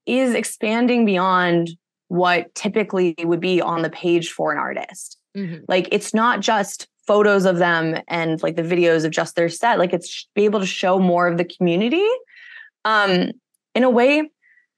is 0.07 0.35
expanding 0.35 1.05
beyond 1.07 1.71
what 2.09 2.55
typically 2.55 3.15
would 3.21 3.41
be 3.41 3.61
on 3.61 3.83
the 3.83 3.91
page 3.91 4.31
for 4.33 4.53
an 4.53 4.59
artist 4.59 5.17
Mhm. 5.37 5.65
like 5.69 5.89
it's 5.93 6.13
not 6.15 6.41
just 6.41 6.89
photos 7.09 7.45
of 7.47 7.57
them 7.59 7.85
and 8.09 8.43
like 8.43 8.57
the 8.57 8.63
videos 8.75 9.05
of 9.05 9.11
just 9.11 9.35
their 9.37 9.49
set 9.49 9.79
like 9.79 9.93
it's 9.93 10.29
be 10.35 10.45
able 10.45 10.61
to 10.61 10.67
show 10.67 10.99
more 10.99 11.27
of 11.27 11.39
the 11.39 11.45
community 11.45 12.07
um 12.85 13.13
in 13.75 13.83
a 13.83 13.91
way 13.91 14.31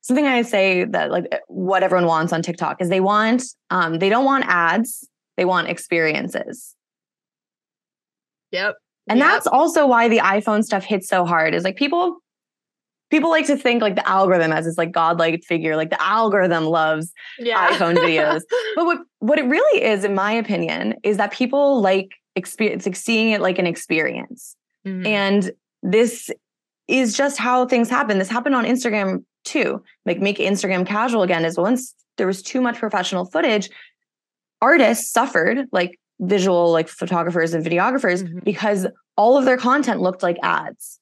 something 0.02 0.26
i 0.26 0.42
say 0.42 0.84
that 0.84 1.10
like 1.10 1.26
what 1.48 1.82
everyone 1.82 2.06
wants 2.06 2.32
on 2.32 2.40
tiktok 2.42 2.80
is 2.80 2.88
they 2.88 3.00
want 3.00 3.42
um 3.70 3.98
they 3.98 4.08
don't 4.08 4.24
want 4.24 4.44
ads 4.46 5.06
they 5.36 5.44
want 5.44 5.68
experiences 5.68 6.76
Yep. 8.52 8.76
and 9.08 9.18
Yep. 9.18 9.28
that's 9.28 9.46
also 9.46 9.86
why 9.86 10.08
the 10.08 10.18
iPhone 10.18 10.64
stuff 10.64 10.84
hits 10.84 11.08
so 11.08 11.24
hard. 11.24 11.54
Is 11.54 11.64
like 11.64 11.76
people 11.76 12.18
people 13.10 13.30
like 13.30 13.46
to 13.46 13.56
think 13.56 13.82
like 13.82 13.96
the 13.96 14.08
algorithm 14.08 14.52
as 14.52 14.64
this 14.64 14.78
like 14.78 14.92
godlike 14.92 15.42
figure, 15.44 15.76
like 15.76 15.90
the 15.90 16.02
algorithm 16.02 16.64
loves 16.64 17.12
yeah. 17.38 17.70
iPhone 17.70 17.96
videos. 17.96 18.42
But 18.76 18.84
what 18.86 18.98
what 19.20 19.38
it 19.38 19.44
really 19.46 19.84
is, 19.84 20.04
in 20.04 20.14
my 20.14 20.32
opinion, 20.32 20.94
is 21.04 21.16
that 21.18 21.32
people 21.32 21.80
like 21.80 22.10
experience 22.36 22.86
like 22.86 22.96
seeing 22.96 23.30
it 23.30 23.40
like 23.40 23.58
an 23.58 23.66
experience. 23.66 24.56
Mhm. 24.86 25.06
And 25.06 25.52
this 25.82 26.30
is 26.88 27.16
just 27.16 27.38
how 27.38 27.66
things 27.66 27.88
happen. 27.88 28.18
This 28.18 28.28
happened 28.28 28.54
on 28.54 28.64
Instagram 28.64 29.24
too. 29.44 29.82
Like 30.06 30.20
make 30.20 30.38
Instagram 30.38 30.86
casual 30.86 31.22
again 31.22 31.44
is 31.44 31.56
once 31.56 31.94
there 32.16 32.26
was 32.26 32.42
too 32.42 32.60
much 32.60 32.78
professional 32.78 33.24
footage, 33.24 33.70
artists 34.60 35.10
suffered 35.10 35.66
like 35.72 35.98
visual 36.20 36.70
like 36.70 36.88
photographers 36.88 37.54
and 37.54 37.64
videographers 37.64 38.22
Mhm. 38.22 38.44
because 38.44 38.86
all 39.16 39.38
of 39.38 39.44
their 39.44 39.56
content 39.56 40.00
looked 40.00 40.22
like 40.22 40.36
ads. 40.42 41.00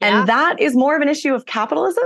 Yeah. 0.00 0.20
And 0.20 0.28
that 0.28 0.60
is 0.60 0.74
more 0.74 0.96
of 0.96 1.02
an 1.02 1.08
issue 1.08 1.34
of 1.34 1.46
capitalism 1.46 2.04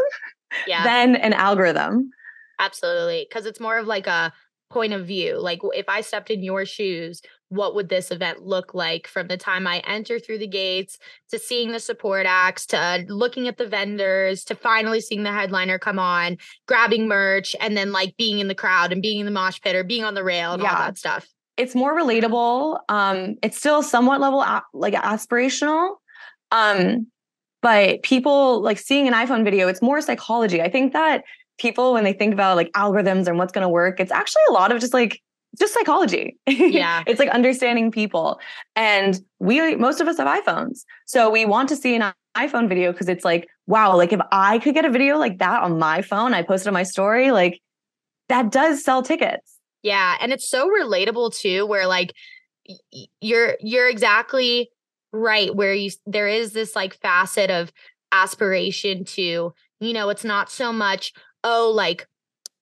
yeah. 0.67 0.85
than 0.85 1.17
an 1.17 1.33
algorithm. 1.33 2.11
Absolutely. 2.59 3.27
Because 3.29 3.47
it's 3.47 3.61
more 3.61 3.79
of 3.79 3.87
like 3.87 4.07
a 4.07 4.33
point 4.71 4.93
of 4.93 5.07
view. 5.07 5.39
Like 5.41 5.61
if 5.75 5.89
I 5.89 6.01
stepped 6.01 6.31
in 6.31 6.43
your 6.43 6.65
shoes, 6.65 7.23
what 7.49 7.75
would 7.77 7.89
this 7.89 8.11
event 8.11 8.43
look 8.43 8.75
like 8.75 9.07
from 9.07 9.29
the 9.29 9.37
time 9.37 9.67
I 9.67 9.79
enter 9.87 10.19
through 10.19 10.39
the 10.39 10.47
gates 10.49 10.99
to 11.31 11.39
seeing 11.39 11.71
the 11.71 11.79
support 11.79 12.27
acts 12.27 12.67
to 12.67 13.05
looking 13.09 13.47
at 13.47 13.57
the 13.57 13.69
vendors 13.69 14.43
to 14.45 14.57
finally 14.57 15.01
seeing 15.01 15.23
the 15.23 15.33
headliner 15.33 15.79
come 15.79 15.99
on, 16.01 16.39
grabbing 16.67 17.07
merch, 17.07 17.55
and 17.61 17.77
then 17.77 17.93
like 17.93 18.17
being 18.17 18.41
in 18.41 18.49
the 18.49 18.55
crowd 18.55 18.93
and 18.93 19.01
being 19.03 19.21
in 19.21 19.27
the 19.27 19.33
mosh 19.33 19.61
pit 19.61 19.77
or 19.77 19.85
being 19.85 20.03
on 20.05 20.15
the 20.15 20.25
rail 20.25 20.53
and 20.53 20.63
all 20.63 20.69
Yeah. 20.69 20.87
that 20.87 20.99
stuff. 20.99 21.27
it's 21.57 21.75
more 21.75 21.97
relatable. 21.99 22.79
Um, 22.91 23.37
it's 23.43 23.57
still 23.57 23.83
somewhat 23.83 24.21
level 24.21 24.45
like 24.75 24.93
aspirational. 24.93 25.95
Um, 26.51 27.07
but 27.63 28.03
people 28.03 28.61
like 28.61 28.79
seeing 28.79 29.09
an 29.09 29.15
iPhone 29.15 29.43
video, 29.43 29.67
it's 29.69 29.81
more 29.81 30.01
psychology. 30.03 30.61
I 30.61 30.69
think 30.69 30.93
that 30.93 31.25
people, 31.59 31.93
when 31.93 32.05
they 32.05 32.13
think 32.13 32.33
about 32.33 32.57
like 32.57 32.71
algorithms 32.73 33.27
and 33.27 33.39
what's 33.39 33.53
going 33.53 33.63
to 33.63 33.69
work, 33.69 34.01
it's 34.01 34.13
actually 34.13 34.43
a 34.49 34.53
lot 34.53 34.73
of 34.73 34.81
just 34.81 34.93
like 34.95 35.21
just 35.59 35.75
psychology. 35.75 36.37
Yeah. 36.47 37.03
it's 37.07 37.19
like 37.19 37.29
understanding 37.31 37.91
people. 37.91 38.41
And 38.75 39.21
we 39.39 39.77
most 39.77 40.01
of 40.01 40.09
us 40.09 40.19
have 40.19 40.29
iPhones. 40.29 40.81
So 41.07 41.31
we 41.31 41.45
want 41.45 41.69
to 41.71 41.77
see 41.77 41.97
an 41.97 42.13
iPhone 42.37 42.69
video 42.69 42.93
because 42.93 43.09
it's 43.09 43.25
like, 43.25 43.49
wow, 43.67 43.97
like 43.97 44.13
if 44.13 44.21
I 44.33 44.59
could 44.59 44.75
get 44.75 44.85
a 44.85 44.91
video 44.91 45.17
like 45.17 45.39
that 45.39 45.63
on 45.63 45.79
my 45.79 46.03
phone, 46.03 46.35
I 46.35 46.43
posted 46.43 46.69
on 46.69 46.75
my 46.75 46.83
story, 46.83 47.31
like 47.31 47.61
that 48.29 48.51
does 48.51 48.85
sell 48.85 49.03
tickets. 49.03 49.59
Yeah, 49.83 50.17
and 50.21 50.33
it's 50.33 50.49
so 50.49 50.69
relatable 50.69 51.35
too 51.37 51.67
where 51.67 51.87
like 51.87 52.13
you're 53.21 53.57
you're 53.61 53.89
exactly 53.89 54.71
right 55.13 55.55
where 55.55 55.73
you 55.73 55.91
there 56.07 56.29
is 56.29 56.53
this 56.53 56.75
like 56.75 56.95
facet 56.95 57.51
of 57.51 57.73
aspiration 58.13 59.05
to, 59.05 59.55
you 59.81 59.93
know, 59.93 60.09
it's 60.09 60.25
not 60.25 60.51
so 60.51 60.73
much 60.73 61.13
oh 61.45 61.73
like 61.75 62.07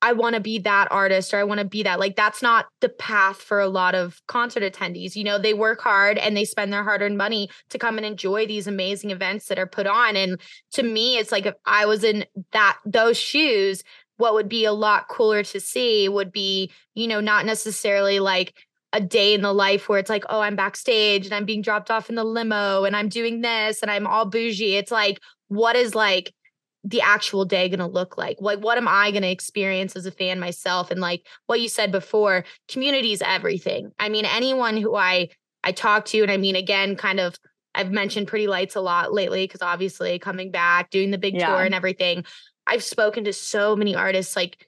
I 0.02 0.12
want 0.12 0.34
to 0.34 0.40
be 0.40 0.58
that 0.58 0.88
artist 0.90 1.32
or 1.32 1.38
I 1.38 1.44
want 1.44 1.60
to 1.60 1.66
be 1.66 1.82
that 1.84 1.98
like 1.98 2.14
that's 2.14 2.42
not 2.42 2.66
the 2.82 2.90
path 2.90 3.38
for 3.38 3.58
a 3.58 3.68
lot 3.68 3.94
of 3.94 4.20
concert 4.26 4.62
attendees. 4.62 5.16
You 5.16 5.24
know, 5.24 5.38
they 5.38 5.54
work 5.54 5.80
hard 5.80 6.18
and 6.18 6.36
they 6.36 6.44
spend 6.44 6.70
their 6.70 6.84
hard-earned 6.84 7.16
money 7.16 7.48
to 7.70 7.78
come 7.78 7.96
and 7.96 8.04
enjoy 8.04 8.46
these 8.46 8.66
amazing 8.66 9.12
events 9.12 9.46
that 9.46 9.58
are 9.58 9.66
put 9.66 9.86
on 9.86 10.14
and 10.14 10.38
to 10.72 10.82
me 10.82 11.16
it's 11.16 11.32
like 11.32 11.46
if 11.46 11.54
I 11.64 11.86
was 11.86 12.04
in 12.04 12.26
that 12.52 12.78
those 12.84 13.16
shoes 13.16 13.82
what 14.16 14.34
would 14.34 14.48
be 14.48 14.64
a 14.64 14.72
lot 14.72 15.08
cooler 15.08 15.42
to 15.42 15.60
see 15.60 16.08
would 16.08 16.32
be, 16.32 16.70
you 16.94 17.08
know, 17.08 17.20
not 17.20 17.46
necessarily 17.46 18.20
like 18.20 18.54
a 18.92 19.00
day 19.00 19.34
in 19.34 19.42
the 19.42 19.52
life 19.52 19.88
where 19.88 19.98
it's 19.98 20.10
like, 20.10 20.24
oh, 20.28 20.40
I'm 20.40 20.56
backstage 20.56 21.24
and 21.24 21.34
I'm 21.34 21.44
being 21.44 21.62
dropped 21.62 21.90
off 21.90 22.08
in 22.08 22.14
the 22.14 22.24
limo 22.24 22.84
and 22.84 22.94
I'm 22.94 23.08
doing 23.08 23.40
this 23.40 23.82
and 23.82 23.90
I'm 23.90 24.06
all 24.06 24.24
bougie. 24.24 24.76
It's 24.76 24.92
like, 24.92 25.18
what 25.48 25.74
is 25.74 25.94
like 25.94 26.32
the 26.84 27.00
actual 27.00 27.44
day 27.44 27.68
going 27.68 27.80
to 27.80 27.86
look 27.86 28.18
like? 28.18 28.36
Like, 28.40 28.60
what 28.60 28.78
am 28.78 28.86
I 28.86 29.10
going 29.10 29.22
to 29.22 29.30
experience 29.30 29.96
as 29.96 30.06
a 30.06 30.10
fan 30.10 30.38
myself? 30.38 30.90
And 30.90 31.00
like 31.00 31.26
what 31.46 31.60
you 31.60 31.68
said 31.68 31.90
before, 31.90 32.44
community 32.68 33.12
is 33.12 33.22
everything. 33.22 33.92
I 33.98 34.10
mean, 34.10 34.26
anyone 34.26 34.76
who 34.76 34.94
I 34.94 35.30
I 35.62 35.72
talk 35.72 36.04
to, 36.06 36.20
and 36.20 36.30
I 36.30 36.36
mean, 36.36 36.56
again, 36.56 36.94
kind 36.94 37.18
of 37.18 37.38
I've 37.74 37.90
mentioned 37.90 38.28
Pretty 38.28 38.46
Lights 38.46 38.76
a 38.76 38.80
lot 38.80 39.12
lately 39.12 39.46
because 39.46 39.62
obviously 39.62 40.18
coming 40.18 40.50
back, 40.50 40.90
doing 40.90 41.10
the 41.10 41.18
big 41.18 41.34
yeah. 41.34 41.48
tour 41.48 41.64
and 41.64 41.74
everything. 41.74 42.24
I've 42.66 42.84
spoken 42.84 43.24
to 43.24 43.32
so 43.32 43.74
many 43.74 43.94
artists 43.94 44.36
like 44.36 44.66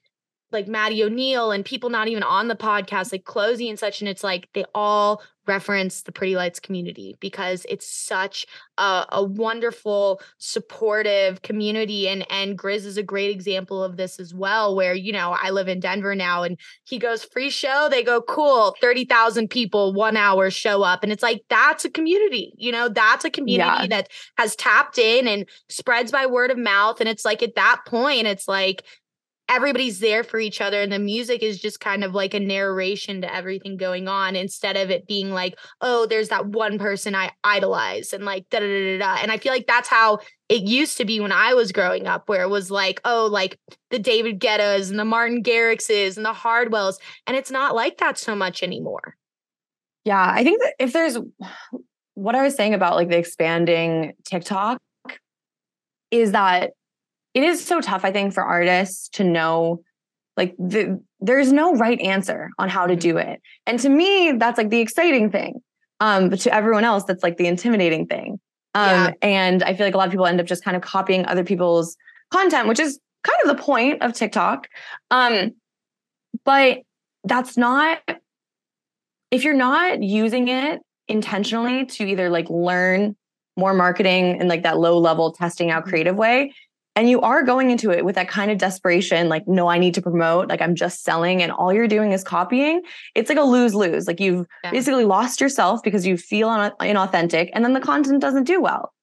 like 0.51 0.67
Maddy 0.67 1.03
O'Neal 1.03 1.51
and 1.51 1.65
people 1.65 1.89
not 1.89 2.07
even 2.07 2.23
on 2.23 2.47
the 2.47 2.55
podcast, 2.55 3.11
like 3.11 3.25
CloZee 3.25 3.69
and 3.69 3.77
such. 3.77 4.01
And 4.01 4.07
it's 4.07 4.23
like 4.23 4.47
they 4.53 4.65
all 4.73 5.21
reference 5.45 6.01
the 6.01 6.11
Pretty 6.11 6.35
Lights 6.35 6.59
community 6.59 7.15
because 7.19 7.65
it's 7.69 7.89
such 7.89 8.45
a, 8.77 9.05
a, 9.09 9.23
wonderful, 9.23 10.21
supportive 10.37 11.41
community. 11.41 12.07
And 12.07 12.29
and 12.31 12.57
GRiZ 12.57 12.85
is 12.85 12.97
a 12.97 13.03
great 13.03 13.31
example 13.31 13.83
of 13.83 13.97
this 13.97 14.19
as 14.19 14.33
well, 14.33 14.75
where 14.75 14.93
you 14.93 15.11
know, 15.11 15.35
I 15.41 15.49
live 15.49 15.67
in 15.67 15.79
Denver 15.79 16.15
now 16.15 16.43
and 16.43 16.57
he 16.83 16.99
goes, 16.99 17.23
free 17.23 17.49
show, 17.49 17.87
they 17.89 18.03
go, 18.03 18.21
cool, 18.21 18.75
30,000 18.81 19.49
people, 19.49 19.93
one 19.93 20.17
hour 20.17 20.49
show 20.49 20.83
up. 20.83 21.03
And 21.03 21.11
it's 21.11 21.23
like 21.23 21.43
that's 21.49 21.85
a 21.85 21.89
community, 21.89 22.53
you 22.57 22.71
know, 22.71 22.89
that's 22.89 23.25
a 23.25 23.29
community 23.29 23.69
yeah. 23.83 23.87
that 23.87 24.09
has 24.37 24.55
tapped 24.55 24.97
in 24.97 25.27
and 25.27 25.45
spreads 25.69 26.11
by 26.11 26.25
word 26.25 26.51
of 26.51 26.57
mouth. 26.57 26.99
And 26.99 27.09
it's 27.09 27.25
like 27.25 27.41
at 27.41 27.55
that 27.55 27.81
point, 27.85 28.27
it's 28.27 28.47
like 28.47 28.83
everybody's 29.49 29.99
there 29.99 30.23
for 30.23 30.39
each 30.39 30.59
other 30.59 30.81
and 30.81 30.91
the 30.91 30.99
music 30.99 31.41
is 31.41 31.59
just 31.59 31.79
kind 31.79 32.03
of 32.03 32.13
like 32.13 32.33
a 32.33 32.39
narration 32.39 33.21
to 33.21 33.33
everything 33.33 33.77
going 33.77 34.07
on 34.07 34.35
instead 34.35 34.75
of 34.75 34.89
it 34.89 35.07
being 35.07 35.31
like 35.31 35.57
oh 35.81 36.05
there's 36.05 36.29
that 36.29 36.47
one 36.47 36.77
person 36.77 37.15
i 37.15 37.31
idolize 37.43 38.13
and 38.13 38.25
like 38.25 38.47
da 38.49 38.59
da 38.59 38.67
da 38.67 38.97
da 38.97 39.17
and 39.21 39.31
i 39.31 39.37
feel 39.37 39.51
like 39.51 39.67
that's 39.67 39.87
how 39.87 40.19
it 40.49 40.63
used 40.63 40.97
to 40.97 41.05
be 41.05 41.19
when 41.19 41.31
i 41.31 41.53
was 41.53 41.71
growing 41.71 42.07
up 42.07 42.27
where 42.27 42.43
it 42.43 42.49
was 42.49 42.69
like 42.69 42.99
oh 43.05 43.27
like 43.31 43.57
the 43.89 43.99
david 43.99 44.39
guettas 44.39 44.89
and 44.89 44.99
the 44.99 45.05
martin 45.05 45.41
garrixes 45.41 46.17
and 46.17 46.25
the 46.25 46.33
hardwells 46.33 46.97
and 47.25 47.37
it's 47.37 47.51
not 47.51 47.75
like 47.75 47.97
that 47.97 48.17
so 48.17 48.35
much 48.35 48.63
anymore. 48.63 49.15
Yeah 50.03 50.31
i 50.33 50.43
think 50.43 50.61
that 50.61 50.73
if 50.79 50.93
there's 50.93 51.17
what 52.15 52.35
i 52.35 52.43
was 52.43 52.55
saying 52.55 52.73
about 52.73 52.95
like 52.95 53.09
the 53.09 53.17
expanding 53.17 54.13
tiktok 54.25 54.81
is 56.11 56.31
that 56.31 56.71
it 57.37 57.43
is 57.43 57.63
so 57.63 57.81
tough, 57.81 58.03
I 58.03 58.11
think, 58.11 58.33
for 58.33 58.43
artists 58.43 59.09
to 59.09 59.23
know 59.23 59.83
like 60.37 60.55
the, 60.57 60.99
there's 61.19 61.51
no 61.51 61.75
right 61.75 62.01
answer 62.01 62.49
on 62.57 62.67
how 62.67 62.87
to 62.87 62.95
do 62.95 63.13
mm-hmm. 63.13 63.29
it. 63.29 63.41
And 63.67 63.79
to 63.79 63.89
me, 63.89 64.33
that's 64.37 64.57
like 64.57 64.71
the 64.71 64.79
exciting 64.79 65.29
thing. 65.29 65.61
Um, 65.99 66.29
but 66.29 66.39
to 66.41 66.53
everyone 66.53 66.83
else, 66.83 67.03
that's 67.03 67.21
like 67.21 67.37
the 67.37 67.45
intimidating 67.45 68.07
thing. 68.07 68.39
Um, 68.73 68.89
yeah. 68.89 69.11
and 69.21 69.63
I 69.63 69.75
feel 69.75 69.85
like 69.85 69.93
a 69.93 69.97
lot 69.97 70.07
of 70.07 70.11
people 70.11 70.25
end 70.25 70.41
up 70.41 70.47
just 70.47 70.63
kind 70.63 70.75
of 70.75 70.81
copying 70.81 71.27
other 71.27 71.43
people's 71.43 71.95
content, 72.31 72.67
which 72.67 72.79
is 72.79 72.99
kind 73.23 73.37
of 73.43 73.55
the 73.55 73.63
point 73.63 74.01
of 74.01 74.13
TikTok. 74.13 74.67
Um, 75.11 75.51
but 76.43 76.79
that's 77.23 77.55
not 77.55 77.99
if 79.29 79.43
you're 79.43 79.53
not 79.53 80.01
using 80.01 80.47
it 80.47 80.79
intentionally 81.07 81.85
to 81.85 82.05
either 82.05 82.29
like 82.29 82.49
learn 82.49 83.15
more 83.57 83.73
marketing 83.73 84.39
in 84.39 84.47
like 84.47 84.63
that 84.63 84.79
low 84.79 84.97
level 84.97 85.31
testing 85.31 85.69
out 85.69 85.81
mm-hmm. 85.81 85.89
creative 85.89 86.15
way 86.15 86.53
and 86.97 87.07
you 87.07 87.21
are 87.21 87.43
going 87.43 87.69
into 87.69 87.91
it 87.91 88.03
with 88.03 88.15
that 88.15 88.27
kind 88.27 88.49
of 88.49 88.57
desperation 88.57 89.29
like 89.29 89.47
no 89.47 89.67
i 89.67 89.77
need 89.77 89.93
to 89.93 90.01
promote 90.01 90.49
like 90.49 90.61
i'm 90.61 90.73
just 90.73 91.03
selling 91.03 91.43
and 91.43 91.51
all 91.51 91.71
you're 91.71 91.87
doing 91.87 92.11
is 92.11 92.23
copying. 92.23 92.81
It's 93.13 93.29
like 93.29 93.37
a 93.37 93.43
lose 93.43 93.75
lose 93.75 94.07
like 94.07 94.19
you've 94.19 94.47
yeah. 94.63 94.71
basically 94.71 95.05
lost 95.05 95.39
yourself 95.39 95.81
because 95.83 96.05
you 96.05 96.17
feel 96.17 96.49
inauthentic 96.49 97.49
and 97.53 97.63
then 97.63 97.73
the 97.73 97.79
content 97.79 98.21
doesn't 98.21 98.45
do 98.45 98.59
well. 98.59 98.93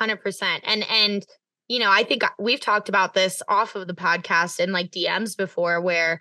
100% 0.00 0.60
and 0.64 0.84
and 0.88 1.26
you 1.68 1.78
know 1.78 1.90
i 1.90 2.02
think 2.04 2.24
uh, 2.24 2.28
we've 2.38 2.60
talked 2.60 2.88
about 2.88 3.12
this 3.12 3.42
off 3.48 3.74
of 3.74 3.86
the 3.86 3.94
podcast 3.94 4.58
and 4.58 4.72
like 4.72 4.90
dms 4.90 5.36
before 5.36 5.80
where 5.80 6.20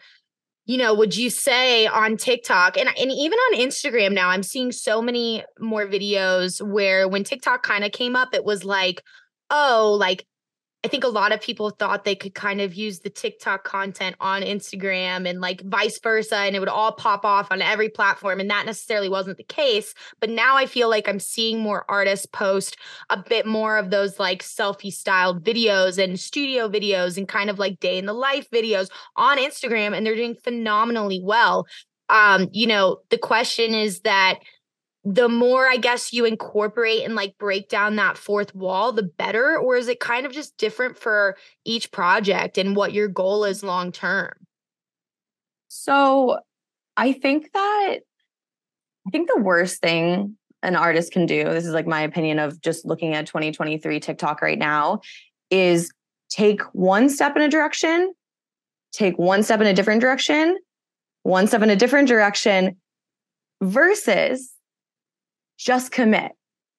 you 0.66 0.78
know, 0.78 0.94
would 0.94 1.18
you 1.18 1.32
say 1.32 1.88
on 1.88 2.16
TikTok 2.16 2.78
and, 2.78 2.88
and 2.90 3.12
even 3.12 3.40
on 3.40 3.58
Instagram 3.58 4.14
now, 4.14 4.30
I'm 4.30 4.44
seeing 4.44 4.72
so 4.72 5.02
many 5.02 5.44
more 5.60 5.88
videos 5.88 6.62
where 6.62 7.08
when 7.08 7.24
TikTok 7.24 7.64
kind 7.64 7.84
of 7.84 7.92
came 7.92 8.16
up, 8.16 8.36
it 8.36 8.46
was 8.46 8.64
like, 8.64 9.02
oh, 9.50 9.98
like 10.00 10.28
I 10.86 10.88
think 10.88 11.04
a 11.04 11.10
lot 11.10 11.34
of 11.34 11.42
people 11.42 11.72
thought 11.72 12.06
they 12.06 12.16
could 12.16 12.34
kind 12.34 12.62
of 12.62 12.74
use 12.74 13.00
the 13.00 13.10
TikTok 13.10 13.66
content 13.66 14.16
on 14.22 14.44
Instagram 14.44 15.30
and 15.30 15.42
like 15.42 15.62
vice 15.66 16.00
versa, 16.00 16.38
and 16.38 16.56
it 16.56 16.60
would 16.60 16.70
all 16.70 16.94
pop 16.94 17.26
off 17.26 17.52
on 17.52 17.62
every 17.62 17.90
platform. 17.90 18.40
And 18.40 18.50
that 18.50 18.66
necessarily 18.66 19.10
wasn't 19.10 19.38
the 19.38 19.44
case. 19.44 19.94
But 20.22 20.30
now 20.30 20.56
I 20.56 20.66
feel 20.66 20.90
like 20.90 21.10
I'm 21.10 21.20
seeing 21.20 21.60
more 21.60 21.84
artists 21.90 22.26
post 22.26 22.78
a 23.10 23.22
bit 23.22 23.46
more 23.46 23.78
of 23.78 23.90
those 23.90 24.20
like 24.20 24.42
selfie 24.42 24.94
styled 24.94 25.44
videos 25.44 26.02
and 26.02 26.18
studio 26.18 26.70
videos 26.70 27.18
and 27.18 27.28
kind 27.28 27.50
of 27.50 27.60
like 27.60 27.82
day 27.82 27.98
in 27.98 28.06
the 28.06 28.14
life 28.14 28.50
videos 28.50 28.90
on 29.18 29.38
Instagram, 29.38 29.94
and 29.94 30.06
they're 30.06 30.16
doing 30.16 30.36
phenomenally 30.36 31.20
well. 31.22 31.68
Um, 32.08 32.48
you 32.54 32.68
know, 32.68 33.00
the 33.10 33.18
question 33.18 33.74
is 33.74 34.00
that 34.02 34.40
the 35.12 35.28
more 35.28 35.68
I 35.68 35.78
guess 35.78 36.14
you 36.14 36.26
incorporate 36.26 37.04
and 37.04 37.16
like 37.16 37.36
break 37.40 37.68
down 37.68 37.96
that 37.96 38.16
fourth 38.16 38.54
wall, 38.54 38.92
the 38.92 39.02
better? 39.02 39.58
Or 39.58 39.76
is 39.76 39.88
it 39.88 40.00
kind 40.00 40.28
of 40.28 40.32
just 40.32 40.56
different 40.58 40.98
for 40.98 41.36
each 41.66 41.92
project 41.92 42.60
and 42.60 42.76
what 42.76 42.94
your 42.94 43.08
goal 43.08 43.44
is 43.44 43.64
long 43.64 43.92
term? 43.92 44.32
So 45.68 46.38
I 46.96 47.14
think 47.14 47.52
that 47.54 47.98
I 49.08 49.10
think 49.10 49.30
the 49.30 49.42
worst 49.42 49.82
thing 49.82 50.38
an 50.62 50.76
artist 50.76 51.12
can 51.12 51.26
do, 51.26 51.44
this 51.46 51.66
is 51.66 51.74
like 51.74 51.88
my 51.88 52.02
opinion 52.02 52.38
of 52.38 52.62
just 52.62 52.86
looking 52.86 53.16
at 53.16 53.26
2023 53.26 54.00
TikTok 54.00 54.44
right 54.44 54.60
now, 54.60 55.02
is 55.50 55.92
take 56.30 56.62
one 56.74 57.10
step 57.10 57.36
in 57.36 57.42
a 57.42 57.50
direction, 57.50 58.14
take 58.92 59.18
one 59.18 59.42
step 59.42 59.60
in 59.60 59.66
a 59.66 59.74
different 59.74 60.02
direction, 60.02 60.60
one 61.24 61.48
step 61.48 61.64
in 61.64 61.72
a 61.72 61.76
different 61.76 62.08
direction, 62.08 62.78
versus 63.62 64.54
just 65.60 65.92
commit 65.92 66.32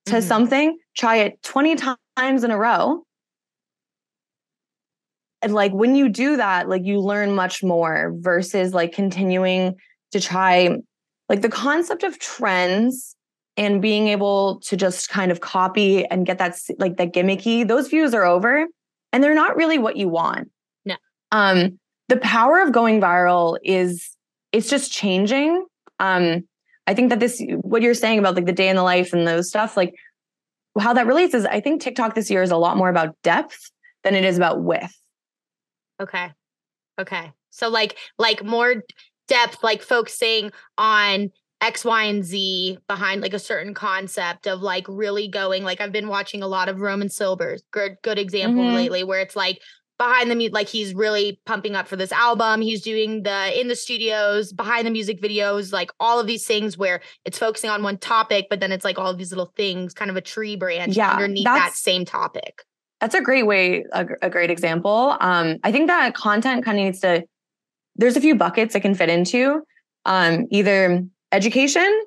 to 0.06 0.14
mm-hmm. 0.14 0.26
something, 0.26 0.78
try 0.96 1.16
it 1.16 1.42
20 1.42 1.76
times 2.16 2.42
in 2.42 2.50
a 2.50 2.58
row. 2.58 3.04
And 5.42 5.54
like 5.54 5.72
when 5.72 5.94
you 5.94 6.08
do 6.08 6.36
that, 6.38 6.68
like 6.68 6.84
you 6.84 7.00
learn 7.00 7.34
much 7.34 7.62
more 7.62 8.12
versus 8.16 8.74
like 8.74 8.92
continuing 8.92 9.76
to 10.12 10.20
try 10.20 10.76
like 11.28 11.42
the 11.42 11.48
concept 11.48 12.02
of 12.02 12.18
trends 12.18 13.14
and 13.56 13.80
being 13.80 14.08
able 14.08 14.60
to 14.60 14.76
just 14.76 15.08
kind 15.08 15.30
of 15.30 15.40
copy 15.40 16.04
and 16.06 16.26
get 16.26 16.38
that 16.38 16.58
like 16.78 16.96
that 16.96 17.12
gimmicky, 17.12 17.66
those 17.66 17.88
views 17.88 18.14
are 18.14 18.24
over 18.24 18.66
and 19.12 19.22
they're 19.22 19.34
not 19.34 19.56
really 19.56 19.78
what 19.78 19.96
you 19.96 20.08
want. 20.08 20.50
No. 20.84 20.96
Um 21.32 21.78
the 22.08 22.16
power 22.16 22.60
of 22.60 22.72
going 22.72 23.00
viral 23.00 23.58
is 23.62 24.16
it's 24.52 24.68
just 24.68 24.92
changing. 24.92 25.64
Um 25.98 26.44
I 26.86 26.94
think 26.94 27.10
that 27.10 27.20
this, 27.20 27.42
what 27.60 27.82
you're 27.82 27.94
saying 27.94 28.18
about 28.18 28.34
like 28.34 28.46
the 28.46 28.52
day 28.52 28.68
in 28.68 28.76
the 28.76 28.82
life 28.82 29.12
and 29.12 29.26
those 29.26 29.48
stuff, 29.48 29.76
like 29.76 29.94
how 30.78 30.92
that 30.92 31.06
relates 31.06 31.34
is 31.34 31.44
I 31.44 31.60
think 31.60 31.80
TikTok 31.80 32.14
this 32.14 32.30
year 32.30 32.42
is 32.42 32.50
a 32.50 32.56
lot 32.56 32.76
more 32.76 32.88
about 32.88 33.16
depth 33.22 33.70
than 34.02 34.14
it 34.14 34.24
is 34.24 34.36
about 34.36 34.62
width. 34.62 34.96
Okay. 36.00 36.30
Okay. 36.98 37.32
So 37.50 37.68
like, 37.68 37.96
like 38.18 38.44
more 38.44 38.82
depth, 39.28 39.62
like 39.62 39.82
focusing 39.82 40.50
on 40.78 41.30
X, 41.60 41.84
Y, 41.84 42.04
and 42.04 42.24
Z 42.24 42.78
behind 42.88 43.20
like 43.20 43.34
a 43.34 43.38
certain 43.38 43.74
concept 43.74 44.46
of 44.46 44.62
like 44.62 44.86
really 44.88 45.28
going. 45.28 45.62
Like 45.62 45.80
I've 45.80 45.92
been 45.92 46.08
watching 46.08 46.42
a 46.42 46.48
lot 46.48 46.68
of 46.68 46.80
Rome 46.80 47.02
in 47.02 47.08
Silver's, 47.10 47.62
good 47.70 47.96
good 48.02 48.18
example 48.18 48.64
mm-hmm. 48.64 48.76
lately, 48.76 49.04
where 49.04 49.20
it's 49.20 49.36
like 49.36 49.60
behind 50.00 50.30
the 50.30 50.48
like 50.48 50.66
he's 50.66 50.94
really 50.94 51.38
pumping 51.44 51.76
up 51.76 51.86
for 51.86 51.94
this 51.94 52.10
album. 52.10 52.62
He's 52.62 52.80
doing 52.80 53.22
the 53.22 53.60
in 53.60 53.68
the 53.68 53.76
studios 53.76 54.50
behind 54.50 54.86
the 54.86 54.90
music 54.90 55.20
videos 55.20 55.74
like 55.74 55.90
all 56.00 56.18
of 56.18 56.26
these 56.26 56.46
things 56.46 56.78
where 56.78 57.02
it's 57.26 57.38
focusing 57.38 57.68
on 57.68 57.82
one 57.82 57.98
topic 57.98 58.46
but 58.48 58.60
then 58.60 58.72
it's 58.72 58.82
like 58.82 58.98
all 58.98 59.10
of 59.10 59.18
these 59.18 59.30
little 59.30 59.52
things 59.58 59.92
kind 59.92 60.10
of 60.10 60.16
a 60.16 60.22
tree 60.22 60.56
branch 60.56 60.96
yeah, 60.96 61.12
underneath 61.12 61.44
that 61.44 61.74
same 61.74 62.06
topic. 62.06 62.64
That's 63.02 63.14
a 63.14 63.20
great 63.20 63.46
way 63.46 63.84
a, 63.92 64.06
a 64.22 64.30
great 64.30 64.50
example. 64.50 65.18
Um 65.20 65.58
i 65.62 65.70
think 65.70 65.88
that 65.88 66.14
content 66.14 66.64
kind 66.64 66.78
of 66.78 66.84
needs 66.84 67.00
to 67.00 67.24
there's 67.96 68.16
a 68.16 68.22
few 68.22 68.34
buckets 68.34 68.74
it 68.74 68.80
can 68.80 68.94
fit 68.94 69.10
into. 69.10 69.62
Um 70.06 70.46
either 70.50 71.04
education 71.30 72.04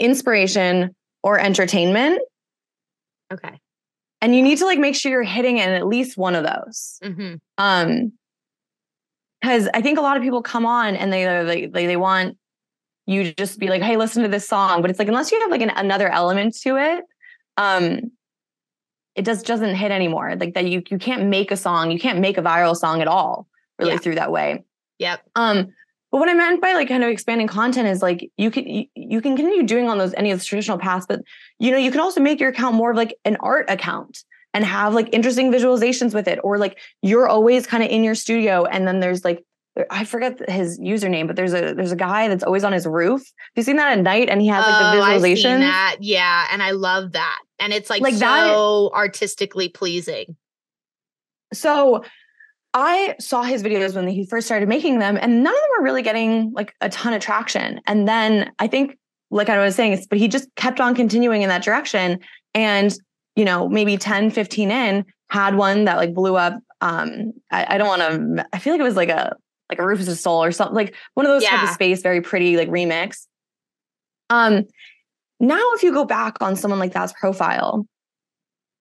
inspiration 0.00 0.96
or 1.22 1.38
entertainment. 1.38 2.20
Okay 3.32 3.60
and 4.20 4.34
you 4.34 4.42
need 4.42 4.58
to 4.58 4.66
like 4.66 4.78
make 4.78 4.94
sure 4.94 5.12
you're 5.12 5.22
hitting 5.22 5.58
in 5.58 5.68
at 5.70 5.86
least 5.86 6.16
one 6.16 6.34
of 6.34 6.44
those. 6.44 6.98
Mm-hmm. 7.02 7.34
um 7.58 8.12
because 9.40 9.68
i 9.72 9.80
think 9.80 9.98
a 9.98 10.02
lot 10.02 10.16
of 10.16 10.22
people 10.24 10.42
come 10.42 10.66
on 10.66 10.96
and 10.96 11.12
they 11.12 11.42
like 11.44 11.72
they, 11.72 11.86
they 11.86 11.96
want 11.96 12.36
you 13.06 13.22
to 13.22 13.34
just 13.34 13.58
be 13.58 13.68
like 13.68 13.82
hey 13.82 13.96
listen 13.96 14.22
to 14.22 14.28
this 14.28 14.46
song. 14.46 14.82
But 14.82 14.90
it's 14.90 14.98
like 14.98 15.08
unless 15.08 15.32
you 15.32 15.40
have 15.40 15.50
like 15.50 15.62
an, 15.62 15.70
another 15.70 16.08
element 16.08 16.56
to 16.62 16.76
it 16.76 17.04
um 17.56 18.10
it 19.14 19.24
just 19.24 19.46
doesn't 19.46 19.74
hit 19.74 19.90
anymore. 19.90 20.36
Like 20.36 20.54
that 20.54 20.66
you 20.66 20.82
you 20.90 20.98
can't 20.98 21.26
make 21.26 21.50
a 21.50 21.56
song 21.56 21.90
you 21.90 21.98
can't 21.98 22.18
make 22.18 22.38
a 22.38 22.42
viral 22.42 22.76
song 22.76 23.00
at 23.00 23.08
all 23.08 23.46
really 23.78 23.92
yeah. 23.92 23.98
through 23.98 24.16
that 24.16 24.30
way. 24.30 24.64
Yep. 24.98 25.22
Um 25.34 25.72
but 26.10 26.18
what 26.18 26.28
I 26.28 26.34
meant 26.34 26.62
by 26.62 26.74
like 26.74 26.88
kind 26.88 27.04
of 27.04 27.10
expanding 27.10 27.46
content 27.46 27.88
is 27.88 28.02
like 28.02 28.30
you 28.36 28.50
can 28.50 28.66
you, 28.66 28.86
you 28.94 29.20
can 29.20 29.36
continue 29.36 29.62
doing 29.62 29.88
on 29.88 29.98
those 29.98 30.14
any 30.14 30.30
of 30.30 30.38
the 30.38 30.44
traditional 30.44 30.78
paths, 30.78 31.06
but 31.08 31.20
you 31.58 31.70
know 31.70 31.78
you 31.78 31.90
can 31.90 32.00
also 32.00 32.20
make 32.20 32.40
your 32.40 32.50
account 32.50 32.74
more 32.76 32.90
of 32.92 32.96
like 32.96 33.16
an 33.24 33.36
art 33.40 33.66
account 33.68 34.24
and 34.54 34.64
have 34.64 34.94
like 34.94 35.08
interesting 35.12 35.52
visualizations 35.52 36.14
with 36.14 36.26
it, 36.28 36.38
or 36.42 36.58
like 36.58 36.78
you're 37.02 37.28
always 37.28 37.66
kind 37.66 37.82
of 37.82 37.90
in 37.90 38.02
your 38.04 38.14
studio 38.14 38.64
and 38.64 38.86
then 38.86 39.00
there's 39.00 39.24
like 39.24 39.44
I 39.90 40.04
forget 40.04 40.48
his 40.50 40.80
username, 40.80 41.28
but 41.28 41.36
there's 41.36 41.52
a 41.54 41.72
there's 41.74 41.92
a 41.92 41.96
guy 41.96 42.26
that's 42.26 42.42
always 42.42 42.64
on 42.64 42.72
his 42.72 42.84
roof. 42.86 43.20
Have 43.20 43.56
you 43.56 43.62
seen 43.62 43.76
that 43.76 43.96
at 43.96 44.02
night? 44.02 44.28
And 44.28 44.40
he 44.40 44.48
has 44.48 44.64
like 44.66 44.80
the 44.80 44.88
Oh, 44.88 44.92
visualization. 45.04 45.50
seen 45.52 45.60
that. 45.60 45.96
Yeah, 46.00 46.46
and 46.50 46.60
I 46.62 46.72
love 46.72 47.12
that. 47.12 47.38
And 47.60 47.72
it's 47.72 47.88
like, 47.88 48.02
Like 48.02 48.14
so 48.14 48.18
that- 48.20 48.96
artistically 48.98 49.68
pleasing. 49.68 50.36
So 51.52 52.04
I 52.74 53.14
saw 53.20 53.42
his 53.42 53.62
videos 53.62 53.94
when 53.94 54.08
he 54.08 54.26
first 54.26 54.46
started 54.46 54.68
making 54.68 54.98
them, 54.98 55.16
and 55.20 55.42
none 55.42 55.54
of 55.54 55.60
them 55.60 55.70
were 55.78 55.84
really 55.84 56.02
getting 56.02 56.52
like 56.52 56.74
a 56.80 56.88
ton 56.88 57.12
of 57.14 57.20
traction. 57.22 57.80
And 57.86 58.06
then 58.06 58.50
I 58.58 58.66
think, 58.66 58.98
like 59.30 59.48
I 59.48 59.62
was 59.62 59.74
saying, 59.74 60.04
but 60.08 60.18
he 60.18 60.28
just 60.28 60.48
kept 60.56 60.80
on 60.80 60.94
continuing 60.94 61.42
in 61.42 61.48
that 61.48 61.62
direction. 61.62 62.20
And, 62.54 62.94
you 63.36 63.44
know, 63.44 63.68
maybe 63.68 63.96
10, 63.96 64.30
15 64.30 64.70
in, 64.70 65.04
had 65.30 65.54
one 65.54 65.84
that 65.84 65.96
like 65.96 66.14
blew 66.14 66.36
up. 66.36 66.54
Um, 66.80 67.32
I, 67.50 67.74
I 67.74 67.78
don't 67.78 67.88
want 67.88 68.02
to, 68.02 68.46
I 68.52 68.58
feel 68.58 68.72
like 68.72 68.80
it 68.80 68.84
was 68.84 68.96
like 68.96 69.10
a, 69.10 69.36
like 69.68 69.78
a 69.78 69.82
RÜFÜS 69.82 70.06
DU 70.06 70.14
SOL 70.14 70.44
or 70.44 70.52
something, 70.52 70.74
like 70.74 70.94
one 71.14 71.26
of 71.26 71.30
those 71.30 71.44
type 71.44 71.62
of 71.64 71.68
space, 71.70 72.00
very 72.00 72.22
pretty, 72.22 72.56
like 72.56 72.68
remix. 72.68 73.26
Um, 74.30 74.64
now 75.40 75.60
if 75.74 75.82
you 75.82 75.92
go 75.92 76.04
back 76.04 76.40
on 76.40 76.56
someone 76.56 76.80
like 76.80 76.92
that's 76.92 77.12
profile, 77.12 77.86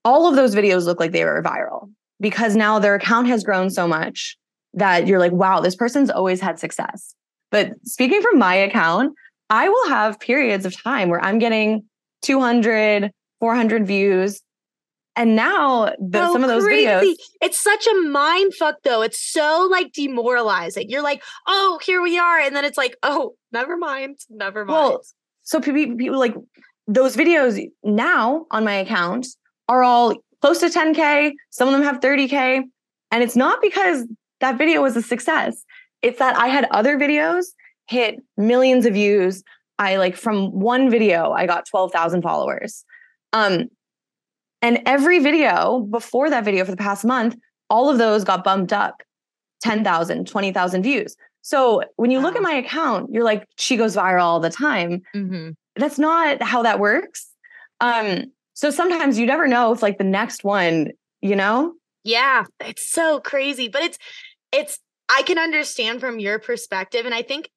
all 0.05 0.27
of 0.27 0.35
those 0.35 0.55
videos 0.55 0.85
look 0.85 0.99
like 0.99 1.11
they 1.11 1.25
were 1.25 1.43
viral 1.43 1.91
because 2.19 2.55
now 2.55 2.79
their 2.79 2.95
account 2.95 3.27
has 3.27 3.43
grown 3.43 3.69
so 3.69 3.87
much 3.87 4.37
that 4.73 5.07
you're 5.07 5.19
like, 5.19 5.31
wow, 5.31 5.59
this 5.59 5.75
person's 5.75 6.09
always 6.09 6.39
had 6.39 6.59
success. 6.59 7.13
But 7.51 7.73
speaking 7.83 8.21
from 8.21 8.39
my 8.39 8.55
account, 8.55 9.13
I 9.49 9.69
will 9.69 9.89
have 9.89 10.19
periods 10.19 10.65
of 10.65 10.79
time 10.81 11.09
where 11.09 11.23
I'm 11.23 11.39
getting 11.39 11.83
200, 12.23 13.11
400 13.39 13.87
views. 13.87 14.41
And 15.15 15.35
now 15.35 15.93
the, 15.99 16.27
So 16.27 16.33
some 16.33 16.43
of 16.43 16.49
those 16.49 16.63
crazy. 16.63 16.85
videos, 16.85 17.15
It's 17.41 17.57
such 17.61 17.87
a 17.87 18.01
mind 18.09 18.53
fuck 18.53 18.75
though. 18.83 19.01
It's 19.01 19.19
so 19.19 19.67
like 19.71 19.91
demoralizing. 19.93 20.89
You're 20.89 21.01
like, 21.01 21.23
oh, 21.47 21.79
here 21.83 22.01
we 22.01 22.19
are. 22.19 22.39
And 22.39 22.55
then 22.55 22.65
it's 22.65 22.77
like, 22.77 22.95
oh, 23.01 23.33
never 23.51 23.77
mind. 23.77 24.19
Never 24.29 24.63
mind. 24.63 24.77
Well, 24.77 25.01
so 25.41 25.59
people, 25.59 25.95
people 25.97 26.19
like 26.19 26.35
those 26.87 27.15
videos 27.15 27.59
now 27.83 28.45
on 28.51 28.63
my 28.63 28.75
account 28.75 29.27
are 29.67 29.83
all 29.83 30.13
close 30.41 30.59
to 30.59 30.67
10K. 30.67 31.31
Some 31.49 31.67
of 31.67 31.73
them 31.73 31.83
have 31.83 31.99
30K. 31.99 32.61
And 33.11 33.23
it's 33.23 33.35
not 33.35 33.61
because 33.61 34.05
that 34.39 34.57
video 34.57 34.81
was 34.81 34.95
a 34.95 35.01
success. 35.01 35.63
It's 36.01 36.19
that 36.19 36.37
I 36.37 36.47
had 36.47 36.67
other 36.69 36.97
videos 36.97 37.45
hit 37.87 38.21
millions 38.37 38.85
of 38.85 38.93
views. 38.93 39.43
I 39.79 39.97
like 39.97 40.15
from 40.15 40.51
one 40.51 40.89
video, 40.89 41.31
I 41.31 41.45
got 41.45 41.65
12,000 41.67 42.21
followers. 42.21 42.83
Um, 43.33 43.65
and 44.61 44.81
every 44.85 45.19
video 45.19 45.81
before 45.81 46.29
that 46.29 46.43
video 46.43 46.65
for 46.65 46.71
the 46.71 46.77
past 46.77 47.05
month, 47.05 47.35
all 47.69 47.89
of 47.89 47.97
those 47.97 48.23
got 48.23 48.43
bumped 48.43 48.73
up 48.73 49.03
10,000, 49.61 50.27
20,000 50.27 50.83
views. 50.83 51.15
So 51.41 51.83
when 51.95 52.11
you 52.11 52.19
look 52.19 52.35
at 52.35 52.41
my 52.41 52.53
account, 52.53 53.11
you're 53.11 53.23
like, 53.23 53.45
she 53.57 53.77
goes 53.77 53.95
viral 53.95 54.23
all 54.23 54.39
the 54.39 54.49
time 54.49 55.01
Mhm. 55.15 55.55
that's 55.75 55.99
not 55.99 56.41
how 56.41 56.63
that 56.63 56.79
works. 56.79 57.27
Um, 57.79 58.31
so 58.53 58.71
sometimes 58.71 59.19
you 59.19 59.25
never 59.27 59.47
know 59.47 59.71
if 59.71 59.81
like 59.83 59.97
the 59.99 60.03
next 60.03 60.43
one, 60.43 60.91
you 61.21 61.35
know? 61.35 61.73
Yeah, 62.03 62.45
it's 62.59 62.87
so 62.89 63.19
crazy, 63.19 63.67
but 63.67 63.83
it's 63.83 63.97
it's 64.51 64.79
I 65.09 65.21
can 65.23 65.37
understand 65.37 65.99
from 65.99 66.19
your 66.19 66.39
perspective 66.39 67.05
and 67.05 67.13
I 67.13 67.21
think 67.21 67.49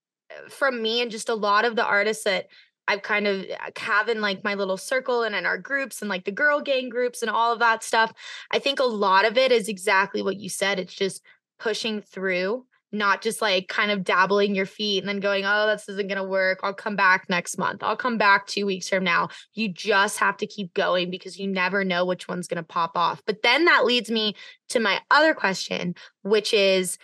from 0.49 0.81
me 0.83 1.01
and 1.03 1.11
just 1.11 1.29
a 1.29 1.35
lot 1.35 1.65
of 1.65 1.77
the 1.77 1.85
artists 1.85 2.25
that 2.25 2.49
I've 2.91 3.03
kind 3.03 3.29
of 3.29 3.43
uh, 3.43 3.71
have 3.79 4.09
in 4.09 4.21
like 4.21 4.43
my 4.43 4.55
little 4.55 4.77
circle 4.77 5.23
and 5.23 5.35
in 5.35 5.47
our 5.47 5.59
groups 5.59 6.03
and 6.03 6.09
like 6.09 6.25
the 6.25 6.33
girl 6.33 6.61
gang 6.61 6.89
groups 6.89 7.23
and 7.23 7.31
all 7.31 7.53
of 7.53 7.61
that 7.61 7.85
stuff. 7.85 8.13
I 8.51 8.59
think 8.59 8.81
a 8.81 8.85
lot 8.85 9.25
of 9.25 9.39
it 9.39 9.53
is 9.53 9.69
exactly 9.69 10.23
what 10.23 10.39
you 10.39 10.49
said. 10.49 10.81
It's 10.81 10.95
just 10.95 11.23
pushing 11.61 12.01
through, 12.01 12.67
not 12.91 13.23
just 13.23 13.41
like 13.41 13.69
kind 13.69 13.93
of 13.93 14.03
dabbling 14.03 14.57
your 14.57 14.67
feet 14.67 14.99
and 14.99 15.09
then 15.09 15.21
going, 15.21 15.45
oh, 15.47 15.69
this 15.69 15.89
isn't 15.89 16.09
going 16.09 16.17
to 16.17 16.25
work. 16.25 16.59
I'll 16.65 16.75
come 16.75 16.97
back 16.97 17.27
next 17.29 17.59
month. 17.59 17.85
I'll 17.85 17.97
come 17.97 18.19
back 18.19 18.49
two 18.49 18.67
weeks 18.67 18.89
from 18.89 19.05
now. 19.05 19.29
You 19.55 19.69
just 19.69 20.19
have 20.19 20.37
to 20.39 20.47
keep 20.49 20.75
going 20.75 21.11
because 21.11 21.39
you 21.39 21.47
never 21.47 21.85
know 21.85 22.05
which 22.05 22.27
one's 22.27 22.49
going 22.49 22.57
to 22.57 22.65
pop 22.65 22.97
off. 22.97 23.23
But 23.25 23.43
then 23.43 23.67
that 23.67 23.85
leads 23.85 24.11
me 24.11 24.35
to 24.71 24.81
my 24.81 25.01
other 25.13 25.33
question, 25.33 25.95
which 26.23 26.53
is, 26.53 26.99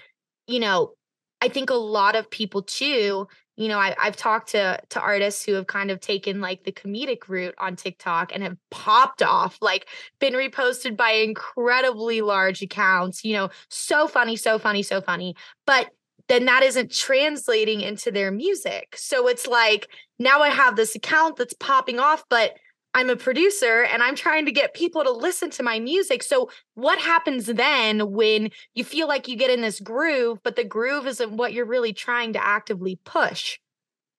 you 0.48 0.58
know, 0.58 0.95
I 1.40 1.48
think 1.48 1.70
a 1.70 1.74
lot 1.74 2.16
of 2.16 2.30
people 2.30 2.62
too, 2.62 3.28
you 3.56 3.68
know, 3.68 3.78
I, 3.78 3.94
I've 4.00 4.16
talked 4.16 4.50
to 4.50 4.80
to 4.90 5.00
artists 5.00 5.44
who 5.44 5.52
have 5.54 5.66
kind 5.66 5.90
of 5.90 6.00
taken 6.00 6.40
like 6.40 6.64
the 6.64 6.72
comedic 6.72 7.28
route 7.28 7.54
on 7.58 7.76
TikTok 7.76 8.32
and 8.34 8.42
have 8.42 8.56
popped 8.70 9.22
off, 9.22 9.58
like 9.60 9.86
been 10.18 10.34
reposted 10.34 10.96
by 10.96 11.12
incredibly 11.12 12.20
large 12.20 12.62
accounts, 12.62 13.24
you 13.24 13.34
know, 13.34 13.50
so 13.68 14.08
funny, 14.08 14.36
so 14.36 14.58
funny, 14.58 14.82
so 14.82 15.00
funny. 15.00 15.34
But 15.66 15.90
then 16.28 16.46
that 16.46 16.62
isn't 16.62 16.90
translating 16.92 17.80
into 17.80 18.10
their 18.10 18.30
music. 18.30 18.96
So 18.98 19.28
it's 19.28 19.46
like 19.46 19.88
now 20.18 20.40
I 20.40 20.48
have 20.48 20.76
this 20.76 20.94
account 20.94 21.36
that's 21.36 21.54
popping 21.54 21.98
off, 21.98 22.24
but 22.28 22.56
I'm 22.96 23.10
a 23.10 23.16
producer 23.16 23.82
and 23.82 24.02
I'm 24.02 24.16
trying 24.16 24.46
to 24.46 24.52
get 24.52 24.72
people 24.72 25.04
to 25.04 25.10
listen 25.10 25.50
to 25.50 25.62
my 25.62 25.78
music. 25.78 26.22
So 26.22 26.48
what 26.76 26.98
happens 26.98 27.44
then 27.44 28.10
when 28.10 28.48
you 28.74 28.84
feel 28.84 29.06
like 29.06 29.28
you 29.28 29.36
get 29.36 29.50
in 29.50 29.60
this 29.60 29.80
groove, 29.80 30.38
but 30.42 30.56
the 30.56 30.64
groove 30.64 31.06
isn't 31.06 31.36
what 31.36 31.52
you're 31.52 31.66
really 31.66 31.92
trying 31.92 32.32
to 32.32 32.42
actively 32.42 32.98
push? 33.04 33.58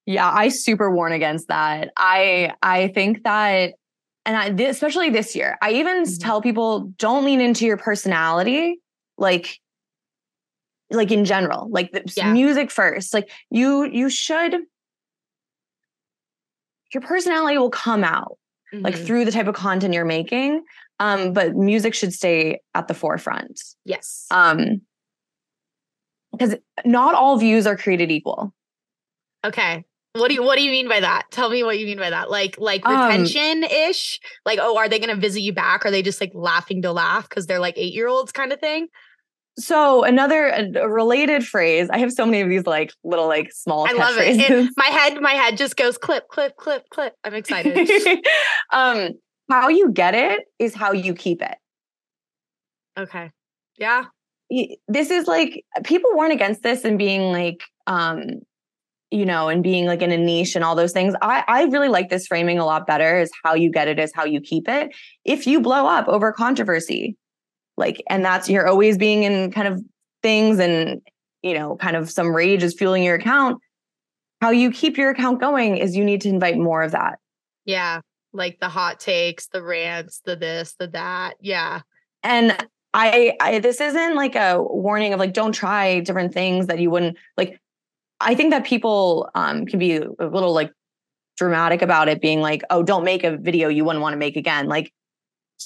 Yeah, 0.06 0.30
I 0.32 0.48
super 0.50 0.92
warn 0.92 1.10
against 1.12 1.48
that. 1.48 1.90
I 1.96 2.52
I 2.62 2.88
think 2.94 3.24
that 3.24 3.74
and 4.24 4.36
I 4.36 4.64
especially 4.68 5.10
this 5.10 5.34
year, 5.34 5.58
I 5.60 5.72
even 5.72 6.04
Mhm. 6.04 6.20
tell 6.20 6.40
people 6.40 6.92
don't 6.98 7.24
lean 7.24 7.40
into 7.40 7.66
your 7.66 7.78
personality 7.78 8.80
like 9.16 9.58
like 10.90 11.10
in 11.10 11.24
general, 11.24 11.68
like 11.68 11.90
the 11.90 12.04
Yeah. 12.16 12.32
music 12.32 12.70
first. 12.70 13.12
Like 13.12 13.28
you 13.50 13.86
you 13.90 14.08
should 14.08 14.56
your 16.94 17.02
personality 17.02 17.58
will 17.58 17.70
come 17.70 18.04
out 18.04 18.38
like 18.72 18.94
Mhm. 18.94 19.06
through 19.06 19.24
the 19.24 19.32
type 19.32 19.46
of 19.46 19.54
content 19.54 19.94
you're 19.94 20.04
making. 20.04 20.64
Um, 21.00 21.32
but 21.32 21.54
music 21.54 21.94
should 21.94 22.12
stay 22.12 22.60
at 22.74 22.88
the 22.88 22.94
forefront. 22.94 23.60
yes. 23.84 24.26
Um, 24.30 24.82
because 26.32 26.56
not 26.84 27.14
all 27.14 27.38
views 27.38 27.66
are 27.66 27.76
created 27.76 28.10
equal. 28.10 28.52
okay. 29.44 29.84
What 30.14 30.28
do 30.28 30.34
you 30.34 30.42
what 30.42 30.56
do 30.56 30.62
you 30.64 30.70
mean 30.70 30.88
by 30.88 31.00
that? 31.00 31.24
Tell 31.30 31.48
me 31.50 31.62
what 31.62 31.78
you 31.78 31.86
mean 31.86 31.98
by 31.98 32.10
that. 32.10 32.28
Like 32.30 32.56
like 32.58 32.84
Um, 32.84 32.94
retention 33.08 33.62
ish? 33.62 34.18
Like 34.44 34.58
oh, 34.60 34.76
are 34.76 34.88
they 34.88 34.98
going 34.98 35.14
to 35.14 35.20
visit 35.20 35.40
you 35.42 35.52
back? 35.52 35.84
Are 35.86 35.90
they 35.92 36.02
just 36.02 36.20
like 36.20 36.32
laughing 36.34 36.82
to 36.82 36.90
laugh 36.92 37.28
because 37.28 37.46
they're 37.46 37.60
like 37.60 37.76
8-year-olds 37.76 38.32
kind 38.32 38.52
of 38.52 38.58
thing? 38.58 38.88
So 39.58 40.04
another 40.04 40.70
related 40.86 41.44
phrase. 41.44 41.90
I 41.90 41.98
have 41.98 42.12
so 42.12 42.24
many 42.24 42.40
of 42.40 42.48
these 42.48 42.64
like 42.64 42.92
little 43.02 43.26
like 43.26 43.52
small 43.52 43.86
I 43.88 43.92
love 43.92 44.16
it. 44.16 44.50
And 44.50 44.70
my 44.76 44.86
head 44.86 45.20
my 45.20 45.32
head 45.32 45.56
just 45.56 45.76
goes 45.76 45.98
clip 45.98 46.28
clip 46.28 46.56
clip 46.56 46.88
clip. 46.90 47.14
I'm 47.24 47.34
excited. 47.34 48.24
um, 48.72 49.10
how 49.50 49.68
you 49.68 49.90
get 49.90 50.14
it 50.14 50.42
is 50.58 50.74
how 50.74 50.92
you 50.92 51.12
keep 51.12 51.42
it. 51.42 51.56
okay. 52.96 53.32
Yeah. 53.78 54.04
This 54.86 55.10
is 55.10 55.26
like 55.26 55.64
people 55.84 56.10
weren't 56.14 56.32
against 56.32 56.62
this 56.62 56.84
and 56.84 56.96
being 56.96 57.32
like, 57.32 57.62
um, 57.86 58.40
you 59.10 59.26
know, 59.26 59.48
and 59.48 59.62
being 59.62 59.86
like 59.86 60.02
in 60.02 60.12
a 60.12 60.16
niche 60.16 60.54
and 60.54 60.64
all 60.64 60.74
those 60.74 60.92
things. 60.92 61.14
I 61.20 61.42
I 61.48 61.64
really 61.64 61.88
like 61.88 62.10
this 62.10 62.26
framing 62.26 62.58
a 62.58 62.64
lot 62.64 62.86
better. 62.86 63.18
Is 63.18 63.30
how 63.42 63.54
you 63.54 63.72
get 63.72 63.88
it 63.88 63.98
is 63.98 64.12
how 64.14 64.24
you 64.24 64.40
keep 64.40 64.68
it. 64.68 64.94
If 65.24 65.46
you 65.46 65.60
blow 65.60 65.86
up 65.86 66.06
over 66.08 66.32
controversy, 66.32 67.16
like, 67.78 68.02
and 68.10 68.24
that's 68.24 68.50
you're 68.50 68.68
always 68.68 68.98
being 68.98 69.22
in 69.22 69.50
kind 69.50 69.68
of 69.68 69.82
things 70.22 70.58
and 70.58 71.00
you 71.42 71.54
know, 71.54 71.76
kind 71.76 71.96
of 71.96 72.10
some 72.10 72.34
rage 72.34 72.62
is 72.62 72.74
fueling 72.74 73.04
your 73.04 73.14
account. 73.14 73.62
How 74.40 74.50
you 74.50 74.70
keep 74.70 74.98
your 74.98 75.10
account 75.10 75.40
going 75.40 75.78
is 75.78 75.96
you 75.96 76.04
need 76.04 76.20
to 76.22 76.28
invite 76.28 76.58
more 76.58 76.82
of 76.82 76.90
that. 76.92 77.18
Yeah. 77.64 78.00
Like 78.32 78.58
the 78.60 78.68
hot 78.68 79.00
takes, 79.00 79.46
the 79.46 79.62
rants, 79.62 80.20
the 80.24 80.36
this, 80.36 80.74
the 80.78 80.88
that. 80.88 81.34
Yeah. 81.40 81.80
and 82.22 82.56
I, 82.94 83.36
I 83.40 83.58
this 83.58 83.80
isn't 83.80 84.16
like 84.16 84.34
a 84.34 84.62
warning 84.62 85.12
of 85.12 85.20
like 85.20 85.32
don't 85.32 85.52
try 85.52 86.00
different 86.00 86.32
things 86.32 86.66
that 86.66 86.78
you 86.78 86.90
wouldn't 86.90 87.16
like 87.36 87.60
i 88.20 88.34
think 88.34 88.50
that 88.50 88.64
people 88.64 89.28
um 89.34 89.66
can 89.66 89.78
be 89.78 89.96
a 89.96 90.08
little 90.18 90.52
like 90.52 90.72
dramatic 91.36 91.82
about 91.82 92.08
it 92.08 92.20
being 92.20 92.40
like 92.40 92.62
oh 92.70 92.82
don't 92.82 93.04
make 93.04 93.24
a 93.24 93.36
video 93.36 93.68
you 93.68 93.84
wouldn't 93.84 94.02
want 94.02 94.14
to 94.14 94.18
make 94.18 94.36
again 94.36 94.66
like 94.66 94.92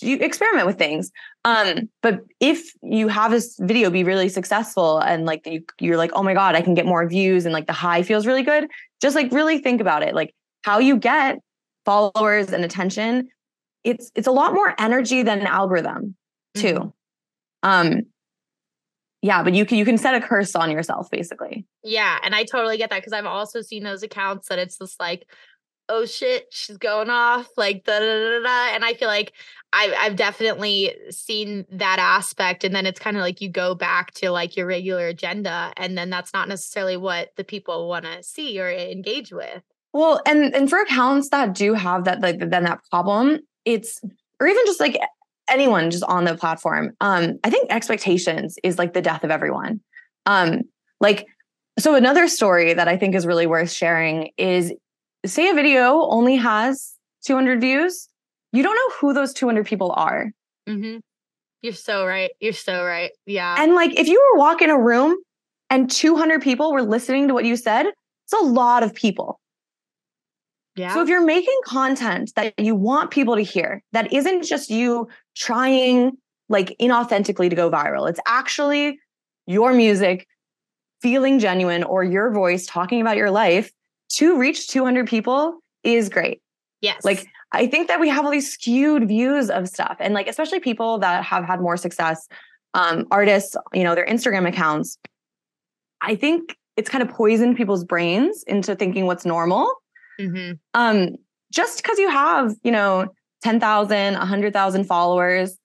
you 0.01 0.17
experiment 0.19 0.67
with 0.67 0.79
things. 0.79 1.11
Um 1.45 1.89
but 2.03 2.21
if 2.41 2.73
you 2.83 3.09
have 3.09 3.31
this 3.31 3.57
video 3.61 3.91
be 3.91 4.05
really 4.05 4.29
successful 4.29 4.99
and 4.99 5.27
like 5.27 5.47
you, 5.47 5.65
you're 5.81 5.97
like 5.97 6.13
oh 6.15 6.23
my 6.23 6.35
god 6.35 6.55
i 6.55 6.63
can 6.63 6.75
get 6.75 6.87
more 6.87 7.07
views 7.07 7.45
and 7.45 7.53
like 7.53 7.67
the 7.67 7.73
high 7.73 8.03
feels 8.03 8.27
really 8.27 8.43
good 8.43 8.69
just 9.01 9.17
like 9.17 9.31
really 9.33 9.59
think 9.59 9.81
about 9.81 10.03
it. 10.03 10.15
Like 10.15 10.33
how 10.63 10.79
you 10.79 10.97
get 10.97 11.39
followers 11.85 12.53
and 12.53 12.65
attention 12.65 13.29
it's 13.85 14.11
it's 14.15 14.29
a 14.29 14.33
lot 14.33 14.55
more 14.55 14.75
energy 14.79 15.23
than 15.25 15.41
an 15.41 15.47
algorithm 15.47 16.15
too. 16.55 16.93
Mhm. 17.65 17.69
um 17.69 18.03
yeah 19.21 19.43
but 19.43 19.55
you 19.55 19.65
can 19.67 19.79
you 19.79 19.85
can 19.85 19.99
set 19.99 20.15
a 20.15 20.21
curse 20.21 20.55
on 20.55 20.71
yourself 20.71 21.11
basically. 21.11 21.67
Yeah, 21.85 22.19
and 22.23 22.35
I 22.35 22.45
totally 22.45 22.77
get 22.77 22.91
that 22.91 23.01
because 23.01 23.13
I've 23.13 23.27
also 23.27 23.61
seen 23.61 23.83
those 23.83 24.05
accounts 24.05 24.49
that 24.49 24.59
it's 24.61 24.79
just 24.79 25.01
like, 25.01 25.27
oh 25.89 26.07
shit, 26.07 26.47
she's 26.51 26.79
going 26.79 27.11
off, 27.11 27.49
like 27.57 27.85
da 27.85 27.99
da 27.99 28.07
da 28.07 28.43
da. 28.43 28.75
And 28.75 28.85
I 28.85 28.95
feel 28.95 29.09
like 29.09 29.33
I've 29.73 29.93
I've 29.99 30.17
definitely 30.17 30.95
seen 31.11 31.67
that 31.71 31.99
aspect. 31.99 32.65
And 32.65 32.75
then 32.75 32.87
it's 32.87 33.01
kind 33.01 33.17
of 33.17 33.23
like 33.23 33.41
you 33.41 33.49
go 33.49 33.75
back 33.75 34.13
to 34.15 34.31
like 34.31 34.57
your 34.57 34.67
regular 34.67 35.07
agenda, 35.07 35.73
and 35.77 35.97
then 35.97 36.11
that's 36.11 36.33
not 36.33 36.49
necessarily 36.49 36.97
what 36.97 37.33
the 37.37 37.45
people 37.45 37.89
want 37.89 38.05
to 38.05 38.23
see 38.23 38.61
or 38.61 38.71
engage 38.71 39.33
with. 39.33 39.63
Well, 39.93 40.21
and 40.27 40.55
and 40.55 40.71
for 40.71 40.81
accounts 40.81 41.31
that 41.31 41.55
do 41.55 41.75
have 41.75 42.05
that 42.05 42.21
like 42.21 42.39
then 42.39 42.65
that 42.65 42.81
problem, 42.91 43.41
it's 43.65 44.01
or 44.41 44.47
even 44.47 44.65
just 44.67 44.81
like 44.81 44.99
anyone 45.49 45.91
just 45.91 46.05
on 46.05 46.25
the 46.25 46.37
platform. 46.37 46.97
Um, 47.01 47.39
I 47.45 47.51
think 47.51 47.71
expectations 47.71 48.59
is 48.63 48.79
like 48.79 48.95
the 48.95 49.03
death 49.03 49.25
of 49.25 49.31
everyone. 49.31 49.81
Um, 50.27 50.63
like 51.01 51.27
so 51.79 51.95
another 51.95 52.29
story 52.29 52.75
that 52.75 52.89
I 52.89 52.97
think 52.97 53.15
is 53.15 53.27
really 53.27 53.47
worth 53.47 53.71
sharing 53.71 54.31
is 54.37 54.73
say 55.25 55.49
a 55.49 55.55
video 55.55 56.03
only 56.09 56.37
has 56.37 56.95
200 57.25 57.61
views, 57.61 58.09
you 58.53 58.63
don't 58.63 58.75
know 58.75 58.95
who 59.01 59.15
those 59.15 59.33
200 59.33 59.67
people 59.67 59.93
are. 59.97 60.31
Mm-hmm. 60.69 60.99
You're 61.63 61.73
so 61.73 62.05
right. 62.05 62.31
You're 62.41 62.53
so 62.53 62.85
right. 62.85 63.13
Yeah. 63.27 63.55
And 63.59 63.75
like 63.75 63.99
if 63.99 64.09
you 64.09 64.21
were 64.33 64.39
walking 64.39 64.69
in 64.69 64.75
a 64.75 64.79
room 64.79 65.17
and 65.71 65.91
200 65.91 66.43
people 66.43 66.73
were 66.73 66.83
listening 66.83 67.29
to 67.29 67.35
what 67.35 67.45
you 67.45 67.57
said, 67.57 67.87
it's 67.87 68.33
a 68.33 68.45
lot 68.45 68.83
of 68.83 68.95
people. 68.95 69.41
Yeah. 70.75 70.95
So 70.95 71.03
if 71.03 71.09
you're 71.09 71.25
making 71.25 71.57
content 71.65 72.33
that 72.35 72.59
you 72.59 72.75
want 72.75 73.11
people 73.11 73.37
to 73.37 73.43
hear, 73.43 73.83
that 73.93 74.13
isn't 74.13 74.45
just 74.45 74.71
you 74.71 75.09
trying 75.37 76.13
like 76.49 76.75
inauthentically 76.81 77.49
to 77.51 77.57
go 77.57 77.71
viral, 77.71 78.09
it's 78.09 78.21
actually 78.27 78.99
your 79.47 79.73
music 79.73 80.27
feeling 81.01 81.39
genuine 81.39 81.85
or 81.85 82.03
your 82.03 82.33
voice 82.33 82.67
talking 82.67 83.01
about 83.01 83.17
your 83.17 83.31
life 83.31 83.71
to 84.17 84.39
reach 84.39 84.69
200 84.69 85.07
people 85.07 85.59
is 85.83 86.09
great. 86.09 86.41
Yes. 86.81 87.05
Like 87.05 87.27
I 87.53 87.67
think 87.67 87.89
that 87.89 88.01
we 88.01 88.09
have 88.09 88.25
all 88.25 88.31
these 88.31 88.53
skewed 88.53 89.09
views 89.09 89.51
of 89.51 89.69
stuff 89.69 89.97
and 90.01 90.15
like 90.15 90.29
especially 90.29 90.61
people 90.61 90.99
that 90.99 91.25
have 91.25 91.45
had 91.45 91.61
more 91.61 91.77
success 91.77 92.29
um 92.75 93.07
artists, 93.11 93.57
you 93.73 93.85
know, 93.85 93.95
their 93.95 94.07
Instagram 94.07 94.49
accounts. 94.49 94.99
I 96.01 96.17
think 96.17 96.57
it's 96.77 96.89
kind 96.89 97.03
of 97.03 97.11
poisoned 97.11 97.57
people's 97.57 97.85
brains 97.85 98.43
into 98.47 98.75
thinking 98.75 99.07
what's 99.07 99.25
normal 99.25 99.73
Mm-hmm. 100.21 100.53
Um, 100.75 101.17
just 101.53 101.83
because 101.83 101.99
you 101.99 102.09
have, 102.11 102.55
you 102.63 102.73
know, 102.73 103.09
10,000, 103.43 104.15
100,000 104.15 104.85
followers, 104.85 105.57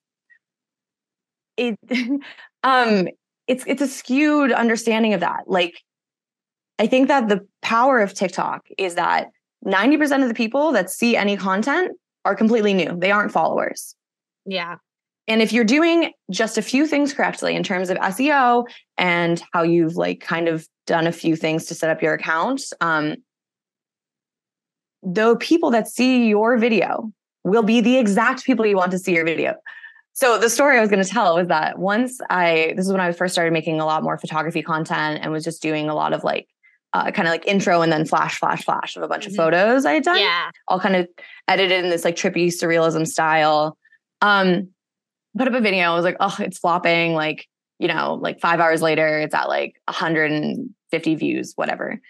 it, 1.56 1.76
um, 2.62 3.08
it's, 3.46 3.64
it's 3.66 3.82
a 3.82 3.88
skewed 3.88 4.52
understanding 4.52 5.14
of 5.14 5.20
that. 5.20 5.44
Like, 5.46 5.80
I 6.78 6.86
think 6.86 7.08
that 7.08 7.28
the 7.28 7.46
power 7.62 8.00
of 8.00 8.14
TikTok 8.14 8.66
is 8.78 8.94
that 8.94 9.30
90% 9.66 10.22
of 10.22 10.28
the 10.28 10.34
people 10.34 10.72
that 10.72 10.90
see 10.90 11.16
any 11.16 11.36
content 11.36 11.92
are 12.24 12.36
completely 12.36 12.74
new. 12.74 12.96
They 12.96 13.10
aren't 13.10 13.32
followers. 13.32 13.94
Yeah. 14.46 14.76
And 15.26 15.42
if 15.42 15.52
you're 15.52 15.64
doing 15.64 16.12
just 16.30 16.56
a 16.56 16.62
few 16.62 16.86
things 16.86 17.12
correctly 17.12 17.54
in 17.54 17.62
terms 17.62 17.90
of 17.90 17.98
SEO 17.98 18.66
and 18.96 19.42
how 19.52 19.62
you've 19.62 19.96
like 19.96 20.20
kind 20.20 20.48
of 20.48 20.66
done 20.86 21.06
a 21.06 21.12
few 21.12 21.36
things 21.36 21.66
to 21.66 21.74
set 21.74 21.90
up 21.90 22.00
your 22.00 22.14
account, 22.14 22.62
um, 22.80 23.16
the 25.02 25.36
people 25.36 25.70
that 25.72 25.86
see 25.88 26.28
your 26.28 26.56
video 26.56 27.12
will 27.44 27.62
be 27.62 27.80
the 27.80 27.98
exact 27.98 28.44
people 28.44 28.64
you 28.64 28.76
want 28.76 28.90
to 28.92 28.98
see 28.98 29.14
your 29.14 29.24
video. 29.24 29.54
So 30.12 30.38
the 30.38 30.50
story 30.50 30.78
I 30.78 30.80
was 30.80 30.90
going 30.90 31.04
to 31.04 31.08
tell 31.08 31.36
was 31.36 31.48
that 31.48 31.78
once 31.78 32.18
I 32.28 32.72
this 32.76 32.86
is 32.86 32.92
when 32.92 33.00
I 33.00 33.12
first 33.12 33.34
started 33.34 33.52
making 33.52 33.80
a 33.80 33.86
lot 33.86 34.02
more 34.02 34.18
photography 34.18 34.62
content 34.62 35.20
and 35.22 35.30
was 35.30 35.44
just 35.44 35.62
doing 35.62 35.88
a 35.88 35.94
lot 35.94 36.12
of 36.12 36.24
like 36.24 36.48
uh, 36.92 37.10
kind 37.10 37.28
of 37.28 37.32
like 37.32 37.46
intro 37.46 37.82
and 37.82 37.92
then 37.92 38.04
flash 38.04 38.38
flash 38.38 38.64
flash 38.64 38.96
of 38.96 39.02
a 39.02 39.08
bunch 39.08 39.24
mm-hmm. 39.24 39.32
of 39.32 39.36
photos 39.36 39.84
I 39.84 39.94
had 39.94 40.02
done. 40.02 40.18
Yeah. 40.18 40.50
All 40.68 40.80
kind 40.80 40.96
of 40.96 41.08
edited 41.46 41.84
in 41.84 41.90
this 41.90 42.04
like 42.04 42.16
trippy 42.16 42.46
surrealism 42.48 43.06
style. 43.06 43.76
Um 44.22 44.68
put 45.36 45.48
up 45.48 45.54
a 45.54 45.60
video. 45.60 45.92
I 45.92 45.94
was 45.94 46.04
like, 46.04 46.16
oh, 46.20 46.36
it's 46.40 46.58
flopping. 46.58 47.14
Like, 47.14 47.46
you 47.78 47.88
know, 47.88 48.14
like 48.14 48.40
five 48.40 48.60
hours 48.60 48.82
later, 48.82 49.20
it's 49.20 49.34
at 49.34 49.48
like 49.48 49.80
150 49.86 51.14
views, 51.14 51.52
whatever. 51.54 52.00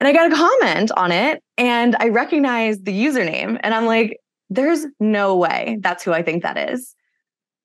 And 0.00 0.08
I 0.08 0.12
got 0.12 0.32
a 0.32 0.34
comment 0.34 0.90
on 0.96 1.12
it 1.12 1.42
and 1.56 1.96
I 1.98 2.08
recognized 2.08 2.84
the 2.84 2.92
username. 2.92 3.58
And 3.62 3.74
I'm 3.74 3.86
like, 3.86 4.18
there's 4.50 4.86
no 5.00 5.36
way 5.36 5.78
that's 5.80 6.02
who 6.02 6.12
I 6.12 6.22
think 6.22 6.42
that 6.42 6.70
is. 6.70 6.94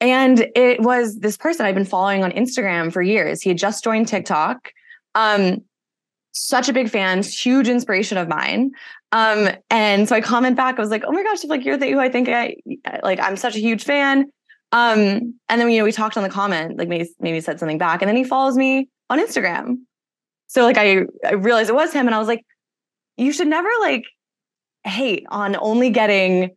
And 0.00 0.46
it 0.56 0.80
was 0.80 1.18
this 1.20 1.36
person 1.36 1.64
I've 1.64 1.74
been 1.74 1.84
following 1.84 2.24
on 2.24 2.32
Instagram 2.32 2.92
for 2.92 3.02
years. 3.02 3.40
He 3.40 3.50
had 3.50 3.58
just 3.58 3.84
joined 3.84 4.08
TikTok. 4.08 4.70
Um, 5.14 5.62
such 6.32 6.68
a 6.68 6.72
big 6.72 6.88
fan, 6.90 7.22
huge 7.22 7.68
inspiration 7.68 8.18
of 8.18 8.28
mine. 8.28 8.72
Um, 9.12 9.50
and 9.70 10.08
so 10.08 10.16
I 10.16 10.20
comment 10.20 10.56
back, 10.56 10.78
I 10.78 10.80
was 10.80 10.90
like, 10.90 11.04
oh 11.06 11.12
my 11.12 11.22
gosh, 11.22 11.44
if 11.44 11.50
like 11.50 11.64
you're 11.64 11.76
the 11.76 11.90
who 11.90 12.00
I 12.00 12.08
think 12.08 12.28
I 12.28 12.56
like, 13.02 13.20
I'm 13.20 13.36
such 13.36 13.54
a 13.54 13.60
huge 13.60 13.84
fan. 13.84 14.30
Um, 14.72 15.34
and 15.48 15.60
then 15.60 15.70
you 15.70 15.78
know, 15.78 15.84
we 15.84 15.92
talked 15.92 16.16
on 16.16 16.22
the 16.22 16.30
comment, 16.30 16.78
like 16.78 16.88
maybe 16.88 17.08
maybe 17.20 17.40
said 17.40 17.58
something 17.58 17.78
back, 17.78 18.00
and 18.00 18.08
then 18.08 18.16
he 18.16 18.24
follows 18.24 18.56
me 18.56 18.88
on 19.10 19.18
Instagram. 19.18 19.76
So 20.46 20.64
like 20.64 20.78
I, 20.78 21.02
I 21.26 21.34
realized 21.34 21.68
it 21.68 21.74
was 21.74 21.92
him 21.92 22.06
and 22.06 22.14
I 22.14 22.18
was 22.18 22.28
like, 22.28 22.44
you 23.16 23.32
should 23.32 23.48
never 23.48 23.68
like 23.80 24.04
hate 24.84 25.26
on 25.28 25.56
only 25.60 25.90
getting 25.90 26.50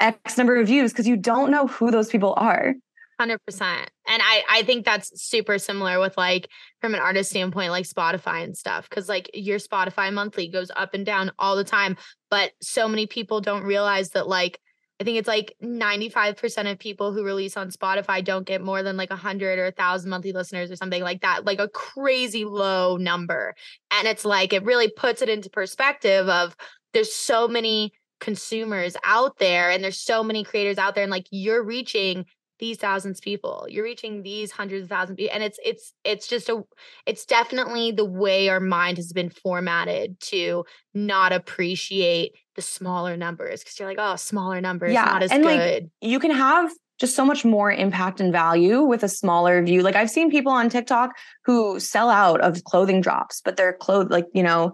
X 0.00 0.36
number 0.36 0.56
of 0.56 0.66
views 0.66 0.92
because 0.92 1.06
you 1.06 1.16
don't 1.16 1.50
know 1.50 1.66
who 1.66 1.90
those 1.90 2.08
people 2.08 2.34
are. 2.36 2.74
100% 3.20 3.38
and 3.60 4.22
i 4.22 4.42
i 4.50 4.62
think 4.62 4.84
that's 4.84 5.22
super 5.22 5.58
similar 5.58 6.00
with 6.00 6.16
like 6.16 6.48
from 6.80 6.94
an 6.94 7.00
artist 7.00 7.30
standpoint 7.30 7.70
like 7.70 7.86
spotify 7.86 8.42
and 8.42 8.56
stuff 8.56 8.88
because 8.88 9.08
like 9.08 9.30
your 9.34 9.58
spotify 9.58 10.12
monthly 10.12 10.48
goes 10.48 10.70
up 10.76 10.94
and 10.94 11.06
down 11.06 11.30
all 11.38 11.56
the 11.56 11.64
time 11.64 11.96
but 12.30 12.52
so 12.60 12.88
many 12.88 13.06
people 13.06 13.40
don't 13.40 13.64
realize 13.64 14.10
that 14.10 14.26
like 14.26 14.58
I 15.00 15.02
think 15.02 15.16
it's 15.16 15.26
like 15.26 15.56
95% 15.64 16.70
of 16.70 16.78
people 16.78 17.10
who 17.10 17.24
release 17.24 17.56
on 17.56 17.70
Spotify 17.70 18.22
don't 18.22 18.46
get 18.46 18.60
more 18.60 18.82
than 18.82 18.98
like 18.98 19.08
a 19.08 19.14
100 19.14 19.58
or 19.58 19.62
a 19.62 19.68
1,000 19.68 20.10
monthly 20.10 20.32
listeners 20.32 20.70
or 20.70 20.76
something 20.76 21.02
like 21.02 21.22
that, 21.22 21.46
like 21.46 21.58
a 21.58 21.70
crazy 21.70 22.44
low 22.44 22.98
number. 22.98 23.54
And 23.90 24.06
it's 24.06 24.26
like, 24.26 24.52
it 24.52 24.62
really 24.62 24.90
puts 24.90 25.22
it 25.22 25.30
into 25.30 25.48
perspective 25.48 26.28
of 26.28 26.54
there's 26.92 27.14
so 27.14 27.48
many 27.48 27.94
consumers 28.20 28.94
out 29.02 29.38
there 29.38 29.70
and 29.70 29.82
there's 29.82 29.98
so 29.98 30.22
many 30.22 30.44
creators 30.44 30.76
out 30.76 30.94
there 30.94 31.04
and 31.04 31.10
like 31.10 31.26
you're 31.30 31.64
reaching 31.64 32.26
these 32.60 32.76
thousands 32.76 33.18
of 33.18 33.24
people. 33.24 33.66
You're 33.68 33.84
reaching 33.84 34.22
these 34.22 34.52
hundreds 34.52 34.84
of 34.84 34.88
thousands 34.88 35.14
of 35.14 35.16
people 35.16 35.34
and 35.34 35.42
it's 35.42 35.58
it's 35.64 35.92
it's 36.04 36.28
just 36.28 36.48
a 36.48 36.62
it's 37.06 37.26
definitely 37.26 37.90
the 37.90 38.04
way 38.04 38.48
our 38.48 38.60
mind 38.60 38.98
has 38.98 39.12
been 39.12 39.30
formatted 39.30 40.20
to 40.20 40.64
not 40.94 41.32
appreciate 41.32 42.32
the 42.54 42.62
smaller 42.62 43.16
numbers 43.16 43.64
because 43.64 43.78
you're 43.78 43.88
like 43.88 43.98
oh 43.98 44.16
smaller 44.16 44.60
numbers 44.60 44.92
yeah, 44.92 45.04
not 45.04 45.22
as 45.22 45.32
and 45.32 45.42
good. 45.42 45.84
like, 45.84 45.90
you 46.00 46.20
can 46.20 46.30
have 46.30 46.70
just 46.98 47.16
so 47.16 47.24
much 47.24 47.44
more 47.44 47.72
impact 47.72 48.20
and 48.20 48.30
value 48.30 48.82
with 48.82 49.02
a 49.02 49.08
smaller 49.08 49.62
view. 49.62 49.82
Like 49.82 49.96
i've 49.96 50.10
seen 50.10 50.30
people 50.30 50.52
on 50.52 50.68
tiktok 50.68 51.10
who 51.44 51.80
sell 51.80 52.10
out 52.10 52.40
of 52.40 52.62
clothing 52.64 53.00
drops 53.00 53.40
but 53.44 53.56
they're 53.56 53.72
clothed 53.72 54.10
like 54.10 54.26
you 54.34 54.42
know 54.42 54.72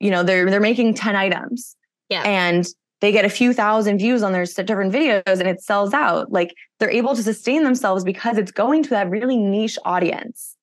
you 0.00 0.10
know 0.10 0.22
they're 0.22 0.50
they're 0.50 0.60
making 0.60 0.94
10 0.94 1.16
items 1.16 1.76
yeah. 2.08 2.22
and 2.22 2.66
they 3.02 3.10
get 3.10 3.24
a 3.24 3.28
few 3.28 3.52
thousand 3.52 3.98
views 3.98 4.22
on 4.22 4.30
their 4.30 4.44
different 4.44 4.94
videos 4.94 5.22
and 5.26 5.48
it 5.48 5.60
sells 5.60 5.92
out. 5.92 6.30
Like 6.30 6.54
they're 6.78 6.88
able 6.88 7.16
to 7.16 7.22
sustain 7.22 7.64
themselves 7.64 8.04
because 8.04 8.38
it's 8.38 8.52
going 8.52 8.84
to 8.84 8.90
that 8.90 9.10
really 9.10 9.36
niche 9.36 9.76
audience. 9.84 10.56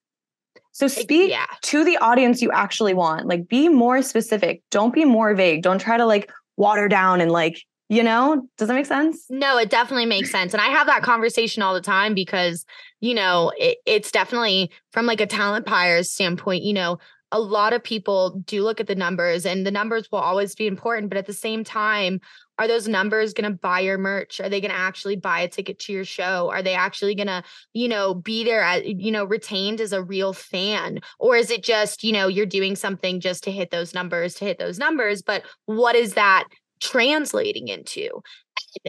So 0.71 0.87
speak 0.87 1.31
yeah. 1.31 1.47
to 1.63 1.83
the 1.83 1.97
audience 1.97 2.41
you 2.41 2.49
actually 2.51 2.93
want. 2.93 3.27
Like 3.27 3.49
be 3.49 3.67
more 3.67 4.01
specific. 4.01 4.63
Don't 4.71 4.93
be 4.93 5.03
more 5.03 5.35
vague. 5.35 5.63
Don't 5.63 5.79
try 5.79 5.97
to 5.97 6.05
like 6.05 6.31
water 6.55 6.87
down 6.87 7.19
and 7.19 7.29
like, 7.29 7.61
you 7.89 8.03
know, 8.03 8.47
does 8.57 8.69
that 8.69 8.73
make 8.73 8.85
sense? 8.85 9.25
No, 9.29 9.57
it 9.57 9.69
definitely 9.69 10.05
makes 10.05 10.31
sense. 10.31 10.53
And 10.53 10.61
I 10.61 10.67
have 10.67 10.87
that 10.87 11.03
conversation 11.03 11.61
all 11.61 11.73
the 11.73 11.81
time 11.81 12.13
because, 12.13 12.65
you 13.01 13.13
know, 13.15 13.51
it, 13.57 13.79
it's 13.85 14.11
definitely 14.11 14.71
from 14.93 15.05
like 15.05 15.19
a 15.19 15.25
talent 15.25 15.65
buyer's 15.65 16.09
standpoint, 16.09 16.63
you 16.63 16.73
know, 16.73 16.99
a 17.31 17.39
lot 17.39 17.73
of 17.73 17.83
people 17.83 18.41
do 18.45 18.63
look 18.63 18.79
at 18.79 18.87
the 18.87 18.95
numbers 18.95 19.45
and 19.45 19.65
the 19.65 19.71
numbers 19.71 20.09
will 20.11 20.19
always 20.19 20.55
be 20.55 20.67
important 20.67 21.09
but 21.09 21.17
at 21.17 21.27
the 21.27 21.33
same 21.33 21.63
time 21.63 22.19
are 22.57 22.67
those 22.67 22.89
numbers 22.89 23.33
going 23.33 23.49
to 23.49 23.57
buy 23.57 23.79
your 23.79 23.97
merch? 23.97 24.41
Are 24.41 24.49
they 24.49 24.59
going 24.59 24.71
to 24.71 24.77
actually 24.77 25.15
buy 25.15 25.39
a 25.39 25.47
ticket 25.47 25.79
to 25.79 25.93
your 25.93 26.03
show? 26.03 26.49
Are 26.51 26.61
they 26.61 26.73
actually 26.73 27.15
going 27.15 27.27
to 27.27 27.41
you 27.71 27.87
know 27.87 28.13
be 28.13 28.43
there 28.43 28.61
at, 28.61 28.85
you 28.85 29.11
know 29.11 29.23
retained 29.23 29.79
as 29.79 29.93
a 29.93 30.03
real 30.03 30.33
fan? 30.33 30.99
Or 31.19 31.37
is 31.37 31.49
it 31.49 31.63
just 31.63 32.03
you 32.03 32.11
know 32.11 32.27
you're 32.27 32.45
doing 32.45 32.75
something 32.75 33.21
just 33.21 33.45
to 33.45 33.51
hit 33.51 33.71
those 33.71 33.93
numbers 33.93 34.35
to 34.35 34.45
hit 34.45 34.59
those 34.59 34.77
numbers 34.77 35.21
but 35.21 35.43
what 35.65 35.95
is 35.95 36.15
that 36.15 36.49
translating 36.81 37.67
into 37.67 38.21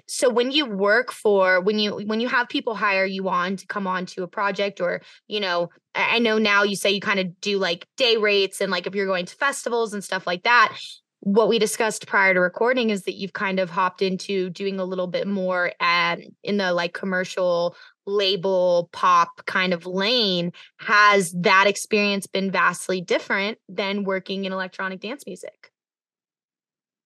so 0.07 0.29
when 0.29 0.51
you 0.51 0.67
work 0.67 1.13
for 1.13 1.61
when 1.61 1.79
you 1.79 1.97
when 2.07 2.21
you 2.21 2.29
have 2.29 2.49
people 2.49 2.75
hire 2.75 3.05
you 3.05 3.29
on 3.29 3.57
to 3.57 3.67
come 3.67 3.87
on 3.87 4.07
to 4.07 4.23
a 4.23 4.29
project 4.29 4.81
or 4.81 5.01
you 5.29 5.41
know 5.41 5.69
i 5.95 6.19
know 6.19 6.39
now 6.39 6.63
you 6.63 6.77
say 6.77 6.91
you 6.91 7.01
kind 7.01 7.21
of 7.21 7.41
do 7.41 7.59
like 7.59 7.87
day 7.97 8.17
rates 8.17 8.61
and 8.61 8.71
like 8.71 8.87
if 8.87 8.95
you're 8.95 9.07
going 9.07 9.27
to 9.27 9.37
festivals 9.37 9.95
and 9.95 10.05
stuff 10.05 10.27
like 10.27 10.43
that 10.43 10.77
what 11.23 11.49
we 11.49 11.59
discussed 11.59 12.07
prior 12.07 12.33
to 12.33 12.41
recording 12.41 12.89
is 12.89 13.03
that 13.03 13.15
you've 13.15 13.35
kind 13.35 13.61
of 13.61 13.69
hopped 13.69 14.01
into 14.01 14.49
doing 14.51 14.81
a 14.81 14.85
little 14.85 15.07
bit 15.07 15.27
more 15.27 15.73
and 15.79 16.35
in 16.43 16.57
the 16.57 16.73
like 16.73 16.95
commercial 16.95 17.77
label 18.07 18.89
pop 18.93 19.45
kind 19.47 19.73
of 19.75 19.87
lane. 19.87 20.53
Has 20.79 21.33
that 21.33 21.67
experience 21.67 22.27
been 22.27 22.51
vastly 22.51 23.01
different 23.01 23.59
than 23.69 24.05
working 24.05 24.47
in 24.47 24.53
electronic 24.53 25.01
dance 25.01 25.25
music 25.27 25.70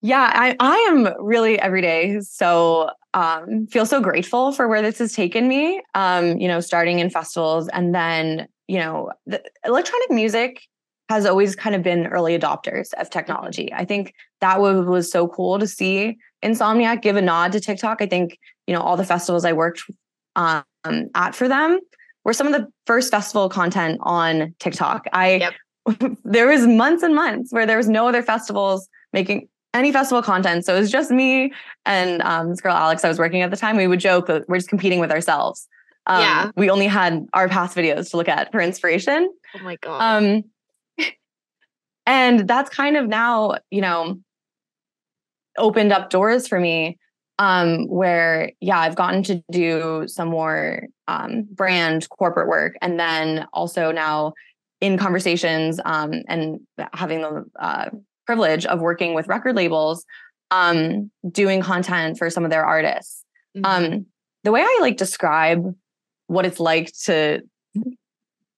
Yeah, 0.04 0.30
I, 0.34 0.54
I 0.60 0.76
am 0.90 1.08
really 1.18 1.58
every 1.58 1.80
day 1.80 2.20
so 2.20 2.90
um, 3.14 3.66
feel 3.68 3.86
so 3.86 4.02
grateful 4.02 4.52
for 4.52 4.68
where 4.68 4.82
this 4.82 4.98
has 4.98 5.14
taken 5.14 5.48
me. 5.48 5.80
Um, 5.94 6.36
you 6.36 6.46
know, 6.46 6.60
starting 6.60 6.98
in 6.98 7.08
festivals 7.08 7.68
and 7.68 7.94
then, 7.94 8.46
you 8.68 8.76
know, 8.76 9.12
the 9.24 9.42
electronic 9.64 10.10
music 10.10 10.60
has 11.08 11.24
always 11.24 11.56
kind 11.56 11.74
of 11.74 11.82
been 11.82 12.06
early 12.08 12.38
adopters 12.38 12.92
of 12.98 13.08
technology. 13.08 13.72
I 13.72 13.86
think 13.86 14.12
that 14.42 14.60
was, 14.60 14.84
was 14.84 15.10
so 15.10 15.26
cool 15.26 15.58
to 15.58 15.66
see 15.66 16.18
Insomniac 16.44 17.00
give 17.00 17.16
a 17.16 17.22
nod 17.22 17.52
to 17.52 17.60
TikTok. 17.60 18.02
I 18.02 18.06
think, 18.06 18.38
you 18.66 18.74
know, 18.74 18.82
all 18.82 18.98
the 18.98 19.06
festivals 19.06 19.46
I 19.46 19.54
worked 19.54 19.84
um, 20.36 20.64
at 21.14 21.34
for 21.34 21.48
them 21.48 21.80
were 22.24 22.34
some 22.34 22.46
of 22.46 22.52
the 22.52 22.68
first 22.86 23.10
festival 23.10 23.48
content 23.48 24.00
on 24.02 24.54
TikTok. 24.58 25.06
I 25.14 25.36
yep. 25.36 25.54
there 26.24 26.48
was 26.48 26.66
months 26.66 27.02
and 27.02 27.14
months 27.14 27.54
where 27.54 27.64
there 27.64 27.78
was 27.78 27.88
no 27.88 28.06
other 28.06 28.22
festivals 28.22 28.86
making 29.14 29.48
any 29.74 29.92
festival 29.92 30.22
content. 30.22 30.64
So 30.64 30.74
it 30.74 30.80
was 30.80 30.90
just 30.90 31.10
me 31.10 31.52
and 31.84 32.22
um, 32.22 32.50
this 32.50 32.60
girl 32.60 32.74
Alex 32.74 33.04
I 33.04 33.08
was 33.08 33.18
working 33.18 33.42
at 33.42 33.50
the 33.50 33.56
time. 33.56 33.76
We 33.76 33.86
would 33.86 34.00
joke 34.00 34.26
that 34.26 34.48
we're 34.48 34.56
just 34.56 34.68
competing 34.68 35.00
with 35.00 35.10
ourselves. 35.10 35.68
Um, 36.06 36.20
yeah. 36.20 36.50
We 36.56 36.70
only 36.70 36.86
had 36.86 37.26
our 37.32 37.48
past 37.48 37.76
videos 37.76 38.10
to 38.10 38.16
look 38.16 38.28
at 38.28 38.52
for 38.52 38.60
inspiration. 38.60 39.30
Oh 39.54 39.62
my 39.62 39.76
god. 39.76 40.00
Um, 40.98 41.08
and 42.06 42.48
that's 42.48 42.70
kind 42.70 42.96
of 42.96 43.06
now, 43.06 43.56
you 43.70 43.80
know, 43.80 44.20
opened 45.58 45.92
up 45.92 46.10
doors 46.10 46.46
for 46.46 46.58
me 46.58 46.98
um, 47.38 47.88
where 47.88 48.52
yeah 48.60 48.78
i've 48.78 48.96
gotten 48.96 49.22
to 49.22 49.42
do 49.50 50.04
some 50.06 50.28
more 50.28 50.82
um, 51.08 51.46
brand 51.50 52.08
corporate 52.08 52.48
work 52.48 52.76
and 52.80 52.98
then 52.98 53.46
also 53.52 53.90
now 53.92 54.32
in 54.80 54.98
conversations 54.98 55.80
um, 55.84 56.22
and 56.28 56.60
having 56.92 57.22
the 57.22 57.44
uh, 57.58 57.90
privilege 58.26 58.66
of 58.66 58.80
working 58.80 59.14
with 59.14 59.28
record 59.28 59.56
labels 59.56 60.04
um, 60.50 61.10
doing 61.30 61.62
content 61.62 62.18
for 62.18 62.30
some 62.30 62.44
of 62.44 62.50
their 62.50 62.64
artists 62.64 63.24
mm-hmm. 63.56 63.64
Um, 63.64 64.06
the 64.44 64.52
way 64.52 64.60
i 64.60 64.78
like 64.80 64.96
describe 64.96 65.74
what 66.26 66.46
it's 66.46 66.60
like 66.60 66.92
to 67.04 67.40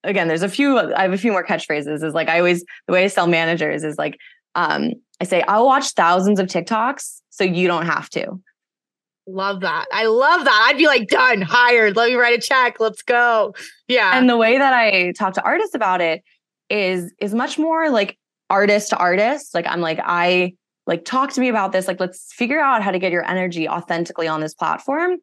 again 0.03 0.27
there's 0.27 0.43
a 0.43 0.49
few 0.49 0.77
i 0.77 1.01
have 1.03 1.13
a 1.13 1.17
few 1.17 1.31
more 1.31 1.45
catchphrases 1.45 2.03
is 2.03 2.13
like 2.13 2.29
i 2.29 2.37
always 2.37 2.63
the 2.87 2.93
way 2.93 3.03
i 3.03 3.07
sell 3.07 3.27
managers 3.27 3.83
is 3.83 3.97
like 3.97 4.17
um, 4.55 4.91
i 5.21 5.23
say 5.23 5.41
i'll 5.47 5.65
watch 5.65 5.91
thousands 5.91 6.39
of 6.39 6.47
tiktoks 6.47 7.21
so 7.29 7.43
you 7.43 7.67
don't 7.67 7.85
have 7.85 8.09
to 8.09 8.39
Love 9.27 9.59
that. 9.59 9.85
I 9.91 10.05
love 10.05 10.45
that. 10.45 10.67
I'd 10.69 10.77
be 10.77 10.87
like, 10.87 11.09
done, 11.09 11.41
hired. 11.41 11.97
Let 11.97 12.09
me 12.09 12.15
write 12.15 12.37
a 12.37 12.41
check. 12.41 12.79
Let's 12.79 13.01
go. 13.01 13.53
Yeah. 13.87 14.17
And 14.17 14.29
the 14.29 14.37
way 14.37 14.57
that 14.57 14.73
I 14.73 15.11
talk 15.11 15.33
to 15.33 15.43
artists 15.43 15.75
about 15.75 15.99
it 15.99 16.23
is 16.69 17.13
is 17.19 17.33
much 17.33 17.57
more 17.57 17.89
like 17.89 18.17
artist 18.49 18.89
to 18.89 18.97
artist. 18.97 19.53
Like 19.53 19.67
I'm 19.67 19.81
like, 19.81 19.99
I 20.03 20.53
like 20.85 21.03
talk 21.05 21.33
to 21.33 21.41
me 21.41 21.49
about 21.49 21.71
this. 21.71 21.87
Like, 21.87 21.99
let's 21.99 22.33
figure 22.33 22.59
out 22.59 22.81
how 22.81 22.91
to 22.91 22.99
get 22.99 23.11
your 23.11 23.29
energy 23.29 23.67
authentically 23.67 24.27
on 24.27 24.39
this 24.39 24.53
platform. 24.53 25.17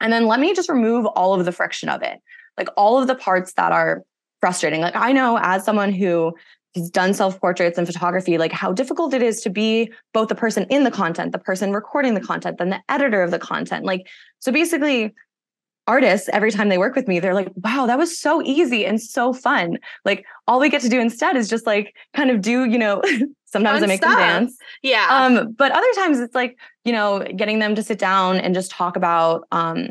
And 0.00 0.12
then 0.12 0.26
let 0.26 0.40
me 0.40 0.54
just 0.54 0.68
remove 0.68 1.06
all 1.06 1.38
of 1.38 1.44
the 1.44 1.52
friction 1.52 1.88
of 1.88 2.02
it. 2.02 2.20
Like 2.56 2.68
all 2.76 3.00
of 3.00 3.06
the 3.06 3.14
parts 3.14 3.52
that 3.54 3.72
are 3.72 4.02
frustrating. 4.40 4.80
Like 4.80 4.96
I 4.96 5.12
know 5.12 5.38
as 5.40 5.64
someone 5.64 5.92
who 5.92 6.34
has 6.74 6.90
done 6.90 7.14
self 7.14 7.40
portraits 7.40 7.78
and 7.78 7.86
photography, 7.86 8.38
like 8.38 8.52
how 8.52 8.72
difficult 8.72 9.14
it 9.14 9.22
is 9.22 9.40
to 9.42 9.50
be 9.50 9.92
both 10.12 10.28
the 10.28 10.34
person 10.34 10.66
in 10.70 10.84
the 10.84 10.90
content, 10.90 11.32
the 11.32 11.38
person 11.38 11.72
recording 11.72 12.14
the 12.14 12.20
content, 12.20 12.58
then 12.58 12.70
the 12.70 12.80
editor 12.88 13.22
of 13.22 13.30
the 13.30 13.38
content. 13.38 13.84
Like, 13.84 14.06
so 14.40 14.50
basically, 14.50 15.14
artists, 15.86 16.28
every 16.32 16.50
time 16.50 16.68
they 16.68 16.78
work 16.78 16.94
with 16.94 17.06
me, 17.08 17.20
they're 17.20 17.34
like, 17.34 17.50
wow, 17.56 17.86
that 17.86 17.98
was 17.98 18.18
so 18.18 18.42
easy 18.42 18.86
and 18.86 19.00
so 19.00 19.32
fun. 19.32 19.78
Like, 20.04 20.24
all 20.46 20.60
we 20.60 20.70
get 20.70 20.82
to 20.82 20.88
do 20.88 21.00
instead 21.00 21.36
is 21.36 21.48
just 21.48 21.66
like 21.66 21.94
kind 22.14 22.30
of 22.30 22.40
do, 22.40 22.64
you 22.64 22.78
know, 22.78 23.02
sometimes 23.44 23.80
fun 23.80 23.84
I 23.84 23.86
make 23.86 24.02
stuff. 24.02 24.16
them 24.16 24.18
dance. 24.18 24.56
Yeah. 24.82 25.06
Um, 25.10 25.52
but 25.52 25.72
other 25.72 25.92
times 25.96 26.20
it's 26.20 26.34
like, 26.34 26.58
you 26.84 26.92
know, 26.92 27.24
getting 27.36 27.58
them 27.58 27.74
to 27.74 27.82
sit 27.82 27.98
down 27.98 28.38
and 28.38 28.54
just 28.54 28.70
talk 28.70 28.96
about 28.96 29.46
um 29.52 29.88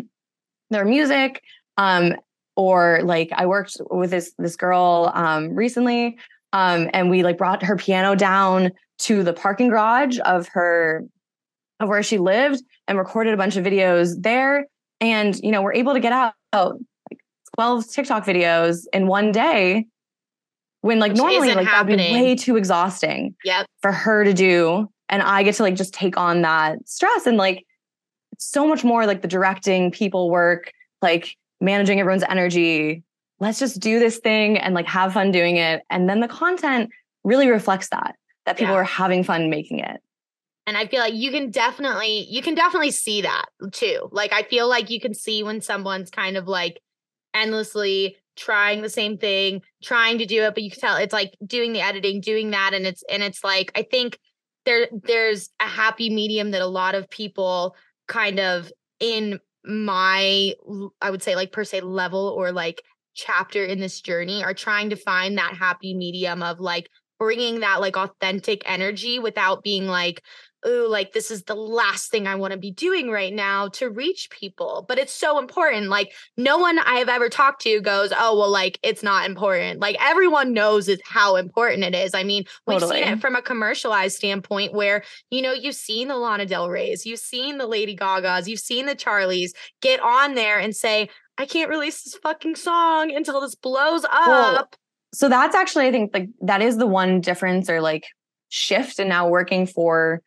their 0.70 0.86
music. 0.86 1.41
Um, 1.78 2.16
or 2.56 3.02
like 3.04 3.32
I 3.34 3.48
worked 3.48 3.78
with 3.89 4.12
this 4.12 4.34
this 4.38 4.56
girl 4.56 5.12
um 5.16 5.56
recently 5.56 6.18
um, 6.54 6.89
and 6.94 7.10
we 7.10 7.24
like 7.24 7.38
brought 7.38 7.64
her 7.64 7.76
piano 7.76 8.16
down 8.16 8.72
to 9.00 9.24
the 9.24 9.34
parking 9.34 9.70
garage 9.70 10.20
of 10.24 10.48
her 10.50 11.04
of 11.80 11.89
where 11.89 12.04
she 12.04 12.20
lived 12.20 12.64
and 12.88 12.98
recorded 12.98 13.34
a 13.34 13.38
bunch 13.38 13.58
of 13.58 13.66
videos 13.66 14.22
there. 14.22 14.68
And 15.04 15.38
you 15.43 15.51
know, 15.51 15.62
we're 15.62 15.74
able 15.74 15.93
to 15.93 15.99
get 15.99 16.14
out 16.14 16.34
like 16.54 17.20
12 17.56 17.91
TikTok 17.91 18.26
videos 18.26 18.86
in 18.93 19.06
one 19.06 19.34
day 19.34 19.86
when 20.80 20.99
like 20.99 21.12
Which 21.12 21.18
normally 21.18 21.54
like 21.54 21.66
that'd 21.66 21.88
be 21.88 21.95
way 21.95 22.36
too 22.36 22.56
exhausting 22.56 23.36
yep. 23.43 23.66
for 23.82 23.91
her 23.91 24.24
to 24.24 24.34
do. 24.34 24.89
And 25.10 25.22
I 25.22 25.43
get 25.43 25.56
to 25.56 25.64
like 25.64 25.76
just 25.76 25.93
take 25.93 26.16
on 26.16 26.41
that 26.43 26.88
stress 26.88 27.28
and 27.28 27.36
like 27.36 27.66
it's 28.32 28.45
so 28.45 28.66
much 28.66 28.86
more 28.86 29.06
like 29.06 29.22
the 29.22 29.28
directing 29.28 29.91
people 29.91 30.30
work, 30.30 30.72
like 31.01 31.36
managing 31.60 31.99
everyone's 31.99 32.24
energy, 32.24 33.04
let's 33.41 33.60
just 33.60 33.82
do 33.82 33.99
this 33.99 34.20
thing 34.20 34.58
and 34.58 34.74
like 34.74 34.88
have 34.88 35.12
fun 35.12 35.32
doing 35.32 35.58
it. 35.58 35.82
And 35.89 36.10
then 36.10 36.22
the 36.22 36.30
content 36.30 36.91
really 37.26 37.49
reflects 37.49 37.89
that, 37.89 38.16
that 38.45 38.58
people 38.58 38.74
yeah. 38.74 38.80
are 38.80 38.86
having 38.86 39.26
fun 39.26 39.49
making 39.49 39.80
it. 39.80 40.01
And 40.66 40.78
I 40.78 40.88
feel 40.88 40.99
like 40.99 41.14
you 41.14 41.32
can 41.32 41.51
definitely, 41.51 42.26
you 42.30 42.41
can 42.41 42.55
definitely 42.55 42.91
see 42.91 43.22
that 43.22 43.45
too. 43.72 44.07
Like, 44.11 44.32
I 44.32 44.43
feel 44.43 44.70
like 44.70 44.89
you 44.89 44.99
can 44.99 45.14
see 45.14 45.43
when 45.43 45.61
someone's 45.61 46.09
kind 46.09 46.38
of 46.38 46.47
like 46.47 46.80
endlessly 47.34 48.16
trying 48.36 48.82
the 48.82 48.89
same 48.89 49.18
thing, 49.18 49.61
trying 49.84 50.18
to 50.20 50.26
do 50.26 50.43
it, 50.43 50.53
but 50.53 50.64
you 50.64 50.72
can 50.72 50.80
tell 50.80 50.95
it's 50.95 51.14
like 51.14 51.36
doing 51.45 51.74
the 51.74 51.82
editing, 51.82 52.22
doing 52.22 52.51
that. 52.51 52.74
And 52.74 52.86
it's, 52.88 53.03
and 53.09 53.22
it's 53.22 53.43
like, 53.43 53.72
I 53.76 53.84
think 53.84 54.18
there, 54.66 54.88
there's 54.91 55.49
a 55.59 55.68
happy 55.68 56.09
medium 56.09 56.51
that 56.51 56.61
a 56.61 56.68
lot 56.68 56.95
of 56.95 57.09
people 57.09 57.76
kind 58.07 58.39
of 58.39 58.72
in 58.99 59.39
my, 59.66 60.53
I 61.01 61.11
would 61.11 61.24
say 61.24 61.36
like 61.36 61.51
per 61.51 61.64
se 61.64 61.82
level 61.82 62.34
or 62.38 62.51
like 62.51 62.82
chapter 63.14 63.64
in 63.64 63.80
this 63.80 64.01
journey 64.01 64.43
are 64.43 64.53
trying 64.53 64.89
to 64.89 64.95
find 64.95 65.38
that 65.38 65.55
happy 65.55 65.93
medium 65.93 66.41
of 66.41 66.59
like 66.59 66.89
bringing 67.20 67.59
that 67.59 67.80
like 67.80 67.95
authentic 67.95 68.64
energy 68.66 69.20
without 69.20 69.64
being 69.64 69.86
like 69.86 70.24
oh 70.66 70.88
like 70.89 71.14
this 71.14 71.32
is 71.32 71.43
the 71.43 71.55
last 71.55 72.09
thing 72.11 72.28
i 72.28 72.36
want 72.36 72.51
to 72.51 72.57
be 72.57 72.72
doing 72.72 73.09
right 73.09 73.34
now 73.34 73.68
to 73.68 73.89
reach 73.89 74.30
people 74.30 74.86
but 74.88 74.97
it's 74.97 75.14
so 75.14 75.39
important 75.39 75.88
like 75.88 76.11
no 76.38 76.57
one 76.57 76.80
i 76.80 76.95
have 76.95 77.09
ever 77.09 77.30
talked 77.30 77.61
to 77.61 77.82
goes 77.82 78.11
oh 78.18 78.38
well 78.38 78.49
like 78.49 78.80
it's 78.84 79.03
not 79.03 79.30
important 79.30 79.80
like 79.80 79.95
everyone 79.99 80.53
knows 80.53 80.88
it, 80.88 81.01
how 81.05 81.36
important 81.36 81.84
it 81.84 81.95
is 81.95 82.14
i 82.14 82.24
mean 82.24 82.43
we've 82.68 82.80
totally. 82.80 83.01
seen 83.01 83.14
it 83.14 83.22
from 83.22 83.36
a 83.36 83.41
commercialized 83.41 84.16
standpoint 84.16 84.74
where 84.74 85.03
you 85.30 85.41
know 85.41 85.53
you've 85.53 85.76
seen 85.76 86.07
the 86.07 86.16
lana 86.16 86.45
del 86.45 86.70
reys 86.70 87.05
you've 87.05 87.20
seen 87.20 87.57
the 87.57 87.68
lady 87.68 87.95
gagas 87.95 88.47
you've 88.47 88.59
seen 88.59 88.86
the 88.86 88.95
charlies 88.95 89.51
get 89.82 89.99
on 89.99 90.36
there 90.36 90.59
and 90.59 90.76
say 90.76 91.09
I 91.38 91.45
can't 91.45 91.70
release 91.70 92.03
this 92.03 92.16
fucking 92.16 92.55
song 92.55 93.14
until 93.14 93.41
this 93.41 93.55
blows 93.55 94.05
up. 94.11 94.76
So 95.14 95.30
that's 95.30 95.55
actually, 95.55 95.88
I 95.88 95.91
think, 95.91 96.11
like 96.14 96.30
that 96.41 96.61
is 96.61 96.78
the 96.78 96.88
one 96.88 97.22
difference 97.22 97.70
or 97.70 97.82
like 97.82 98.05
shift 98.49 98.99
and 98.99 99.09
now 99.09 99.28
working 99.28 99.66
for 99.66 100.22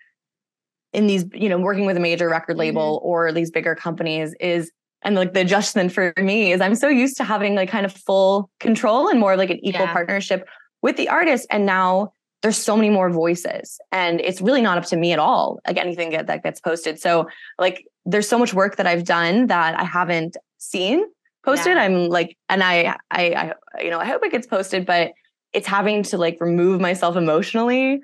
in 0.93 1.07
these, 1.07 1.25
you 1.33 1.49
know, 1.49 1.59
working 1.59 1.87
with 1.87 1.97
a 1.97 2.01
major 2.01 2.29
record 2.29 2.57
label 2.57 2.99
mm-hmm. 2.99 3.07
or 3.07 3.33
these 3.33 3.51
bigger 3.51 3.75
companies 3.75 4.35
is 4.41 4.71
and 5.03 5.15
like 5.15 5.35
the 5.35 5.41
adjustment 5.41 5.93
for 5.93 6.13
me 6.19 6.53
is 6.53 6.61
I'm 6.61 6.75
so 6.75 6.89
used 6.89 7.17
to 7.19 7.25
having 7.25 7.55
like 7.55 7.69
kind 7.69 7.87
of 7.87 7.93
full 7.93 8.51
control 8.61 9.09
and 9.09 9.21
more 9.21 9.37
like 9.37 9.51
an 9.51 9.65
equal 9.65 9.83
yeah. 9.83 9.93
partnership 9.93 10.49
with 10.83 10.97
the 10.97 11.09
artist. 11.09 11.47
And 11.51 11.67
now 11.67 12.13
there's 12.43 12.57
so 12.57 12.77
many 12.77 12.91
more 12.91 13.11
voices 13.11 13.79
and 13.93 14.21
it's 14.21 14.41
really 14.41 14.63
not 14.63 14.79
up 14.79 14.85
to 14.85 14.97
me 14.97 15.13
at 15.13 15.19
all 15.19 15.59
like 15.67 15.79
anything 15.79 16.11
that, 16.11 16.27
that 16.27 16.43
gets 16.45 16.61
posted 16.61 17.01
so 17.01 17.27
like 17.59 17.85
there's 18.05 18.29
so 18.29 18.39
much 18.39 18.55
work 18.55 18.77
that 18.77 18.87
i've 18.87 19.05
done 19.05 19.47
that 19.47 19.77
i 19.81 19.83
haven't 19.83 20.37
seen 20.59 21.05
posted. 21.47 21.77
Yeah. 21.77 21.83
I'm 21.83 22.09
like, 22.09 22.37
and 22.51 22.63
I, 22.63 22.97
I, 23.11 23.55
I, 23.77 23.83
you 23.83 23.91
know, 23.91 23.99
I 23.99 24.05
hope 24.05 24.23
it 24.25 24.33
gets 24.33 24.47
posted, 24.47 24.85
but 24.85 25.13
it's 25.55 25.67
having 25.67 26.03
to 26.05 26.19
like 26.19 26.39
remove 26.41 26.81
myself 26.81 27.17
emotionally 27.17 28.03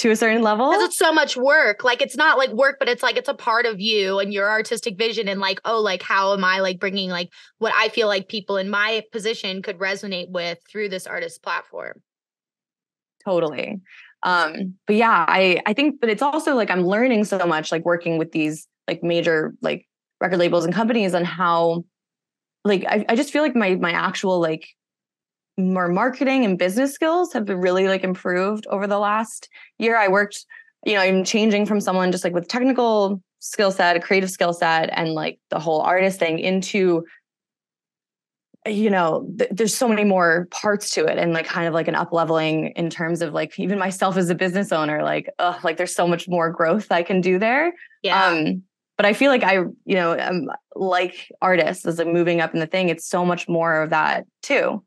to 0.00 0.10
a 0.10 0.16
certain 0.16 0.42
level. 0.42 0.70
Because 0.70 0.84
it's 0.84 0.98
so 0.98 1.12
much 1.12 1.36
work. 1.36 1.84
Like 1.84 2.00
it's 2.00 2.16
not 2.16 2.38
like 2.38 2.50
work, 2.50 2.76
but 2.78 2.88
it's 2.88 3.02
like 3.02 3.16
it's 3.16 3.28
a 3.28 3.34
part 3.34 3.66
of 3.66 3.80
you 3.80 4.18
and 4.18 4.32
your 4.32 4.50
artistic 4.50 4.96
vision. 4.96 5.28
And 5.28 5.40
like, 5.40 5.60
oh, 5.64 5.80
like 5.80 6.02
how 6.02 6.32
am 6.32 6.42
I 6.42 6.60
like 6.60 6.80
bringing 6.80 7.10
like 7.10 7.30
what 7.58 7.74
I 7.76 7.88
feel 7.90 8.08
like 8.08 8.28
people 8.28 8.56
in 8.56 8.70
my 8.70 9.02
position 9.12 9.62
could 9.62 9.78
resonate 9.78 10.30
with 10.30 10.58
through 10.70 10.88
this 10.88 11.06
artist 11.06 11.42
platform. 11.42 12.02
Totally. 13.24 13.80
Um, 14.22 14.74
but 14.86 14.96
yeah, 14.96 15.24
I 15.28 15.60
I 15.66 15.74
think, 15.74 16.00
but 16.00 16.08
it's 16.08 16.22
also 16.22 16.54
like 16.54 16.70
I'm 16.70 16.86
learning 16.86 17.24
so 17.24 17.38
much, 17.46 17.70
like 17.70 17.84
working 17.84 18.16
with 18.16 18.32
these 18.32 18.66
like 18.88 19.02
major 19.02 19.54
like 19.60 19.86
record 20.20 20.38
labels 20.38 20.64
and 20.64 20.74
companies 20.74 21.14
on 21.14 21.24
how 21.24 21.84
like 22.64 22.84
I, 22.86 23.04
I 23.08 23.16
just 23.16 23.32
feel 23.32 23.42
like 23.42 23.54
my 23.54 23.74
my 23.76 23.92
actual 23.92 24.40
like 24.40 24.66
more 25.60 25.88
marketing 25.88 26.44
and 26.44 26.58
business 26.58 26.92
skills 26.92 27.32
have 27.32 27.44
been 27.44 27.60
really 27.60 27.88
like 27.88 28.04
improved 28.04 28.66
over 28.68 28.86
the 28.86 28.98
last 28.98 29.48
year. 29.78 29.96
I 29.96 30.08
worked, 30.08 30.44
you 30.84 30.94
know, 30.94 31.00
I'm 31.00 31.24
changing 31.24 31.66
from 31.66 31.80
someone 31.80 32.12
just 32.12 32.24
like 32.24 32.34
with 32.34 32.48
technical 32.48 33.22
skill 33.40 33.70
set, 33.70 33.96
a 33.96 34.00
creative 34.00 34.30
skill 34.30 34.52
set, 34.52 34.90
and 34.92 35.12
like 35.12 35.38
the 35.50 35.58
whole 35.58 35.80
artist 35.80 36.18
thing 36.18 36.38
into 36.38 37.04
you 38.66 38.90
know, 38.90 39.26
th- 39.38 39.50
there's 39.52 39.74
so 39.74 39.88
many 39.88 40.04
more 40.04 40.46
parts 40.50 40.90
to 40.90 41.06
it 41.06 41.18
and 41.18 41.32
like 41.32 41.46
kind 41.46 41.66
of 41.66 41.72
like 41.72 41.88
an 41.88 41.94
up 41.94 42.12
leveling 42.12 42.68
in 42.76 42.90
terms 42.90 43.22
of 43.22 43.32
like 43.32 43.58
even 43.58 43.78
myself 43.78 44.16
as 44.16 44.28
a 44.28 44.34
business 44.34 44.70
owner, 44.70 45.02
like, 45.02 45.30
oh, 45.38 45.58
like 45.64 45.76
there's 45.76 45.94
so 45.94 46.06
much 46.06 46.28
more 46.28 46.50
growth 46.50 46.92
I 46.92 47.02
can 47.02 47.20
do 47.20 47.38
there. 47.38 47.72
Yeah. 48.02 48.26
Um, 48.26 48.62
but 48.98 49.06
I 49.06 49.14
feel 49.14 49.30
like 49.30 49.42
I, 49.42 49.54
you 49.54 49.94
know, 49.94 50.14
am 50.14 50.48
like 50.74 51.32
artists 51.40 51.86
as 51.86 51.98
I'm 51.98 52.12
moving 52.12 52.42
up 52.42 52.52
in 52.52 52.60
the 52.60 52.66
thing, 52.66 52.90
it's 52.90 53.06
so 53.06 53.24
much 53.24 53.48
more 53.48 53.80
of 53.82 53.90
that 53.90 54.26
too. 54.42 54.84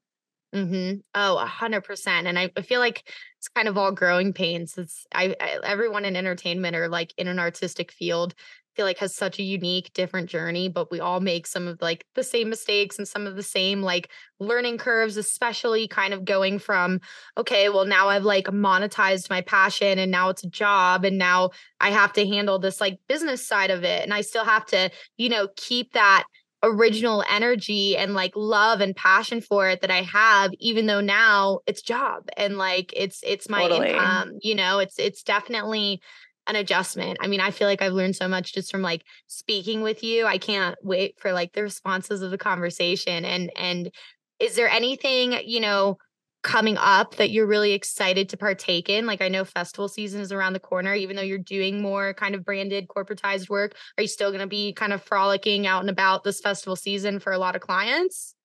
Mm-hmm. 0.54 1.00
Oh, 1.16 1.38
a 1.38 1.46
hundred 1.46 1.84
percent. 1.84 2.28
And 2.28 2.38
I, 2.38 2.50
feel 2.62 2.80
like 2.80 3.10
it's 3.40 3.48
kind 3.48 3.68
of 3.68 3.76
all 3.78 3.92
growing 3.92 4.34
pains. 4.34 4.78
It's 4.78 5.08
I, 5.14 5.36
I 5.40 5.58
everyone 5.64 6.06
in 6.06 6.16
entertainment 6.16 6.76
or 6.76 6.88
like 6.88 7.12
in 7.18 7.28
an 7.28 7.40
artistic 7.40 7.92
field 7.92 8.36
feel 8.76 8.86
like 8.86 8.98
has 8.98 9.16
such 9.16 9.40
a 9.40 9.44
unique 9.44 9.92
different 9.94 10.30
journey 10.30 10.68
but 10.68 10.92
we 10.92 11.00
all 11.00 11.20
make 11.20 11.46
some 11.46 11.68
of 11.68 11.82
like 11.82 12.06
the 12.16 12.24
same 12.24 12.50
mistakes 12.50 12.98
and 12.98 13.08
some 13.08 13.28
of 13.28 13.36
the 13.36 13.44
same 13.44 13.82
like 13.82 14.10
learning 14.40 14.78
curves 14.78 15.18
especially 15.18 15.88
kind 15.88 16.14
of 16.14 16.26
going 16.26 16.60
from 16.60 17.00
okay 17.38 17.70
well 17.70 17.86
now 17.86 18.10
i've 18.10 18.24
like 18.24 18.46
monetized 18.46 19.30
my 19.30 19.42
passion 19.42 20.00
and 20.00 20.12
now 20.12 20.30
it's 20.30 20.44
a 20.44 20.50
job 20.50 21.06
and 21.06 21.18
now 21.18 21.50
i 21.80 21.90
have 21.90 22.14
to 22.14 22.26
handle 22.26 22.60
this 22.60 22.82
like 22.82 22.98
business 23.08 23.46
side 23.46 23.70
of 23.70 23.84
it 23.84 24.04
and 24.04 24.14
i 24.14 24.22
still 24.22 24.46
have 24.46 24.66
to 24.66 24.90
you 25.18 25.30
know 25.30 25.48
keep 25.56 25.94
that 25.94 26.24
original 26.64 27.24
energy 27.30 27.98
and 27.98 28.14
like 28.14 28.32
love 28.36 28.80
and 28.82 28.96
passion 28.96 29.42
for 29.42 29.70
it 29.70 29.82
that 29.82 29.92
I 29.92 30.02
have 30.04 30.52
even 30.60 30.86
though 30.86 31.02
now 31.02 31.60
it's 31.68 31.82
job 31.82 32.30
and 32.38 32.58
like 32.58 32.94
it's 32.96 33.22
it's 33.24 33.50
my 33.50 33.68
totally. 33.68 33.92
income 33.92 34.38
you 34.42 34.56
know 34.56 34.80
it's 34.80 34.98
it's 34.98 35.24
definitely 35.24 36.02
an 36.48 36.56
adjustment. 36.56 37.18
I 37.22 37.28
mean, 37.28 37.40
I 37.40 37.52
feel 37.52 37.68
like 37.68 37.82
I've 37.82 37.94
learned 37.94 38.16
so 38.16 38.28
much 38.28 38.54
just 38.54 38.72
from 38.72 38.82
like 38.82 39.04
speaking 39.28 39.82
with 39.82 40.04
you. 40.04 40.26
I 40.26 40.38
can't 40.38 40.76
wait 40.84 41.20
for 41.20 41.32
like 41.32 41.54
the 41.54 41.64
responses 41.64 42.22
of 42.22 42.32
the 42.32 42.38
conversation. 42.38 43.26
And 43.26 43.52
and 43.58 43.92
is 44.40 44.56
there 44.56 44.70
anything, 44.70 45.40
you 45.46 45.60
know, 45.60 45.98
coming 46.44 46.78
up 46.78 47.16
that 47.16 47.32
you're 47.32 47.48
really 47.48 47.72
excited 47.72 48.30
to 48.30 48.38
partake 48.38 48.90
in? 48.90 49.06
Like 49.06 49.22
I 49.22 49.30
know 49.30 49.44
festival 49.46 49.88
season 49.88 50.22
is 50.22 50.32
around 50.32 50.54
the 50.54 50.60
corner, 50.60 50.94
even 50.94 51.16
though 51.16 51.22
you're 51.22 51.38
doing 51.38 51.82
more 51.82 52.14
kind 52.14 52.36
of 52.36 52.46
branded 52.46 52.88
corporatized 52.88 53.50
work. 53.50 53.76
Are 53.98 54.02
you 54.02 54.08
still 54.08 54.30
going 54.30 54.42
to 54.42 54.48
be 54.48 54.74
kind 54.74 54.94
of 54.94 55.02
frolicking 55.02 55.66
out 55.66 55.82
and 55.82 55.90
about 55.90 56.24
this 56.24 56.40
festival 56.40 56.76
season 56.76 57.20
for 57.20 57.34
a 57.34 57.38
lot 57.38 57.56
of 57.56 57.62
clients? 57.62 58.36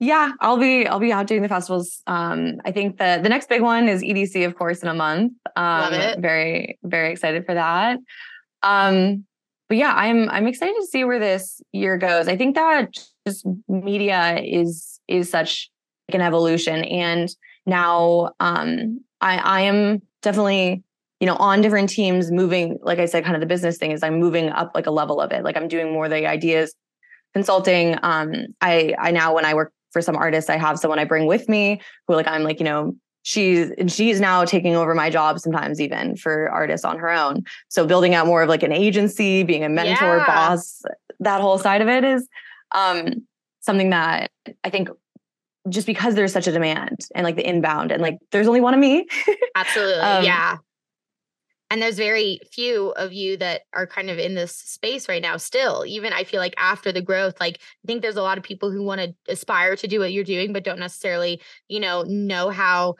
Yeah, 0.00 0.32
I'll 0.40 0.58
be 0.58 0.86
I'll 0.86 1.00
be 1.00 1.12
out 1.12 1.26
doing 1.26 1.42
the 1.42 1.48
festivals. 1.48 2.02
Um, 2.06 2.60
I 2.64 2.70
think 2.70 2.98
the 2.98 3.18
the 3.20 3.28
next 3.28 3.48
big 3.48 3.62
one 3.62 3.88
is 3.88 4.02
EDC, 4.02 4.46
of 4.46 4.56
course, 4.56 4.82
in 4.82 4.88
a 4.88 4.94
month. 4.94 5.32
Um, 5.56 5.64
Love 5.64 5.92
it. 5.94 6.20
Very 6.20 6.78
very 6.84 7.10
excited 7.10 7.44
for 7.44 7.54
that. 7.54 7.98
Um, 8.62 9.24
but 9.68 9.76
yeah, 9.76 9.92
I'm 9.94 10.28
I'm 10.30 10.46
excited 10.46 10.76
to 10.80 10.86
see 10.86 11.04
where 11.04 11.18
this 11.18 11.60
year 11.72 11.98
goes. 11.98 12.28
I 12.28 12.36
think 12.36 12.54
that 12.54 12.90
just 13.26 13.44
media 13.66 14.40
is 14.40 15.00
is 15.08 15.30
such 15.30 15.68
an 16.14 16.20
evolution, 16.20 16.84
and 16.84 17.28
now 17.66 18.32
um, 18.40 19.00
I 19.20 19.38
I 19.38 19.60
am 19.62 20.02
definitely 20.22 20.82
you 21.20 21.26
know 21.26 21.36
on 21.36 21.60
different 21.60 21.90
teams 21.90 22.30
moving. 22.30 22.78
Like 22.82 22.98
I 22.98 23.06
said, 23.06 23.24
kind 23.24 23.36
of 23.36 23.40
the 23.40 23.46
business 23.46 23.78
thing 23.78 23.92
is 23.92 24.02
I'm 24.02 24.18
moving 24.18 24.50
up 24.50 24.72
like 24.74 24.86
a 24.86 24.90
level 24.90 25.20
of 25.20 25.32
it. 25.32 25.44
Like 25.44 25.56
I'm 25.56 25.68
doing 25.68 25.92
more 25.92 26.08
the 26.08 26.26
ideas 26.26 26.74
consulting. 27.34 27.98
Um, 28.02 28.32
I 28.60 28.94
I 28.98 29.10
now 29.10 29.34
when 29.34 29.44
I 29.44 29.54
work 29.54 29.72
for 29.92 30.02
some 30.02 30.16
artists, 30.16 30.50
I 30.50 30.56
have 30.56 30.78
someone 30.78 30.98
I 30.98 31.04
bring 31.04 31.26
with 31.26 31.48
me 31.48 31.80
who 32.06 32.14
like 32.14 32.26
I'm 32.26 32.42
like, 32.42 32.58
you 32.58 32.64
know, 32.64 32.94
she's 33.22 33.70
and 33.72 33.90
she's 33.90 34.20
now 34.20 34.44
taking 34.44 34.74
over 34.74 34.94
my 34.94 35.10
job 35.10 35.38
sometimes 35.38 35.80
even 35.80 36.16
for 36.16 36.48
artists 36.50 36.84
on 36.84 36.98
her 36.98 37.10
own. 37.10 37.44
So 37.68 37.86
building 37.86 38.14
out 38.14 38.26
more 38.26 38.42
of 38.42 38.48
like 38.48 38.62
an 38.62 38.72
agency, 38.72 39.42
being 39.42 39.64
a 39.64 39.68
mentor, 39.68 40.18
yeah. 40.18 40.26
boss, 40.26 40.82
that 41.20 41.40
whole 41.40 41.58
side 41.58 41.82
of 41.82 41.88
it 41.88 42.04
is 42.04 42.26
um 42.72 43.26
something 43.60 43.90
that 43.90 44.30
I 44.64 44.70
think 44.70 44.88
just 45.68 45.86
because 45.86 46.14
there's 46.14 46.32
such 46.32 46.46
a 46.46 46.52
demand 46.52 46.98
and 47.14 47.24
like 47.24 47.36
the 47.36 47.48
inbound 47.48 47.92
and 47.92 48.02
like 48.02 48.18
there's 48.32 48.48
only 48.48 48.60
one 48.60 48.74
of 48.74 48.80
me. 48.80 49.06
Absolutely. 49.54 50.00
um, 50.00 50.24
yeah 50.24 50.58
and 51.70 51.82
there's 51.82 51.96
very 51.96 52.40
few 52.50 52.90
of 52.90 53.12
you 53.12 53.36
that 53.36 53.62
are 53.74 53.86
kind 53.86 54.10
of 54.10 54.18
in 54.18 54.34
this 54.34 54.54
space 54.54 55.08
right 55.08 55.22
now 55.22 55.36
still 55.36 55.84
even 55.86 56.12
i 56.12 56.24
feel 56.24 56.40
like 56.40 56.54
after 56.58 56.92
the 56.92 57.02
growth 57.02 57.38
like 57.40 57.58
i 57.60 57.86
think 57.86 58.02
there's 58.02 58.16
a 58.16 58.22
lot 58.22 58.38
of 58.38 58.44
people 58.44 58.70
who 58.70 58.82
want 58.82 59.00
to 59.00 59.14
aspire 59.32 59.76
to 59.76 59.86
do 59.86 60.00
what 60.00 60.12
you're 60.12 60.24
doing 60.24 60.52
but 60.52 60.64
don't 60.64 60.78
necessarily 60.78 61.40
you 61.68 61.80
know 61.80 62.02
know 62.02 62.50
how 62.50 62.94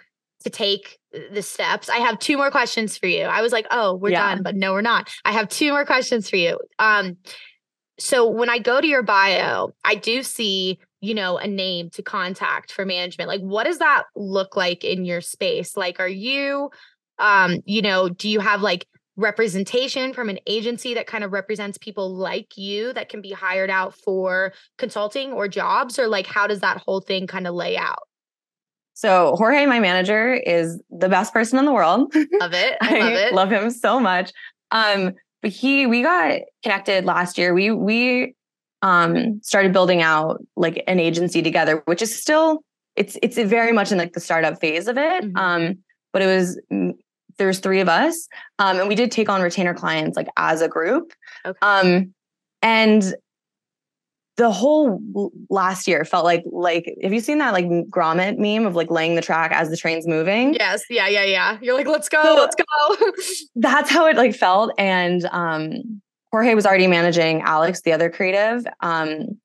to 0.44 0.50
take 0.50 0.98
the 1.32 1.42
steps 1.42 1.88
i 1.88 1.98
have 1.98 2.18
two 2.18 2.36
more 2.36 2.50
questions 2.50 2.96
for 2.96 3.06
you 3.06 3.22
i 3.22 3.40
was 3.40 3.52
like 3.52 3.66
oh 3.70 3.94
we're 3.94 4.10
yeah. 4.10 4.34
done 4.34 4.42
but 4.42 4.54
no 4.54 4.72
we're 4.72 4.82
not 4.82 5.10
i 5.24 5.32
have 5.32 5.48
two 5.48 5.70
more 5.70 5.84
questions 5.84 6.28
for 6.28 6.36
you 6.36 6.58
um 6.78 7.16
so 7.98 8.28
when 8.28 8.50
i 8.50 8.58
go 8.58 8.80
to 8.80 8.86
your 8.86 9.02
bio 9.02 9.70
i 9.84 9.94
do 9.94 10.22
see 10.22 10.78
you 11.00 11.14
know 11.14 11.38
a 11.38 11.46
name 11.46 11.90
to 11.90 12.02
contact 12.02 12.72
for 12.72 12.84
management 12.84 13.28
like 13.28 13.40
what 13.40 13.64
does 13.64 13.78
that 13.78 14.04
look 14.16 14.56
like 14.56 14.84
in 14.84 15.04
your 15.04 15.20
space 15.20 15.76
like 15.76 16.00
are 16.00 16.08
you 16.08 16.70
um 17.18 17.60
you 17.64 17.82
know 17.82 18.08
do 18.08 18.28
you 18.28 18.40
have 18.40 18.62
like 18.62 18.86
representation 19.16 20.12
from 20.12 20.28
an 20.28 20.38
agency 20.46 20.94
that 20.94 21.08
kind 21.08 21.24
of 21.24 21.32
represents 21.32 21.76
people 21.78 22.14
like 22.14 22.56
you 22.56 22.92
that 22.92 23.08
can 23.08 23.20
be 23.20 23.32
hired 23.32 23.70
out 23.70 23.94
for 23.94 24.52
consulting 24.76 25.32
or 25.32 25.48
jobs 25.48 25.98
or 25.98 26.06
like 26.06 26.26
how 26.26 26.46
does 26.46 26.60
that 26.60 26.78
whole 26.78 27.00
thing 27.00 27.26
kind 27.26 27.46
of 27.46 27.54
lay 27.54 27.76
out 27.76 28.08
so 28.94 29.36
Jorge, 29.36 29.64
my 29.66 29.78
manager, 29.78 30.34
is 30.34 30.82
the 30.90 31.08
best 31.08 31.32
person 31.32 31.56
in 31.56 31.66
the 31.66 31.72
world. 31.72 32.12
Love 32.40 32.52
it. 32.52 32.76
I 32.80 32.98
love 32.98 33.12
it. 33.12 33.32
love 33.32 33.48
him 33.48 33.70
so 33.70 34.00
much. 34.00 34.32
Um, 34.72 35.12
but 35.40 35.52
he 35.52 35.86
we 35.86 36.02
got 36.02 36.40
connected 36.64 37.04
last 37.04 37.38
year. 37.38 37.54
We 37.54 37.70
we 37.70 38.34
um 38.82 39.40
started 39.42 39.72
building 39.72 40.02
out 40.02 40.42
like 40.56 40.82
an 40.86 41.00
agency 41.00 41.42
together, 41.42 41.82
which 41.86 42.02
is 42.02 42.14
still 42.14 42.62
it's 42.96 43.16
it's 43.22 43.36
very 43.36 43.72
much 43.72 43.92
in 43.92 43.98
like 43.98 44.12
the 44.12 44.20
startup 44.20 44.60
phase 44.60 44.88
of 44.88 44.98
it. 44.98 45.24
Mm-hmm. 45.24 45.36
Um, 45.36 45.78
but 46.12 46.22
it 46.22 46.26
was 46.26 46.60
there's 47.38 47.60
three 47.60 47.80
of 47.80 47.88
us, 47.88 48.28
um, 48.58 48.80
and 48.80 48.88
we 48.88 48.94
did 48.94 49.10
take 49.10 49.28
on 49.28 49.40
retainer 49.40 49.74
clients 49.74 50.16
like 50.16 50.28
as 50.36 50.60
a 50.60 50.68
group. 50.68 51.12
Okay. 51.46 51.58
Um, 51.62 52.14
and 52.62 53.14
the 54.36 54.50
whole 54.50 55.00
last 55.50 55.88
year 55.88 56.04
felt 56.04 56.24
like 56.24 56.44
like 56.46 56.86
have 57.02 57.12
you 57.12 57.20
seen 57.20 57.38
that 57.38 57.52
like 57.52 57.66
Gromit 57.66 58.38
meme 58.38 58.66
of 58.66 58.76
like 58.76 58.90
laying 58.90 59.16
the 59.16 59.20
track 59.20 59.52
as 59.52 59.68
the 59.68 59.76
train's 59.76 60.06
moving? 60.06 60.54
Yes, 60.54 60.82
yeah, 60.88 61.08
yeah, 61.08 61.24
yeah. 61.24 61.58
You're 61.60 61.74
like, 61.74 61.88
let's 61.88 62.08
go, 62.08 62.22
so 62.22 62.34
let's 62.34 62.54
go. 62.54 63.12
that's 63.56 63.90
how 63.90 64.06
it 64.06 64.16
like 64.16 64.34
felt. 64.34 64.72
And 64.78 65.28
um 65.32 66.00
Jorge 66.32 66.54
was 66.54 66.66
already 66.66 66.86
managing 66.86 67.42
Alex, 67.42 67.82
the 67.82 67.92
other 67.92 68.10
creative. 68.10 68.66
Um 68.80 69.38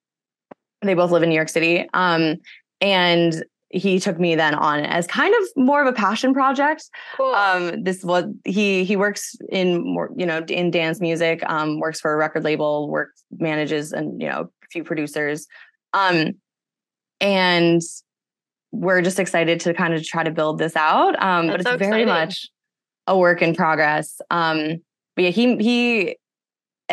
they 0.82 0.94
both 0.94 1.12
live 1.12 1.24
in 1.24 1.30
New 1.30 1.36
York 1.36 1.50
City. 1.50 1.88
Um 1.94 2.38
and 2.82 3.44
he 3.74 4.00
took 4.00 4.20
me 4.20 4.36
then 4.36 4.54
on 4.54 4.82
as 4.82 5.08
kind 5.08 5.34
of 5.34 5.48
more 5.56 5.82
of 5.82 5.88
a 5.88 5.94
passion 5.94 6.34
project. 6.34 6.90
Cool. 7.18 7.34
Um, 7.34 7.84
this 7.84 8.04
was 8.04 8.26
he 8.46 8.84
he 8.84 8.96
works 8.96 9.36
in 9.50 9.84
more 9.84 10.12
you 10.16 10.26
know 10.26 10.44
in 10.48 10.70
dance 10.70 11.02
music. 11.02 11.42
Um, 11.50 11.80
works 11.80 12.00
for 12.00 12.14
a 12.14 12.16
record 12.16 12.44
label. 12.44 12.88
Works 12.90 13.24
manages 13.40 13.92
and 13.92 14.22
you 14.22 14.30
know 14.30 14.42
a 14.42 14.68
few 14.72 14.84
producers. 14.84 15.48
Um, 15.94 16.34
and 17.20 17.82
we're 18.72 19.02
just 19.02 19.20
excited 19.20 19.60
to 19.62 19.74
kind 19.74 19.94
of 19.94 20.04
try 20.04 20.24
to 20.24 20.32
build 20.32 20.60
this 20.60 20.76
out. 20.76 21.22
Um, 21.22 21.48
but 21.48 21.62
it's 21.62 21.70
so 21.70 21.78
very 21.78 22.06
much 22.06 22.48
a 23.08 23.18
work 23.18 23.42
in 23.42 23.56
progress. 23.56 24.22
Um, 24.30 24.78
but 25.16 25.24
yeah, 25.26 25.30
he 25.32 25.58
he 25.58 26.16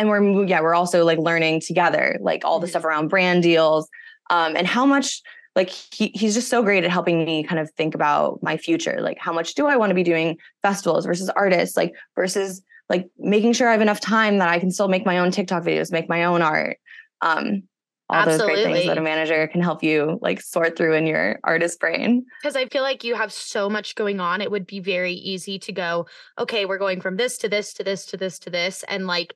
and 0.01 0.09
we're 0.09 0.47
yeah 0.47 0.61
we're 0.61 0.75
also 0.75 1.05
like 1.05 1.19
learning 1.19 1.61
together 1.61 2.19
like 2.21 2.45
all 2.45 2.59
the 2.59 2.65
mm-hmm. 2.67 2.71
stuff 2.71 2.85
around 2.85 3.09
brand 3.09 3.43
deals 3.43 3.89
um, 4.31 4.57
and 4.57 4.67
how 4.67 4.87
much 4.87 5.23
like 5.55 5.69
he, 5.69 6.11
he's 6.15 6.35
just 6.35 6.49
so 6.49 6.63
great 6.63 6.85
at 6.85 6.91
helping 6.91 7.25
me 7.25 7.45
kind 7.45 7.61
of 7.61 7.71
think 7.73 7.95
about 7.95 8.43
my 8.43 8.57
future 8.57 8.99
like 9.01 9.19
how 9.19 9.33
much 9.33 9.55
do 9.55 9.67
i 9.67 9.77
want 9.77 9.91
to 9.91 9.95
be 9.95 10.03
doing 10.03 10.37
festivals 10.63 11.05
versus 11.05 11.29
artists 11.31 11.77
like 11.77 11.95
versus 12.17 12.63
like 12.89 13.09
making 13.19 13.53
sure 13.53 13.69
i 13.69 13.73
have 13.73 13.83
enough 13.83 14.01
time 14.01 14.39
that 14.39 14.49
i 14.49 14.59
can 14.59 14.71
still 14.71 14.89
make 14.89 15.05
my 15.05 15.19
own 15.19 15.31
tiktok 15.31 15.63
videos 15.63 15.93
make 15.93 16.09
my 16.09 16.25
own 16.25 16.41
art 16.41 16.79
um 17.21 17.63
all 18.09 18.17
Absolutely. 18.17 18.39
those 18.39 18.65
great 18.65 18.75
things 18.75 18.87
that 18.89 18.99
a 18.99 19.03
manager 19.03 19.47
can 19.47 19.61
help 19.61 19.85
you 19.85 20.19
like 20.21 20.41
sort 20.41 20.77
through 20.77 20.95
in 20.95 21.07
your 21.07 21.39
artist 21.45 21.79
brain. 21.79 22.27
Because 22.43 22.57
I 22.57 22.67
feel 22.67 22.83
like 22.83 23.05
you 23.05 23.15
have 23.15 23.33
so 23.33 23.71
much 23.71 23.95
going 23.95 24.19
on. 24.19 24.41
It 24.41 24.51
would 24.51 24.67
be 24.67 24.81
very 24.81 25.13
easy 25.13 25.61
to 25.61 25.71
go, 25.71 26.07
okay, 26.37 26.65
we're 26.65 26.79
going 26.79 27.01
from 27.01 27.17
this 27.17 27.39
to 27.39 27.49
this 27.49 27.73
to 27.75 27.85
this 27.85 28.07
to 28.07 28.17
this 28.17 28.41
to 28.41 28.51
this. 28.51 28.83
And 28.89 29.07
like 29.07 29.35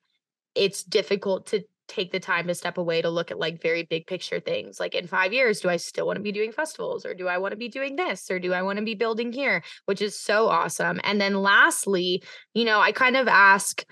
it's 0.55 0.83
difficult 0.83 1.47
to 1.47 1.63
take 1.87 2.13
the 2.13 2.21
time 2.21 2.47
to 2.47 2.55
step 2.55 2.79
away 2.79 3.03
to 3.03 3.11
look 3.11 3.31
at 3.31 3.39
like 3.39 3.61
very 3.61 3.83
big 3.83 4.07
picture 4.07 4.41
things 4.41 4.81
like 4.81 4.95
in 4.95 5.07
5 5.07 5.33
years 5.35 5.61
do 5.61 5.69
I 5.69 5.77
still 5.77 6.07
want 6.07 6.17
to 6.17 6.23
be 6.23 6.33
doing 6.33 6.51
festivals 6.51 7.05
or 7.05 7.15
do 7.15 7.29
I 7.29 7.37
want 7.39 7.53
to 7.53 7.59
be 7.59 7.69
doing 7.69 7.97
this 7.97 8.31
or 8.31 8.39
do 8.39 8.55
I 8.55 8.63
want 8.63 8.79
to 8.79 8.85
be 8.85 8.95
building 8.95 9.33
here 9.33 9.63
which 9.85 10.01
is 10.01 10.19
so 10.19 10.49
awesome 10.49 10.99
and 11.05 11.21
then 11.21 11.35
lastly 11.35 12.23
you 12.55 12.65
know 12.65 12.81
I 12.81 12.93
kind 12.93 13.17
of 13.17 13.29
ask 13.29 13.85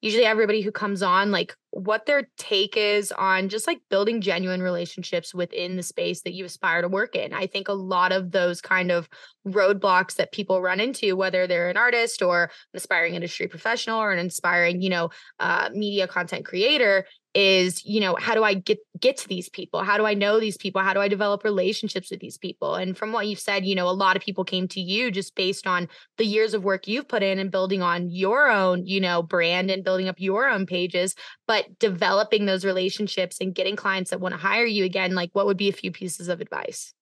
usually 0.00 0.24
everybody 0.24 0.60
who 0.60 0.70
comes 0.70 1.02
on 1.02 1.30
like 1.30 1.56
what 1.70 2.06
their 2.06 2.28
take 2.38 2.76
is 2.76 3.12
on 3.12 3.48
just 3.48 3.66
like 3.66 3.80
building 3.90 4.20
genuine 4.20 4.62
relationships 4.62 5.34
within 5.34 5.76
the 5.76 5.82
space 5.82 6.22
that 6.22 6.34
you 6.34 6.44
aspire 6.44 6.82
to 6.82 6.88
work 6.88 7.14
in. 7.14 7.32
I 7.32 7.46
think 7.46 7.68
a 7.68 7.74
lot 7.74 8.12
of 8.12 8.30
those 8.30 8.60
kind 8.60 8.90
of 8.90 9.08
roadblocks 9.46 10.14
that 10.14 10.32
people 10.32 10.62
run 10.62 10.80
into, 10.80 11.16
whether 11.16 11.46
they're 11.46 11.68
an 11.68 11.76
artist 11.76 12.22
or 12.22 12.44
an 12.44 12.50
aspiring 12.74 13.14
industry 13.14 13.48
professional 13.48 14.00
or 14.00 14.12
an 14.12 14.18
inspiring, 14.18 14.80
you 14.80 14.90
know, 14.90 15.10
uh, 15.40 15.68
media 15.72 16.06
content 16.06 16.44
creator, 16.46 17.04
is 17.34 17.84
you 17.84 18.00
know 18.00 18.16
how 18.18 18.34
do 18.34 18.42
i 18.42 18.54
get 18.54 18.78
get 18.98 19.16
to 19.18 19.28
these 19.28 19.48
people? 19.48 19.82
How 19.82 19.96
do 19.96 20.06
i 20.06 20.14
know 20.14 20.40
these 20.40 20.56
people? 20.56 20.82
How 20.82 20.94
do 20.94 21.00
i 21.00 21.08
develop 21.08 21.44
relationships 21.44 22.10
with 22.10 22.20
these 22.20 22.38
people? 22.38 22.74
And 22.74 22.96
from 22.96 23.12
what 23.12 23.26
you've 23.26 23.38
said 23.38 23.64
you 23.64 23.74
know 23.74 23.88
a 23.88 23.90
lot 23.90 24.16
of 24.16 24.22
people 24.22 24.44
came 24.44 24.66
to 24.68 24.80
you 24.80 25.10
just 25.10 25.34
based 25.34 25.66
on 25.66 25.88
the 26.16 26.24
years 26.24 26.54
of 26.54 26.64
work 26.64 26.88
you've 26.88 27.08
put 27.08 27.22
in 27.22 27.38
and 27.38 27.50
building 27.50 27.82
on 27.82 28.10
your 28.10 28.50
own 28.50 28.86
you 28.86 29.00
know 29.00 29.22
brand 29.22 29.70
and 29.70 29.84
building 29.84 30.08
up 30.08 30.16
your 30.18 30.48
own 30.48 30.66
pages 30.66 31.14
but 31.46 31.78
developing 31.78 32.46
those 32.46 32.64
relationships 32.64 33.38
and 33.40 33.54
getting 33.54 33.76
clients 33.76 34.10
that 34.10 34.20
want 34.20 34.32
to 34.32 34.40
hire 34.40 34.66
you 34.66 34.84
again 34.84 35.14
like 35.14 35.30
what 35.32 35.46
would 35.46 35.56
be 35.56 35.68
a 35.68 35.72
few 35.72 35.90
pieces 35.92 36.28
of 36.28 36.40
advice? 36.40 36.94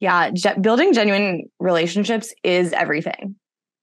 Yeah 0.00 0.30
ge- 0.30 0.60
building 0.60 0.92
genuine 0.92 1.44
relationships 1.58 2.34
is 2.42 2.72
everything. 2.72 3.36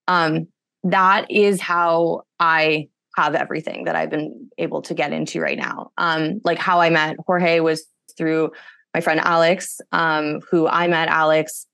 Um 0.07 0.47
that 0.84 1.30
is 1.30 1.61
how 1.61 2.24
i 2.39 2.88
have 3.16 3.36
everything 3.36 3.86
that 3.86 3.95
I've 3.95 4.09
been 4.09 4.49
able 4.57 4.82
to 4.84 4.93
get 4.93 5.12
into 5.12 5.41
right 5.41 5.57
now. 5.57 5.91
Um, 5.97 6.41
like 6.43 6.57
how 6.57 6.80
I 6.80 6.89
met 6.89 7.18
Jorge 7.26 7.59
was 7.59 7.86
through 8.18 8.51
my 8.93 9.01
friend 9.01 9.20
Alex, 9.20 9.80
um, 9.91 10.41
who 10.49 10.68
I 10.68 10.88
met 10.88 11.07
Alex 11.07 11.66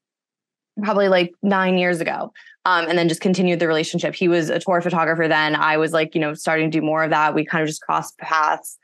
probably 0.83 1.07
like 1.07 1.33
nine 1.41 1.77
years 1.77 2.01
ago. 2.01 2.31
Um, 2.65 2.88
and 2.88 2.97
then 2.97 3.07
just 3.07 3.21
continued 3.21 3.59
the 3.59 3.67
relationship. 3.67 4.13
He 4.13 4.27
was 4.27 4.49
a 4.49 4.59
tour 4.59 4.81
photographer 4.81 5.27
then. 5.27 5.55
I 5.55 5.77
was 5.77 5.93
like, 5.93 6.13
you 6.13 6.21
know, 6.21 6.33
starting 6.33 6.69
to 6.69 6.79
do 6.79 6.85
more 6.85 7.03
of 7.03 7.11
that. 7.11 7.33
We 7.33 7.45
kind 7.45 7.61
of 7.61 7.67
just 7.67 7.81
crossed 7.81 8.17
paths. 8.17 8.77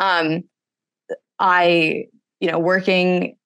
Um, 0.00 0.44
I, 1.38 2.06
you 2.40 2.50
know, 2.50 2.58
working 2.58 3.36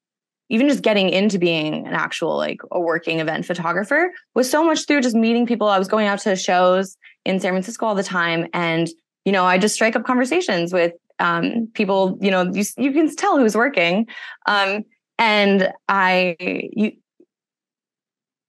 even 0.50 0.68
just 0.68 0.82
getting 0.82 1.08
into 1.08 1.38
being 1.38 1.86
an 1.86 1.94
actual 1.94 2.36
like 2.36 2.60
a 2.72 2.80
working 2.80 3.20
event 3.20 3.46
photographer 3.46 4.12
was 4.34 4.50
so 4.50 4.64
much 4.64 4.86
through 4.86 5.00
just 5.00 5.16
meeting 5.16 5.46
people. 5.46 5.68
I 5.68 5.78
was 5.78 5.88
going 5.88 6.08
out 6.08 6.18
to 6.20 6.36
shows 6.36 6.96
in 7.24 7.40
San 7.40 7.52
Francisco 7.52 7.86
all 7.86 7.94
the 7.94 8.02
time, 8.02 8.48
and 8.52 8.88
you 9.24 9.32
know, 9.32 9.44
I 9.44 9.58
just 9.58 9.74
strike 9.74 9.96
up 9.96 10.04
conversations 10.04 10.72
with 10.72 10.92
um, 11.20 11.68
people. 11.72 12.18
You 12.20 12.32
know, 12.32 12.52
you 12.52 12.64
you 12.76 12.92
can 12.92 13.14
tell 13.14 13.38
who's 13.38 13.56
working, 13.56 14.08
um, 14.46 14.84
and 15.18 15.72
I 15.88 16.36
you 16.40 16.92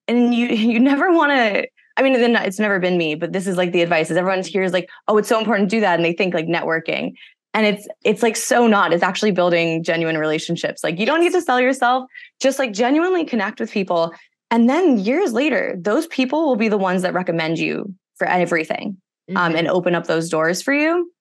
and 0.08 0.34
you 0.34 0.48
you 0.48 0.80
never 0.80 1.12
want 1.12 1.32
to. 1.32 1.68
I 1.98 2.04
mean, 2.04 2.16
it's 2.16 2.58
never 2.58 2.80
been 2.80 2.98
me, 2.98 3.16
but 3.16 3.32
this 3.32 3.46
is 3.46 3.58
like 3.58 3.74
the 3.74 3.82
advice 3.82 4.10
is 4.10 4.18
everyone 4.18 4.44
hears 4.44 4.72
like, 4.74 4.90
oh, 5.08 5.18
it's 5.18 5.30
so 5.30 5.38
important 5.38 5.70
to 5.70 5.76
do 5.76 5.82
that. 5.82 5.96
And 5.96 6.06
they 6.06 6.14
think 6.14 6.34
like 6.34 6.48
networking 6.48 7.14
and 7.54 7.66
it's 7.66 7.88
it's 8.04 8.24
like 8.24 8.36
so 8.36 8.68
not 8.68 8.94
it's 8.94 9.04
actually 9.04 9.32
building 9.32 9.84
genuine 9.84 10.18
relationships. 10.18 10.84
Like 10.84 11.00
you 11.00 11.06
don't 11.06 11.20
need 11.20 11.34
to 11.34 11.42
sell 11.42 11.60
yourself 11.60 12.06
just 12.40 12.60
like 12.60 12.74
genuinely 12.74 13.26
connect 13.26 13.60
with 13.60 13.72
people. 13.72 14.14
And 14.50 14.70
then 14.70 14.98
years 14.98 15.34
later 15.34 15.76
those 15.78 16.08
people 16.08 16.48
will 16.48 16.56
be 16.56 16.70
the 16.70 16.78
ones 16.78 17.02
that 17.02 17.14
recommend 17.14 17.60
you 17.60 17.94
for 18.16 18.28
everything 18.28 18.98
um, 19.30 19.36
mm-hmm. 19.36 19.38
um, 19.38 19.56
and 19.56 19.68
open 19.68 19.96
up 19.96 20.08
those 20.08 20.30
doors 20.30 20.62
for 20.62 20.74
you. 20.74 21.12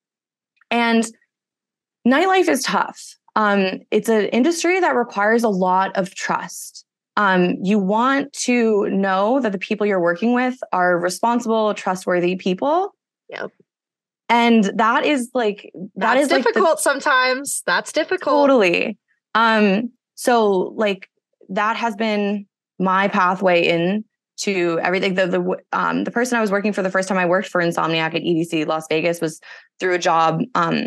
And 0.70 1.04
nightlife 2.06 2.48
is 2.48 2.62
tough. 2.62 3.16
Um, 3.36 3.80
it's 3.90 4.08
an 4.08 4.26
industry 4.26 4.80
that 4.80 4.94
requires 4.94 5.42
a 5.42 5.48
lot 5.48 5.96
of 5.96 6.14
trust. 6.14 6.84
Um, 7.16 7.56
you 7.62 7.78
want 7.78 8.32
to 8.44 8.88
know 8.88 9.40
that 9.40 9.52
the 9.52 9.58
people 9.58 9.86
you're 9.86 10.00
working 10.00 10.32
with 10.32 10.58
are 10.72 10.98
responsible 10.98 11.74
trustworthy 11.74 12.36
people. 12.36 12.94
Yep 13.28 13.50
and 14.30 14.64
that 14.76 15.04
is 15.04 15.30
like 15.34 15.70
that 15.74 16.14
That's 16.14 16.22
is 16.22 16.28
difficult 16.28 16.64
like 16.64 16.76
the, 16.76 16.82
sometimes. 16.82 17.62
That's 17.66 17.92
difficult. 17.92 18.48
Totally. 18.48 18.96
Um 19.34 19.90
so 20.14 20.72
like 20.76 21.10
that 21.50 21.76
has 21.76 21.96
been 21.96 22.46
my 22.78 23.08
pathway 23.08 23.66
in 23.66 24.04
to 24.38 24.78
everything. 24.82 25.14
The 25.14 25.26
the 25.26 25.56
um 25.76 26.04
the 26.04 26.10
person 26.12 26.38
i 26.38 26.40
was 26.40 26.50
working 26.50 26.72
for 26.72 26.82
the 26.82 26.90
first 26.90 27.08
time 27.08 27.18
i 27.18 27.26
worked 27.26 27.48
for 27.48 27.60
insomniac 27.60 28.14
at 28.14 28.22
edc 28.22 28.66
las 28.66 28.86
vegas 28.88 29.20
was 29.20 29.40
through 29.80 29.94
a 29.94 29.98
job. 29.98 30.42
Um 30.54 30.86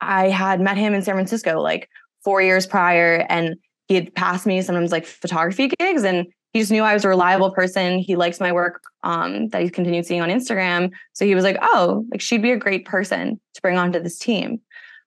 i 0.00 0.30
had 0.30 0.60
met 0.60 0.78
him 0.78 0.94
in 0.94 1.02
san 1.02 1.14
francisco 1.14 1.60
like 1.60 1.90
four 2.24 2.40
years 2.40 2.66
prior 2.66 3.26
and 3.28 3.56
he 3.86 3.94
had 3.94 4.14
passed 4.14 4.46
me 4.46 4.62
sometimes 4.62 4.92
like 4.92 5.04
photography 5.04 5.68
gigs 5.78 6.04
and 6.04 6.26
he 6.52 6.60
just 6.60 6.72
knew 6.72 6.82
I 6.82 6.94
was 6.94 7.04
a 7.04 7.08
reliable 7.08 7.52
person. 7.52 7.98
He 7.98 8.16
likes 8.16 8.40
my 8.40 8.52
work 8.52 8.82
um, 9.02 9.48
that 9.48 9.62
he's 9.62 9.70
continued 9.70 10.06
seeing 10.06 10.20
on 10.20 10.28
Instagram. 10.28 10.90
So 11.12 11.24
he 11.24 11.34
was 11.34 11.44
like, 11.44 11.58
oh, 11.62 12.04
like 12.10 12.20
she'd 12.20 12.42
be 12.42 12.52
a 12.52 12.56
great 12.56 12.84
person 12.84 13.40
to 13.54 13.60
bring 13.62 13.78
onto 13.78 14.00
this 14.00 14.18
team. 14.18 14.60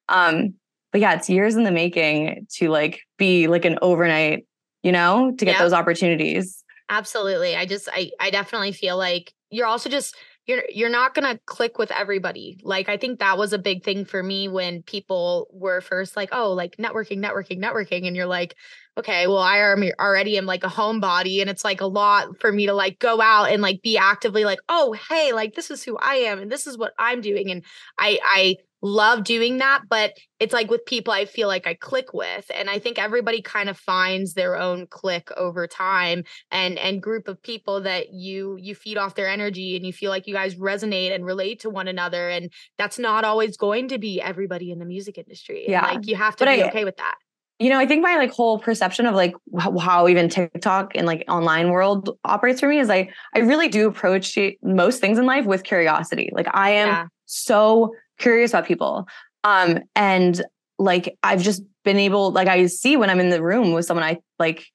Um, 0.10 0.56
but 0.92 1.02
yeah, 1.02 1.16
it's 1.16 1.30
years 1.30 1.56
in 1.56 1.64
the 1.64 1.72
making 1.72 2.48
to 2.58 2.70
like 2.70 3.02
be 3.18 3.48
like 3.48 3.66
an 3.66 3.80
overnight, 3.82 4.46
you 4.84 4.92
know, 4.92 5.34
to 5.38 5.46
get 5.46 5.58
those 5.58 5.74
opportunities. 5.74 6.64
Absolutely. 6.90 7.56
I 7.56 7.66
just 7.66 7.90
I 7.92 8.12
I 8.20 8.30
definitely 8.30 8.74
feel 8.74 8.98
like 8.98 9.34
you're 9.50 9.66
also 9.66 9.90
just 9.90 10.16
you're 10.46 10.64
you're 10.70 10.90
not 10.90 11.14
going 11.14 11.32
to 11.32 11.40
click 11.46 11.78
with 11.78 11.92
everybody. 11.92 12.60
Like 12.64 12.90
I 12.90 12.98
think 12.98 13.20
that 13.20 13.38
was 13.38 13.54
a 13.54 13.58
big 13.58 13.84
thing 13.84 14.06
for 14.06 14.22
me 14.22 14.48
when 14.48 14.84
people 14.84 15.48
were 15.52 15.82
first 15.82 16.16
like, 16.16 16.30
"Oh, 16.32 16.52
like 16.52 16.78
networking, 16.78 17.24
networking, 17.24 17.60
networking." 17.60 18.06
And 18.06 18.16
you're 18.16 18.26
like, 18.26 18.56
"Okay, 18.98 19.28
well, 19.28 19.40
I 19.40 19.60
already 19.60 20.38
am 20.38 20.46
like 20.46 20.64
a 20.64 20.68
homebody 20.68 21.42
and 21.42 21.50
it's 21.50 21.64
like 21.64 21.82
a 21.82 21.86
lot 21.86 22.40
for 22.40 22.52
me 22.52 22.68
to 22.68 22.74
like 22.74 23.00
go 23.00 23.22
out 23.22 23.52
and 23.52 23.62
like 23.62 23.82
be 23.82 23.98
actively 23.98 24.46
like, 24.46 24.60
"Oh, 24.70 24.94
hey, 25.10 25.34
like 25.34 25.56
this 25.56 25.72
is 25.72 25.84
who 25.84 25.98
I 25.98 26.16
am 26.16 26.40
and 26.40 26.52
this 26.52 26.68
is 26.68 26.78
what 26.78 26.94
I'm 27.00 27.22
doing." 27.22 27.52
And 27.52 27.64
I 27.98 28.20
I 28.24 28.56
love 28.84 29.24
doing 29.24 29.60
that 29.60 29.84
but 29.90 30.12
it's 30.42 30.52
like 30.52 30.70
with 30.70 30.86
people 30.86 31.14
i 31.14 31.24
feel 31.24 31.48
like 31.48 31.66
i 31.66 31.74
click 31.74 32.14
with 32.14 32.52
and 32.54 32.70
i 32.70 32.78
think 32.78 33.00
everybody 33.00 33.42
kind 33.42 33.70
of 33.70 33.78
finds 33.78 34.34
their 34.34 34.58
own 34.58 34.86
click 34.88 35.32
over 35.38 35.66
time 35.66 36.22
and 36.52 36.78
and 36.78 37.02
group 37.02 37.30
of 37.30 37.42
people 37.42 37.80
that 37.80 38.12
you 38.12 38.58
you 38.60 38.76
feed 38.76 38.98
off 38.98 39.16
their 39.16 39.30
energy 39.30 39.78
and 39.78 39.86
you 39.86 39.94
feel 39.94 40.10
like 40.10 40.28
you 40.28 40.34
guys 40.34 40.56
resonate 40.56 41.16
and 41.16 41.26
relate 41.26 41.62
to 41.62 41.70
one 41.70 41.88
another 41.88 42.30
and 42.30 42.52
that's 42.78 43.00
not 43.00 43.24
always 43.24 43.56
going 43.56 43.88
to 43.88 43.98
be 43.98 44.22
everybody 44.22 44.70
in 44.70 44.80
the 44.80 44.86
music 44.86 45.18
industry 45.18 45.64
yeah 45.66 45.88
and 45.88 45.96
like 45.96 46.08
you 46.08 46.18
have 46.18 46.36
to 46.36 46.44
but 46.44 46.54
be 46.54 46.62
I, 46.62 46.68
okay 46.68 46.84
with 46.84 46.98
that 46.98 47.16
you 47.64 47.70
know, 47.70 47.80
I 47.80 47.86
think 47.86 48.04
my 48.04 48.18
like 48.18 48.32
whole 48.32 48.60
perception 48.60 49.06
of 49.06 49.16
like 49.16 49.34
how 49.58 50.10
even 50.10 50.28
TikTok 50.28 50.92
and 50.96 51.08
like 51.08 51.24
online 51.30 51.70
world 51.70 52.18
operates 52.26 52.60
for 52.60 52.68
me 52.68 52.78
is 52.78 52.90
like 52.90 53.14
I 53.34 53.40
really 53.40 53.70
do 53.70 53.88
approach 53.88 54.38
most 54.62 55.00
things 55.00 55.18
in 55.18 55.26
life 55.26 55.46
with 55.46 55.64
curiosity. 55.64 56.30
Like 56.34 56.48
I 56.54 56.72
am 56.72 56.88
yeah. 56.90 57.06
so 57.26 57.96
curious 58.20 58.52
about 58.52 58.66
people. 58.66 59.08
Um, 59.46 59.80
and 59.96 60.44
like 60.78 61.18
I've 61.24 61.42
just 61.42 61.64
been 61.86 61.96
able, 62.00 62.32
like 62.32 62.50
I 62.50 62.66
see 62.66 62.98
when 62.98 63.10
I'm 63.10 63.22
in 63.22 63.30
the 63.30 63.42
room 63.42 63.72
with 63.72 63.86
someone, 63.86 64.04
I 64.04 64.18
like, 64.40 64.66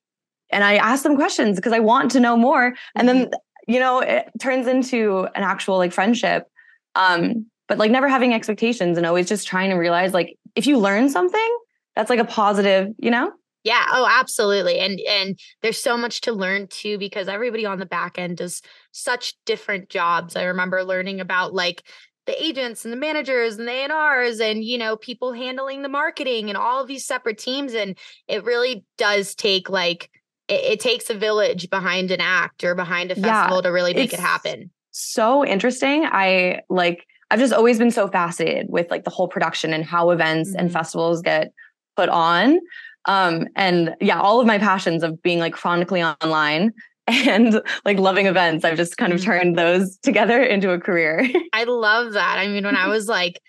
and 0.49 0.65
I 0.65 0.77
ask 0.77 1.03
them 1.03 1.17
questions 1.17 1.57
because 1.57 1.75
I 1.75 1.81
want 1.81 2.11
to 2.13 2.21
know 2.21 2.39
more. 2.39 2.75
And 2.95 3.07
then, 3.07 3.27
mm-hmm. 3.27 3.71
you 3.71 3.81
know, 3.81 4.01
it 4.01 4.31
turns 4.41 4.67
into 4.67 5.29
an 5.35 5.43
actual 5.43 5.77
like 5.77 5.93
friendship. 5.93 6.45
Um, 6.95 7.45
but 7.67 7.77
like 7.77 7.91
never 7.91 8.09
having 8.09 8.33
expectations 8.33 8.97
and 8.97 9.07
always 9.07 9.29
just 9.29 9.47
trying 9.47 9.69
to 9.69 9.77
realize 9.77 10.15
like 10.15 10.39
if 10.55 10.67
you 10.67 10.79
learn 10.79 11.11
something, 11.11 11.59
that's 11.99 12.11
like 12.11 12.21
a 12.21 12.25
positive, 12.25 12.95
you 12.97 13.11
know? 13.11 13.33
Yeah. 13.65 13.85
Oh, 13.91 14.07
absolutely. 14.09 14.79
And 14.79 15.01
and 15.01 15.37
there's 15.63 15.83
so 15.83 15.97
much 15.97 16.21
to 16.23 16.33
learn 16.33 16.69
too 16.69 16.97
because 16.97 17.27
everybody 17.27 17.67
on 17.67 17.81
the 17.81 17.87
back 17.87 18.21
end 18.21 18.37
does 18.37 18.63
such 18.93 19.35
different 19.45 19.89
jobs. 19.89 20.37
I 20.37 20.45
remember 20.45 20.85
learning 20.85 21.21
about 21.21 21.55
like 21.55 21.83
the 22.27 22.41
agents 22.41 22.85
and 22.85 22.93
the 22.93 22.97
managers 22.97 23.59
and 23.59 23.67
the 23.67 23.73
A&Rs 23.73 24.39
and 24.39 24.63
you 24.63 24.79
know 24.79 24.97
people 24.97 25.33
handling 25.33 25.83
the 25.83 25.89
marketing 25.89 26.49
and 26.49 26.57
all 26.57 26.81
of 26.81 26.87
these 26.87 27.05
separate 27.05 27.39
teams 27.39 27.75
and 27.75 27.99
it 28.29 28.45
really 28.45 28.85
does 28.97 29.35
take 29.35 29.69
like 29.69 30.09
it, 30.47 30.61
it 30.75 30.81
takes 30.81 31.11
a 31.11 31.15
village 31.15 31.69
behind 31.69 32.13
an 32.13 32.21
act 32.21 32.63
or 32.63 32.77
behind 32.77 33.11
a 33.11 33.17
festival 33.17 33.57
yeah, 33.57 33.63
to 33.63 33.73
really 33.73 33.93
make 33.93 34.13
it 34.13 34.21
happen. 34.21 34.71
So 34.93 35.45
interesting. 35.45 36.05
I 36.05 36.61
like 36.71 37.09
I've 37.33 37.41
just 37.41 37.53
always 37.53 37.79
been 37.79 37.91
so 37.91 38.07
fascinated 38.07 38.67
with 38.69 38.89
like 38.89 39.03
the 39.03 39.11
whole 39.11 39.29
production 39.29 39.73
and 39.73 39.85
how 39.85 40.11
events 40.11 40.51
mm-hmm. 40.51 40.61
and 40.61 40.73
festivals 40.73 41.23
get 41.23 41.53
put 41.99 42.09
on. 42.09 42.61
Um, 43.07 43.49
and 43.57 43.97
yeah, 44.01 44.21
all 44.21 44.41
of 44.41 44.47
my 44.47 44.59
passions 44.59 45.03
of 45.03 45.21
being 45.21 45.41
like 45.41 45.53
chronically 45.53 46.03
online 46.03 46.73
and 47.09 47.61
like 47.85 47.99
loving 47.99 48.27
events. 48.27 48.65
I've 48.65 48.77
just 48.77 48.97
kind 48.97 49.13
of 49.13 49.19
mm-hmm. 49.19 49.31
turned 49.31 49.59
those 49.59 49.99
together 49.99 50.41
into 50.41 50.71
a 50.71 50.79
career. 50.79 51.29
I 51.53 51.65
love 51.65 52.13
that. 52.13 52.39
I 52.39 52.47
mean, 52.47 52.65
when 52.65 52.77
I 52.77 52.87
was 52.87 53.09
like 53.09 53.41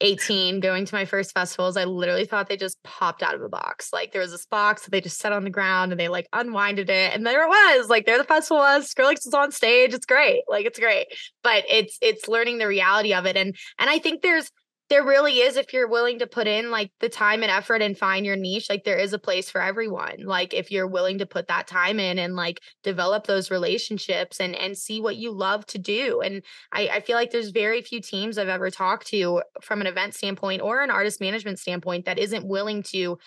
18 0.00 0.60
going 0.60 0.84
to 0.84 0.94
my 0.94 1.06
first 1.06 1.32
festivals, 1.34 1.76
I 1.76 1.84
literally 1.86 2.24
thought 2.24 2.48
they 2.48 2.56
just 2.56 2.80
popped 2.84 3.24
out 3.24 3.34
of 3.34 3.42
a 3.42 3.48
box. 3.48 3.92
Like 3.92 4.12
there 4.12 4.22
was 4.22 4.30
this 4.30 4.46
box 4.46 4.84
that 4.84 4.92
they 4.92 5.00
just 5.00 5.18
set 5.18 5.32
on 5.32 5.42
the 5.42 5.50
ground 5.50 5.90
and 5.90 5.98
they 5.98 6.06
like 6.06 6.28
unwinded 6.32 6.88
it. 6.88 7.14
And 7.14 7.26
there 7.26 7.42
it 7.42 7.48
was. 7.48 7.88
Like 7.88 8.06
there 8.06 8.18
the 8.18 8.22
festival 8.22 8.58
was. 8.58 8.94
Skrillex 8.94 9.26
is 9.26 9.34
on 9.34 9.50
stage. 9.50 9.92
It's 9.92 10.06
great. 10.06 10.42
Like 10.48 10.66
it's 10.66 10.78
great. 10.78 11.08
But 11.42 11.64
it's 11.68 11.98
it's 12.00 12.28
learning 12.28 12.58
the 12.58 12.68
reality 12.68 13.12
of 13.12 13.26
it. 13.26 13.36
And 13.36 13.56
and 13.80 13.90
I 13.90 13.98
think 13.98 14.22
there's 14.22 14.52
there 14.90 15.04
really 15.04 15.40
is 15.40 15.56
if 15.56 15.72
you're 15.72 15.88
willing 15.88 16.18
to 16.18 16.26
put 16.26 16.46
in 16.46 16.70
like 16.70 16.90
the 17.00 17.10
time 17.10 17.42
and 17.42 17.50
effort 17.50 17.82
and 17.82 17.96
find 17.96 18.24
your 18.24 18.36
niche 18.36 18.70
like 18.70 18.84
there 18.84 18.96
is 18.96 19.12
a 19.12 19.18
place 19.18 19.50
for 19.50 19.60
everyone. 19.60 20.24
Like 20.24 20.54
if 20.54 20.70
you're 20.70 20.86
willing 20.86 21.18
to 21.18 21.26
put 21.26 21.48
that 21.48 21.66
time 21.66 22.00
in 22.00 22.18
and 22.18 22.34
like 22.36 22.60
develop 22.82 23.26
those 23.26 23.50
relationships 23.50 24.40
and 24.40 24.54
and 24.54 24.76
see 24.76 25.00
what 25.00 25.16
you 25.16 25.30
love 25.30 25.66
to 25.66 25.78
do. 25.78 26.20
And 26.20 26.42
i 26.72 26.88
i 26.88 27.00
feel 27.00 27.16
like 27.16 27.30
there's 27.30 27.50
very 27.50 27.82
few 27.82 28.00
teams 28.00 28.38
i've 28.38 28.48
ever 28.48 28.70
talked 28.70 29.08
to 29.08 29.42
from 29.62 29.80
an 29.80 29.86
event 29.86 30.14
standpoint 30.14 30.62
or 30.62 30.82
an 30.82 30.90
artist 30.90 31.20
management 31.20 31.58
standpoint 31.58 32.06
that 32.06 32.18
isn't 32.18 32.46
willing 32.46 32.82
to 32.84 33.18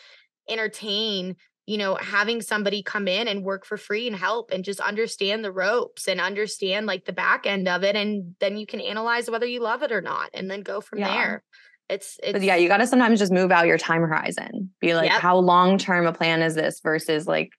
entertain 0.50 1.36
you 1.66 1.78
know, 1.78 1.96
having 1.96 2.42
somebody 2.42 2.84
come 2.84 3.08
in 3.08 3.28
and 3.28 3.44
work 3.44 3.66
for 3.66 3.78
free 3.78 4.08
and 4.08 4.16
help 4.16 4.52
and 4.52 4.66
just 4.66 4.80
understand 4.80 5.44
the 5.44 5.52
ropes 5.52 6.08
and 6.08 6.20
understand 6.20 6.88
like 6.88 7.06
the 7.06 7.14
back 7.14 7.46
end 7.46 7.68
of 7.68 7.84
it. 7.84 7.96
And 7.96 8.36
then 8.40 8.58
you 8.58 8.66
can 8.66 8.82
analyze 8.82 9.30
whether 9.30 9.46
you 9.46 9.62
love 9.62 9.84
it 9.84 9.92
or 9.92 10.02
not 10.02 10.32
and 10.34 10.50
then 10.50 10.62
go 10.62 10.82
from 10.82 11.00
yeah. 11.00 11.08
there. 11.08 11.44
It's, 11.88 12.18
it's 12.24 12.34
but 12.34 12.42
yeah, 12.42 12.56
you 12.56 12.68
got 12.68 12.78
to 12.78 12.88
sometimes 12.88 13.20
just 13.20 13.32
move 13.32 13.52
out 13.52 13.68
your 13.68 13.78
time 13.78 14.02
horizon. 14.02 14.72
Be 14.80 14.96
like, 14.96 15.12
yep. 15.12 15.22
how 15.22 15.38
long 15.38 15.78
term 15.78 16.08
a 16.08 16.14
plan 16.14 16.42
is 16.42 16.56
this 16.56 16.80
versus 16.82 17.28
like, 17.28 17.52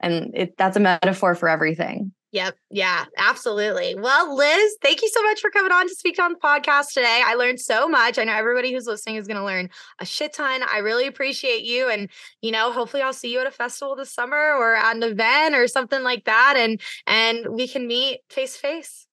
and 0.00 0.32
it 0.34 0.56
that's 0.58 0.76
a 0.76 0.80
metaphor 0.80 1.34
for 1.34 1.48
everything. 1.48 2.12
Yep. 2.32 2.56
Yeah, 2.70 3.04
absolutely. 3.18 3.94
Well, 3.94 4.34
Liz, 4.34 4.76
thank 4.80 5.02
you 5.02 5.08
so 5.08 5.22
much 5.22 5.40
for 5.40 5.50
coming 5.50 5.70
on 5.70 5.86
to 5.86 5.94
speak 5.94 6.18
on 6.18 6.32
the 6.32 6.38
podcast 6.38 6.94
today. 6.94 7.22
I 7.22 7.34
learned 7.34 7.60
so 7.60 7.86
much. 7.88 8.18
I 8.18 8.24
know 8.24 8.32
everybody 8.32 8.72
who's 8.72 8.86
listening 8.86 9.16
is 9.16 9.26
going 9.26 9.36
to 9.36 9.44
learn 9.44 9.68
a 9.98 10.06
shit 10.06 10.32
ton. 10.32 10.62
I 10.62 10.78
really 10.78 11.06
appreciate 11.06 11.62
you. 11.62 11.90
And, 11.90 12.08
you 12.40 12.50
know, 12.50 12.72
hopefully 12.72 13.02
I'll 13.02 13.12
see 13.12 13.30
you 13.30 13.40
at 13.40 13.46
a 13.46 13.50
festival 13.50 13.96
this 13.96 14.14
summer 14.14 14.54
or 14.54 14.74
at 14.74 14.96
an 14.96 15.02
event 15.02 15.54
or 15.54 15.68
something 15.68 16.02
like 16.02 16.24
that. 16.24 16.54
And, 16.56 16.80
and 17.06 17.48
we 17.50 17.68
can 17.68 17.86
meet 17.86 18.20
face 18.30 18.54
to 18.54 18.60
face. 18.60 19.06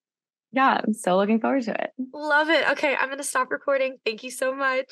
Yeah, 0.54 0.80
I'm 0.84 0.94
so 0.94 1.18
looking 1.18 1.42
forward 1.42 1.64
to 1.64 1.72
it. 1.72 1.92
Love 2.14 2.50
it. 2.50 2.70
Okay. 2.72 2.96
I'm 2.96 3.08
going 3.08 3.20
to 3.20 3.24
stop 3.24 3.52
recording. 3.52 3.98
Thank 4.06 4.24
you 4.24 4.32
so 4.32 4.56
much. 4.56 4.86